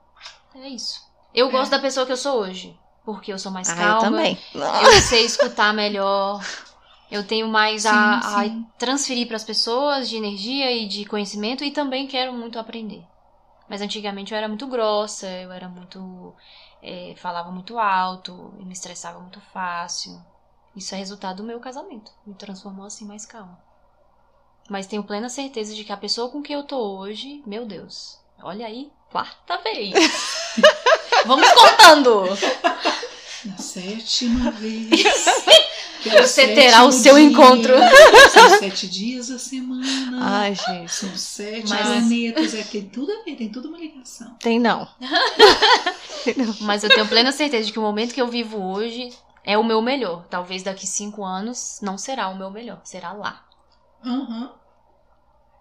[0.54, 1.00] É isso.
[1.38, 1.52] Eu É.
[1.52, 2.76] gosto da pessoa que eu sou hoje.
[3.04, 3.94] Porque eu sou mais Ah, calma.
[3.96, 4.38] eu também.
[4.82, 6.42] eu sei escutar melhor.
[7.10, 8.66] Eu tenho mais a, Sim, a sim.
[8.78, 13.02] transferir para as pessoas de energia e de conhecimento e também quero muito aprender.
[13.68, 16.34] Mas antigamente eu era muito grossa, eu era muito.
[16.82, 18.32] eh, falava muito alto,
[18.62, 20.20] me estressava muito fácil.
[20.76, 22.10] Isso é resultado do meu casamento.
[22.26, 23.58] Me transformou assim mais calma.
[24.68, 28.18] Mas tenho plena certeza de que a pessoa com quem eu tô hoje, meu Deus,
[28.42, 30.37] olha aí, quarta vez.
[31.26, 32.24] Vamos contando!
[33.44, 34.88] Na sétima vez.
[36.20, 37.24] Você terá o seu dia.
[37.24, 37.74] encontro.
[38.32, 40.18] São sete dias a semana.
[40.20, 40.92] Ai, gente.
[40.92, 42.54] São sete Mas- planetas.
[42.54, 44.34] É, tem tudo a ver, tem tudo uma ligação.
[44.40, 44.88] Tem não.
[46.60, 49.10] Mas eu tenho plena certeza de que o momento que eu vivo hoje
[49.44, 50.24] é o meu melhor.
[50.30, 53.44] Talvez daqui cinco anos não será o meu melhor, será lá.
[54.04, 54.52] Aham.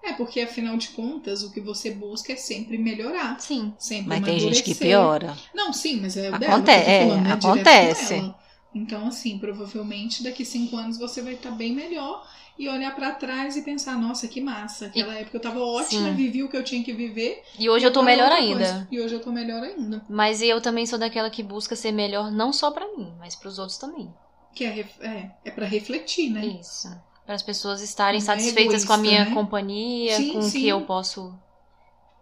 [0.07, 3.39] É porque, afinal de contas, o que você busca é sempre melhorar.
[3.39, 3.73] Sim.
[3.77, 4.77] Sempre Mas tem gente que amadurecer.
[4.87, 5.37] piora.
[5.53, 6.61] Não, sim, mas é o Aconte- dela.
[6.63, 8.13] que eu tô é, falando, né, acontece.
[8.15, 8.39] ela.
[8.73, 12.25] Então, assim, provavelmente daqui cinco anos você vai estar bem melhor
[12.59, 14.85] e olhar pra trás e pensar, nossa, que massa.
[14.87, 16.13] Aquela época eu tava ótima, Sim.
[16.15, 17.43] vivi o que eu tinha que viver.
[17.59, 18.55] E hoje eu tô é melhor ainda.
[18.59, 18.87] coisa.
[18.91, 20.05] E hoje eu tô melhor ainda.
[20.09, 23.59] Mas eu também sou daquela que busca ser melhor não só pra mim, mas pros
[23.59, 24.13] outros também.
[24.55, 26.45] Que é, ref- é, é pra refletir, né?
[26.45, 26.89] Isso.
[27.27, 29.35] Para as pessoas estarem Não é satisfeitas com a egoísta, minha né?
[29.35, 31.37] companhia, Sim, com o que eu posso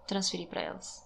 [0.07, 1.05] transferir pra elas.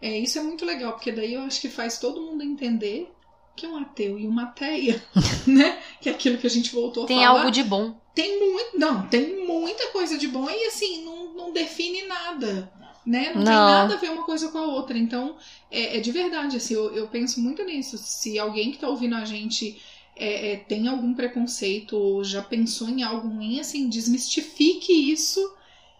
[0.00, 3.10] É, isso é muito legal, porque daí eu acho que faz todo mundo entender
[3.54, 5.00] que um ateu e uma ateia,
[5.46, 5.80] né?
[6.00, 7.40] Que é aquilo que a gente voltou Tem a falar.
[7.40, 7.94] algo de bom.
[8.12, 8.76] Tem muito.
[8.76, 12.72] Não, tem muita coisa de bom e assim, não, não define nada.
[13.06, 13.32] Né?
[13.34, 13.68] Não, tem Não.
[13.68, 14.96] nada a ver uma coisa com a outra.
[14.98, 15.36] Então,
[15.70, 17.98] é, é de verdade, assim, eu, eu penso muito nisso.
[17.98, 19.80] Se alguém que tá ouvindo a gente
[20.16, 25.40] é, é, tem algum preconceito ou já pensou em algo ruim, assim, desmistifique isso,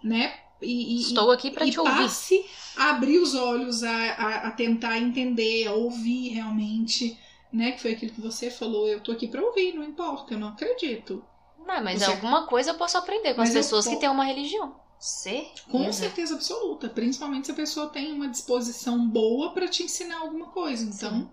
[0.02, 0.34] né?
[0.60, 1.90] E, Estou aqui pra e te ouvir.
[1.92, 2.44] passe
[2.76, 7.18] a abrir os olhos, a, a, a tentar entender, a ouvir realmente,
[7.52, 7.72] né?
[7.72, 8.86] Que foi aquilo que você falou.
[8.88, 11.24] Eu tô aqui pra ouvir, não importa, eu não acredito.
[11.66, 14.24] Não, mas Você- alguma coisa eu posso aprender com Mas as pessoas que têm uma
[14.24, 14.76] religião.
[14.98, 15.62] Certeza.
[15.68, 16.88] Com certeza absoluta.
[16.88, 20.84] Principalmente se a pessoa tem uma disposição boa pra te ensinar alguma coisa.
[20.84, 21.28] Então,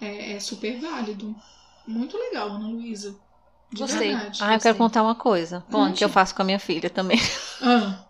[0.00, 1.34] é, é super válido.
[1.86, 3.16] Muito legal, Ana Luísa.
[3.72, 4.14] De Gostei.
[4.14, 4.38] verdade.
[4.42, 5.64] Ah, eu quero contar uma coisa.
[5.70, 5.98] Conte.
[5.98, 7.18] Que eu faço com a minha filha também.
[7.62, 8.04] Ah,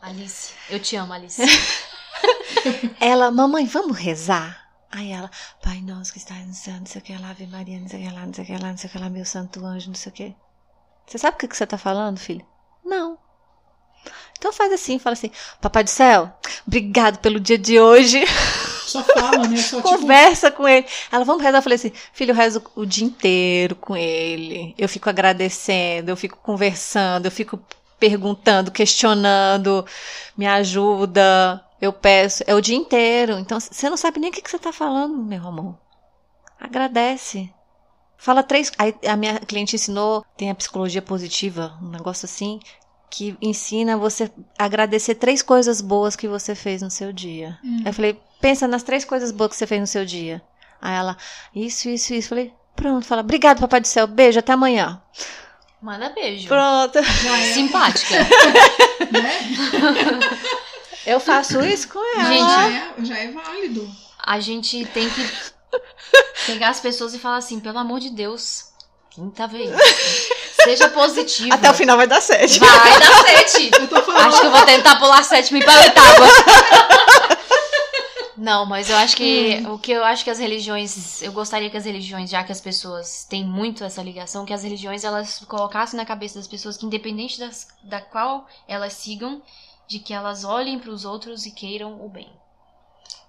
[0.00, 1.40] Alice, eu te amo, Alice.
[3.00, 4.68] Ela, mamãe, vamos rezar?
[4.90, 5.30] Aí ela,
[5.62, 8.00] Pai nosso que estás no céu, não sei o que lá, Ave Maria, não sei
[8.00, 9.64] o que lá, não sei o que lá, não sei o que lá, meu santo
[9.64, 10.36] anjo, não sei o que.
[11.06, 12.44] Você sabe o que, que você tá falando, filha?
[12.84, 13.18] Não.
[14.38, 16.32] Então faz assim, fala assim, Papai do céu,
[16.66, 18.22] obrigado pelo dia de hoje.
[18.88, 19.56] só fala, né?
[19.56, 19.88] Só tipo.
[19.88, 20.86] Conversa com ele.
[21.10, 21.58] Ela, vamos rezar.
[21.58, 24.74] Eu falei assim, filho, eu rezo o dia inteiro com ele.
[24.78, 27.60] Eu fico agradecendo, eu fico conversando, eu fico
[27.98, 29.84] perguntando, questionando,
[30.36, 32.42] me ajuda, eu peço.
[32.46, 33.38] É o dia inteiro.
[33.38, 35.76] Então, você não sabe nem o que, que você tá falando, meu amor.
[36.60, 37.52] Agradece.
[38.16, 38.72] Fala três.
[38.78, 42.58] Aí a minha cliente ensinou, tem a psicologia positiva, um negócio assim,
[43.10, 47.58] que ensina você a agradecer três coisas boas que você fez no seu dia.
[47.64, 47.78] Hum.
[47.80, 50.42] Aí eu falei, pensa nas três coisas boas que você fez no seu dia.
[50.80, 51.16] Aí ela,
[51.54, 52.26] isso, isso, isso.
[52.26, 55.00] Eu falei, pronto, fala, obrigado, papai do céu, beijo, até amanhã.
[55.80, 56.48] Manda beijo.
[56.48, 56.98] Pronto.
[56.98, 58.16] É, Simpática.
[59.12, 59.48] né?
[61.06, 62.28] Eu faço isso com ela.
[62.28, 63.90] Gente, já, é, já é válido.
[64.18, 65.22] A gente tem que
[66.46, 68.72] pegar as pessoas e falar assim, pelo amor de Deus,
[69.10, 69.70] quinta vez.
[70.70, 71.54] Seja positivo.
[71.54, 72.58] Até o final vai dar sete.
[72.58, 73.70] Vai dar sete.
[73.72, 74.26] Eu tô falando.
[74.28, 76.26] Acho que eu vou tentar pular sétima e pra oitava.
[78.38, 81.76] Não, mas eu acho que o que eu acho que as religiões, eu gostaria que
[81.76, 85.96] as religiões, já que as pessoas têm muito essa ligação, que as religiões elas colocassem
[85.96, 89.42] na cabeça das pessoas que independente das, da qual elas sigam,
[89.88, 92.30] de que elas olhem para os outros e queiram o bem.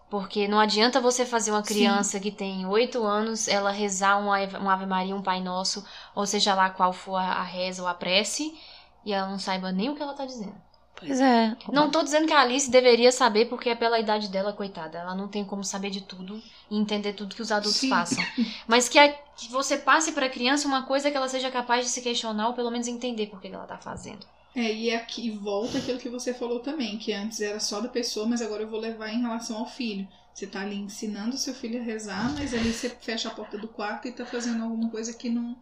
[0.10, 1.64] Porque não adianta você fazer uma Sim.
[1.64, 5.86] criança que tem oito anos, ela rezar um Ave, um Ave Maria, um Pai Nosso,
[6.15, 8.57] ou seja lá qual for a, reza ou a prece,
[9.06, 10.56] e ela não saiba nem o que ela tá dizendo.
[10.95, 11.56] Pois é.
[11.72, 14.98] Não tô dizendo que a Alice deveria saber, porque é pela idade dela, coitada.
[14.99, 17.90] Ela não tem como saber de tudo e entender tudo que os adultos Sim.
[17.90, 18.27] passam.
[18.68, 21.91] Mas que, a- que você passe pra criança uma coisa que ela seja capaz de
[21.91, 24.26] se questionar ou pelo menos entender por que ela tá fazendo.
[24.55, 28.26] É, e aqui volta aquilo que você falou também, que antes era só da pessoa,
[28.26, 30.07] mas agora eu vou levar em relação ao filho.
[30.34, 33.57] Você tá ali ensinando o seu filho a rezar, mas ali você fecha a porta
[33.57, 35.55] do quarto e tá fazendo alguma coisa que não,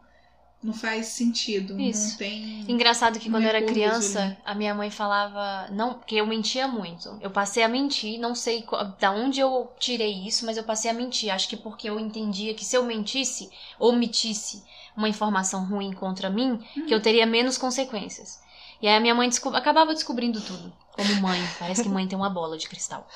[0.61, 1.79] não faz sentido.
[1.79, 2.11] Isso.
[2.11, 2.65] Não tem.
[2.67, 4.37] Engraçado que quando eu é era criança, ali.
[4.45, 5.67] a minha mãe falava.
[5.71, 7.17] Não, porque eu mentia muito.
[7.21, 8.63] Eu passei a mentir, não sei
[8.99, 11.31] da onde eu tirei isso, mas eu passei a mentir.
[11.31, 13.49] Acho que porque eu entendia que se eu mentisse,
[13.79, 14.63] omitisse
[14.95, 18.39] uma informação ruim contra mim, que eu teria menos consequências.
[18.81, 20.71] E aí a minha mãe desco- acabava descobrindo tudo.
[20.93, 21.39] Como mãe.
[21.59, 23.07] Parece que mãe tem uma bola de cristal.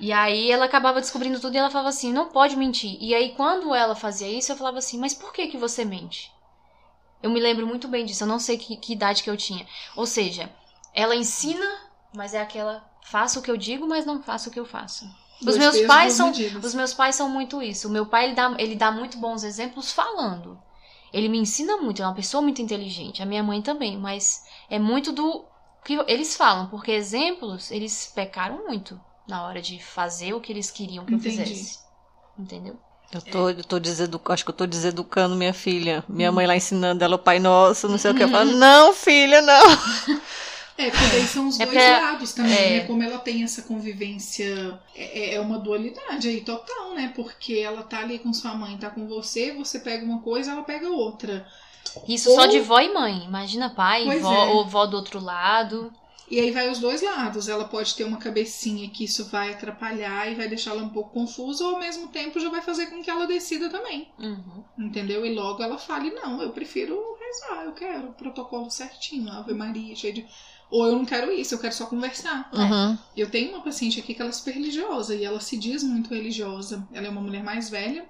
[0.00, 2.96] E aí ela acabava descobrindo tudo e ela falava assim, não pode mentir.
[3.00, 6.32] E aí quando ela fazia isso, eu falava assim, mas por que que você mente?
[7.22, 9.64] Eu me lembro muito bem disso, eu não sei que, que idade que eu tinha.
[9.94, 10.50] Ou seja,
[10.92, 11.64] ela ensina,
[12.14, 15.04] mas é aquela faça o que eu digo, mas não faça o que eu faço.
[15.40, 16.64] Os Dois meus pais são medidas.
[16.64, 17.88] os meus pais são muito isso.
[17.88, 20.60] O meu pai ele dá, ele dá muito bons exemplos falando.
[21.12, 23.22] Ele me ensina muito, é uma pessoa muito inteligente.
[23.22, 25.44] A minha mãe também, mas é muito do
[25.84, 28.98] que eles falam, porque exemplos eles pecaram muito
[29.28, 31.44] na hora de fazer o que eles queriam que eu Entendi.
[31.44, 31.78] fizesse.
[32.38, 32.78] Entendeu?
[33.12, 34.18] Eu tô, eu tô desedu...
[34.28, 36.02] acho que eu tô deseducando minha filha.
[36.08, 38.22] Minha mãe lá ensinando ela o Pai Nosso, não sei o que.
[38.22, 39.62] Eu falo, não, filha, não.
[40.78, 42.70] É, porque daí são os É dois lados também, é.
[42.78, 42.86] né?
[42.86, 47.12] Como ela tem essa convivência, é, é uma dualidade aí total, né?
[47.14, 50.62] Porque ela tá ali com sua mãe, tá com você, você pega uma coisa, ela
[50.62, 51.46] pega outra.
[52.08, 53.24] Isso Ou- só de vó e mãe.
[53.24, 54.46] Imagina pai, Pois vó, é.
[54.52, 55.92] ou vó do outro lado.
[56.30, 57.46] E aí vai os dois lados.
[57.48, 61.10] Ela pode ter uma cabecinha que isso vai atrapalhar e vai deixar ela um pouco
[61.12, 64.08] confusa, ou ao mesmo tempo já vai fazer com que ela decida também.
[64.18, 64.64] Uhum.
[64.78, 65.26] Entendeu?
[65.26, 69.94] E logo ela fale, não, eu prefiro rezar, eu quero o protocolo certinho, Ave Maria,
[69.94, 70.26] cheio de.
[70.72, 72.50] Ou eu não quero isso, eu quero só conversar.
[72.52, 72.98] Uhum.
[73.16, 76.12] Eu tenho uma paciente aqui que ela é super religiosa e ela se diz muito
[76.14, 76.88] religiosa.
[76.92, 78.06] Ela é uma mulher mais velha.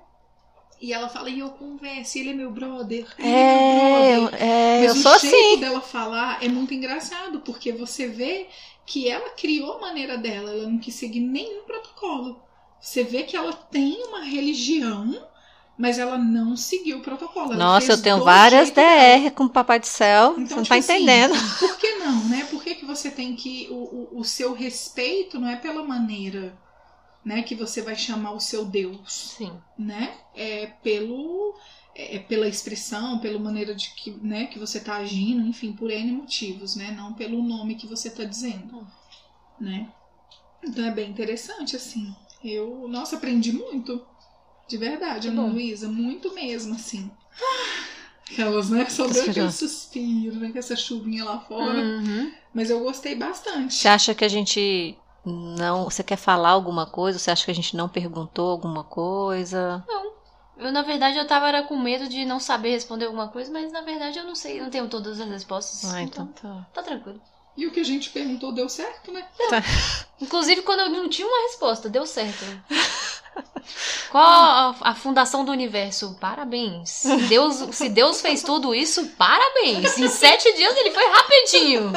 [0.80, 3.06] E ela fala, e eu converso, ele é meu brother.
[3.18, 3.84] ele É, meu
[4.14, 4.34] eu, brother.
[4.34, 5.58] é, Mas eu o sou jeito assim.
[5.58, 8.48] dela falar é muito engraçado, porque você vê
[8.86, 12.42] que ela criou a maneira dela, ela não quis seguir nenhum protocolo.
[12.80, 15.28] Você vê que ela tem uma religião,
[15.82, 17.54] mas ela não seguiu o protocolo.
[17.54, 19.18] Ela Nossa, eu tenho várias dela.
[19.18, 20.34] DR com o Papai do Céu.
[20.34, 21.34] Então, você não tipo tá assim, entendendo.
[21.58, 22.46] por que não, né?
[22.48, 23.66] Por que, que você tem que.
[23.68, 23.74] O,
[24.14, 26.56] o, o seu respeito não é pela maneira
[27.24, 29.52] né, que você vai chamar o seu Deus, Sim.
[29.76, 30.18] né?
[30.36, 31.52] É pelo.
[31.96, 36.12] É pela expressão, pela maneira de que, né, que você tá agindo, enfim, por N
[36.12, 36.92] motivos, né?
[36.92, 38.86] Não pelo nome que você tá dizendo,
[39.60, 39.92] né?
[40.62, 42.14] Então é bem interessante, assim.
[42.44, 44.11] Eu, nossa, aprendi muito.
[44.72, 45.42] De verdade, Ana.
[45.42, 47.10] Luísa, muito mesmo, assim.
[48.30, 48.88] Aquelas, né?
[48.88, 50.50] Só deu aquele suspiro, né?
[50.50, 51.78] Com essa chuvinha lá fora.
[51.78, 52.32] Uhum.
[52.54, 53.74] Mas eu gostei bastante.
[53.74, 54.96] Você acha que a gente
[55.26, 55.84] não.
[55.84, 57.18] Você quer falar alguma coisa?
[57.18, 59.84] Você acha que a gente não perguntou alguma coisa?
[60.56, 63.70] Eu, na verdade, eu tava era com medo de não saber responder alguma coisa, mas
[63.72, 65.92] na verdade eu não sei, eu não tenho todas as respostas.
[65.92, 66.66] Ah, então então, tá.
[66.72, 67.20] tá tranquilo.
[67.54, 69.28] E o que a gente perguntou deu certo, né?
[70.18, 72.42] Inclusive, quando eu não tinha uma resposta, deu certo.
[74.10, 76.16] Qual a, a fundação do universo?
[76.20, 77.04] Parabéns.
[77.28, 79.96] Deus, se Deus fez tudo isso, parabéns.
[79.98, 81.92] Em sete dias ele foi rapidinho.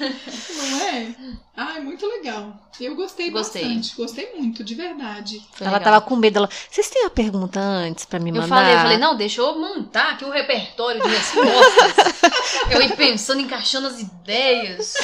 [0.00, 1.14] Não é?
[1.56, 2.52] Ai, muito legal.
[2.80, 3.62] Eu gostei, Gostei.
[3.62, 3.94] bastante.
[3.96, 5.40] Gostei muito, de verdade.
[5.52, 5.92] Foi ela legal.
[5.92, 6.38] tava com medo.
[6.38, 8.48] Ela, Vocês têm uma pergunta antes pra me Eu mandar?
[8.56, 12.22] falei, eu falei, não, deixa eu montar aqui o repertório de respostas.
[12.70, 14.94] eu ia pensando, encaixando as ideias.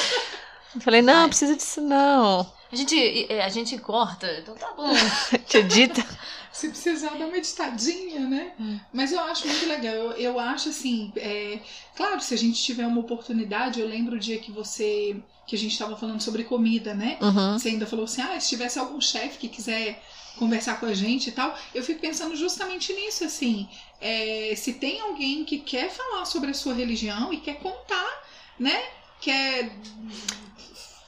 [0.75, 1.27] Eu falei, não, Ai.
[1.29, 2.51] precisa disso não.
[2.71, 4.91] A gente, a gente corta, então tá bom.
[5.47, 6.05] Te edita.
[6.51, 8.53] Se precisar dar uma editadinha, né?
[8.59, 8.79] Hum.
[8.91, 9.93] Mas eu acho muito legal.
[9.93, 11.59] Eu, eu acho assim, é,
[11.95, 15.15] claro, se a gente tiver uma oportunidade, eu lembro o dia que você.
[15.47, 17.17] que a gente tava falando sobre comida, né?
[17.21, 17.57] Uhum.
[17.57, 20.03] Você ainda falou assim: ah, se tivesse algum chefe que quiser
[20.37, 23.67] conversar com a gente e tal, eu fico pensando justamente nisso, assim.
[23.99, 28.23] é, se tem alguém que quer falar sobre a sua religião e quer contar,
[28.59, 28.81] né?
[29.19, 29.71] Quer.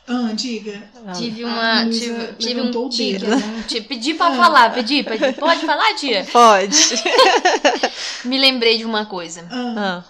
[0.08, 0.84] Ah, diga.
[1.18, 1.90] Tive A uma.
[1.90, 3.64] Tive, tive um o dedo, né?
[3.88, 4.36] Pedi pra Ah.
[4.36, 5.34] falar, pedi, pedi.
[5.34, 6.26] Pode falar, tia?
[6.32, 6.76] Pode.
[8.26, 9.48] Me lembrei de uma coisa.
[9.52, 10.04] Ah, Ah,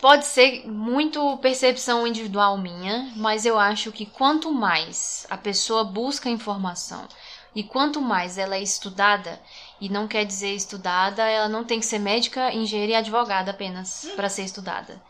[0.00, 6.28] Pode ser muito percepção individual minha, mas eu acho que quanto mais a pessoa busca
[6.28, 7.08] informação
[7.56, 9.40] e quanto mais ela é estudada,
[9.80, 14.06] e não quer dizer estudada, ela não tem que ser médica, engenheira e advogada apenas
[14.14, 15.00] para ser estudada.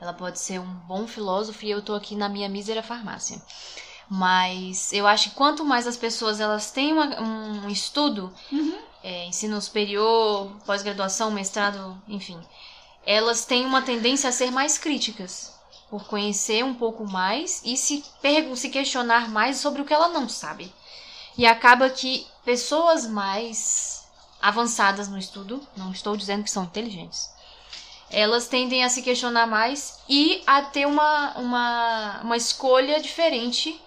[0.00, 3.40] Ela pode ser um bom filósofo e eu tô aqui na minha mísera farmácia.
[4.08, 8.78] Mas eu acho que quanto mais as pessoas elas têm uma- um estudo, Uhum.
[9.02, 12.40] é, ensino superior, pós-graduação, mestrado, enfim,
[13.04, 15.52] elas têm uma tendência a ser mais críticas,
[15.90, 18.04] por conhecer um pouco mais e se,
[18.56, 20.72] se questionar mais sobre o que ela não sabe.
[21.36, 24.06] E acaba que pessoas mais
[24.40, 27.30] avançadas no estudo, não estou dizendo que são inteligentes,
[28.10, 33.80] elas tendem a se questionar mais e a ter uma, uma, uma escolha diferente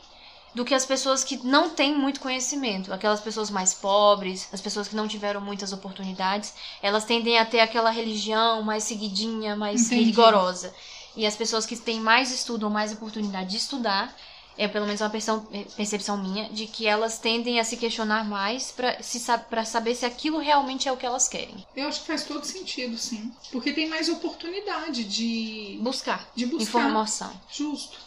[0.53, 2.93] do que as pessoas que não têm muito conhecimento.
[2.93, 7.61] Aquelas pessoas mais pobres, as pessoas que não tiveram muitas oportunidades, elas tendem a ter
[7.61, 10.03] aquela religião mais seguidinha, mais Entendi.
[10.05, 10.73] rigorosa.
[11.15, 14.13] E as pessoas que têm mais estudo ou mais oportunidade de estudar,
[14.61, 15.43] é pelo menos uma percepção,
[15.75, 19.19] percepção minha, de que elas tendem a se questionar mais para se,
[19.49, 21.65] pra saber se aquilo realmente é o que elas querem.
[21.75, 23.31] eu acho que faz todo sentido, sim.
[23.51, 26.63] Porque tem mais oportunidade de, Buscar de buscar.
[26.63, 27.31] informação.
[27.51, 27.97] Justo.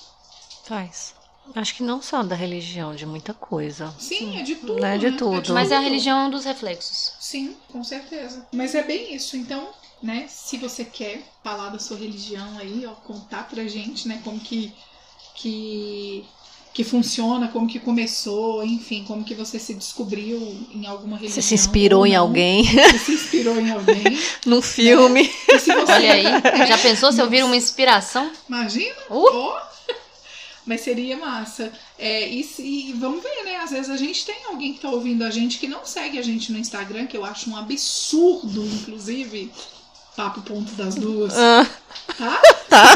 [0.65, 1.15] faz.
[1.57, 3.93] Acho que não só da religião, de muita coisa.
[3.99, 4.81] Sim, é de tudo.
[4.81, 5.17] Né, de né?
[5.19, 5.53] tudo.
[5.53, 7.15] Mas é a religião dos reflexos.
[7.21, 8.47] Sim, com certeza.
[8.53, 9.37] Mas é bem isso.
[9.37, 9.69] Então,
[10.01, 14.39] né, se você quer falar da sua religião aí, ó, contar pra gente, né, como
[14.39, 14.73] que
[15.35, 16.25] que
[16.75, 20.37] que funciona, como que começou, enfim, como que você se descobriu
[20.75, 21.41] em alguma religião.
[21.41, 24.03] Você se inspirou ou em alguém, Se se inspirou em alguém.
[24.45, 25.31] num filme.
[25.49, 26.25] E se você, Olha aí,
[26.67, 28.29] já pensou se eu vir uma inspiração?
[28.49, 28.93] Imagina?
[29.09, 29.25] Uh!
[29.33, 29.75] Ó.
[30.67, 31.71] Mas seria massa.
[31.99, 33.57] É, e, se- e vamos ver, né?
[33.57, 36.23] Às vezes a gente tem alguém que tá ouvindo a gente que não segue a
[36.23, 39.53] gente no Instagram, que eu acho um absurdo, inclusive.
[40.17, 41.35] Papo ponto das duas.
[41.37, 41.67] Ah,
[42.17, 42.41] Tá?
[42.75, 42.95] Tá.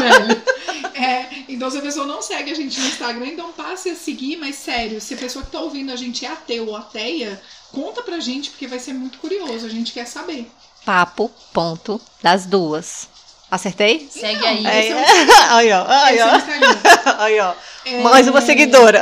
[0.93, 4.35] É, então se a pessoa não segue a gente no Instagram, então passe a seguir,
[4.35, 7.41] mas sério, se a pessoa que tá ouvindo a gente é ateu ou ateia,
[7.71, 10.51] conta pra gente, porque vai ser muito curioso, a gente quer saber.
[10.85, 13.07] papo, ponto, das duas.
[13.51, 14.07] Acertei?
[14.11, 14.63] Segue aí.
[14.65, 15.03] é- Aí, é
[15.49, 15.85] aí, ó.
[15.87, 16.35] Aí, é ó.
[16.37, 16.77] Instagram.
[17.17, 17.53] Aí, ó.
[17.85, 19.01] É, Mais uma seguidora.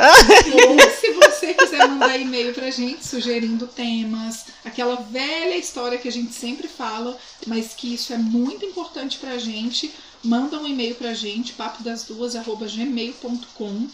[0.68, 6.12] Ou se você quiser mandar e-mail pra gente sugerindo temas, aquela velha história que a
[6.12, 7.14] gente sempre fala,
[7.46, 9.92] mas que isso é muito importante pra gente,
[10.24, 13.88] manda um e-mail pra gente, papodas2@gmail.com.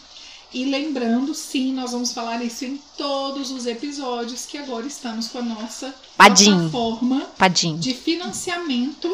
[0.53, 5.39] E lembrando, sim, nós vamos falar isso em todos os episódios, que agora estamos com
[5.39, 6.69] a nossa Padim.
[6.69, 7.75] plataforma Padim.
[7.77, 9.13] de financiamento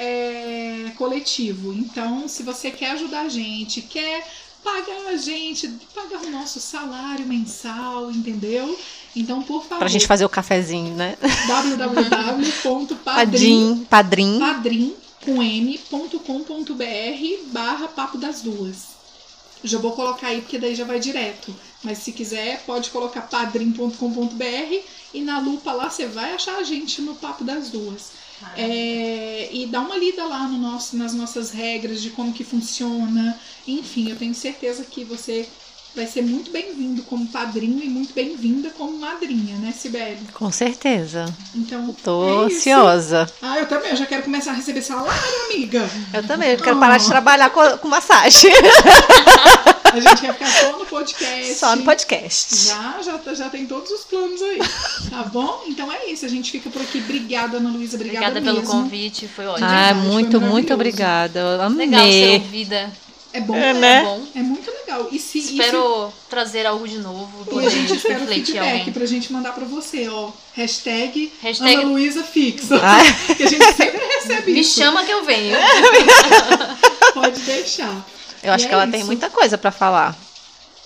[0.00, 1.74] é, coletivo.
[1.74, 4.26] Então, se você quer ajudar a gente, quer
[4.64, 8.78] pagar a gente, pagar o nosso salário mensal, entendeu?
[9.14, 11.18] Então, por favor, Pra gente fazer o cafezinho, né?
[11.46, 14.38] www.padrim, Padim, padrim.
[14.38, 14.94] padrim,
[15.24, 16.82] com m.com.br
[17.52, 18.90] barra papo das duas.
[19.62, 21.54] Já vou colocar aí, porque daí já vai direto.
[21.82, 24.78] Mas se quiser, pode colocar padrim.com.br
[25.12, 28.19] e na lupa lá você vai achar a gente no papo das duas.
[28.56, 33.38] É, e dá uma lida lá no nosso, nas nossas regras de como que funciona.
[33.66, 35.48] Enfim, eu tenho certeza que você
[35.94, 40.20] vai ser muito bem-vindo como padrinho e muito bem-vinda como madrinha, né, Sibeli?
[40.34, 41.26] Com certeza.
[41.54, 43.30] Então, Tô é ansiosa.
[43.42, 45.88] Ah, eu também, eu já quero começar a receber salário, amiga.
[46.14, 46.50] Eu também.
[46.50, 48.52] Eu quero parar de trabalhar com, com massagem.
[49.92, 51.54] A gente quer ficar só no podcast.
[51.54, 52.56] Só no podcast.
[52.66, 54.58] Já, já, já tem todos os planos aí.
[55.10, 55.62] Tá bom?
[55.66, 56.24] Então é isso.
[56.24, 56.98] A gente fica por aqui.
[56.98, 57.96] Obrigada, Ana Luísa.
[57.96, 59.66] Obrigada, Obrigada pelo convite, foi ótimo.
[59.66, 61.40] Ah, verdade, foi muito, muito obrigada.
[61.40, 62.34] Eu Legal ser amei.
[62.36, 62.92] ouvida.
[63.32, 63.80] É bom, É, né?
[63.80, 63.98] né?
[64.00, 64.26] É bom.
[64.34, 65.08] É muito legal.
[65.12, 68.26] E se, e se- Espero trazer algo de novo, E a poder gente espera o
[68.26, 70.30] feedback pra gente mandar pra você, ó.
[70.52, 72.74] Hashtag, Hashtag- Ana Luísa fixa.
[72.82, 73.06] Ai.
[73.36, 74.80] Que a gente sempre recebe Me isso.
[74.80, 75.56] chama que eu venho.
[77.14, 78.04] Pode deixar.
[78.42, 79.06] Eu acho E que é ela tem isso.
[79.06, 80.16] muita coisa pra falar.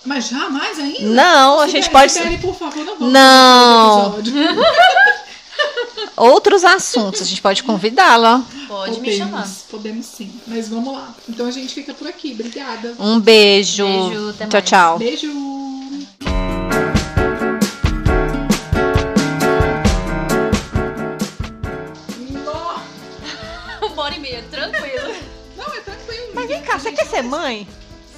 [0.05, 1.01] Mas jamais ainda?
[1.01, 2.13] Não, a gente pode.
[2.39, 4.15] Por favor, não vamos Não.
[6.17, 8.43] Outros assuntos, a gente pode convidá-la.
[8.67, 9.47] Pode me podemos, chamar.
[9.69, 10.31] Podemos sim.
[10.47, 11.13] Mas vamos lá.
[11.27, 12.31] Então a gente fica por aqui.
[12.33, 12.93] Obrigada.
[12.99, 13.85] Um beijo.
[13.85, 14.69] Beijo, até tchau, mais.
[14.69, 14.97] tchau.
[14.99, 15.64] Beijo.
[26.95, 27.67] Quer ser mãe?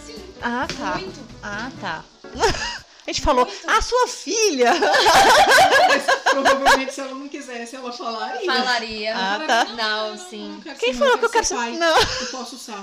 [0.05, 0.95] Sim, Ah, tá.
[0.97, 1.19] muito.
[1.43, 2.03] Ah, tá.
[3.07, 4.73] A gente falou, a sua filha.
[5.87, 8.45] Mas provavelmente se ela não quisesse, ela falaria.
[8.45, 9.15] Falaria.
[9.15, 9.63] Ah, tá.
[9.63, 10.59] Não, sim.
[10.61, 11.71] quero Quem falou que eu quero ser pai.
[11.71, 11.97] Não.
[11.97, 12.81] Eu posso usar.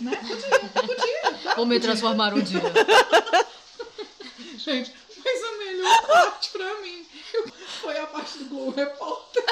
[0.00, 0.12] Né?
[0.26, 1.54] Podia, podia.
[1.54, 2.62] Vou me transformar um dia.
[4.56, 4.90] Gente,
[5.22, 7.06] mas a melhor parte pra mim
[7.82, 9.44] foi a parte do Globo Repórter.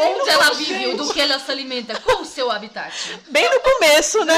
[0.00, 3.18] Onde ela vive, do que ela se alimenta, com o seu habitat.
[3.28, 4.34] Bem no começo, né?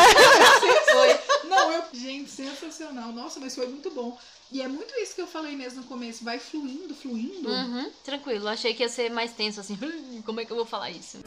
[0.91, 1.49] Foi.
[1.49, 1.83] Não, eu.
[1.93, 3.13] Gente, sensacional.
[3.13, 4.19] Nossa, mas foi muito bom.
[4.51, 6.25] E é muito isso que eu falei mesmo no começo.
[6.25, 7.49] Vai fluindo, fluindo.
[7.49, 8.49] Uhum, tranquilo.
[8.49, 9.79] Achei que ia ser mais tenso assim.
[9.83, 11.19] "Hum, Como é que eu vou falar isso?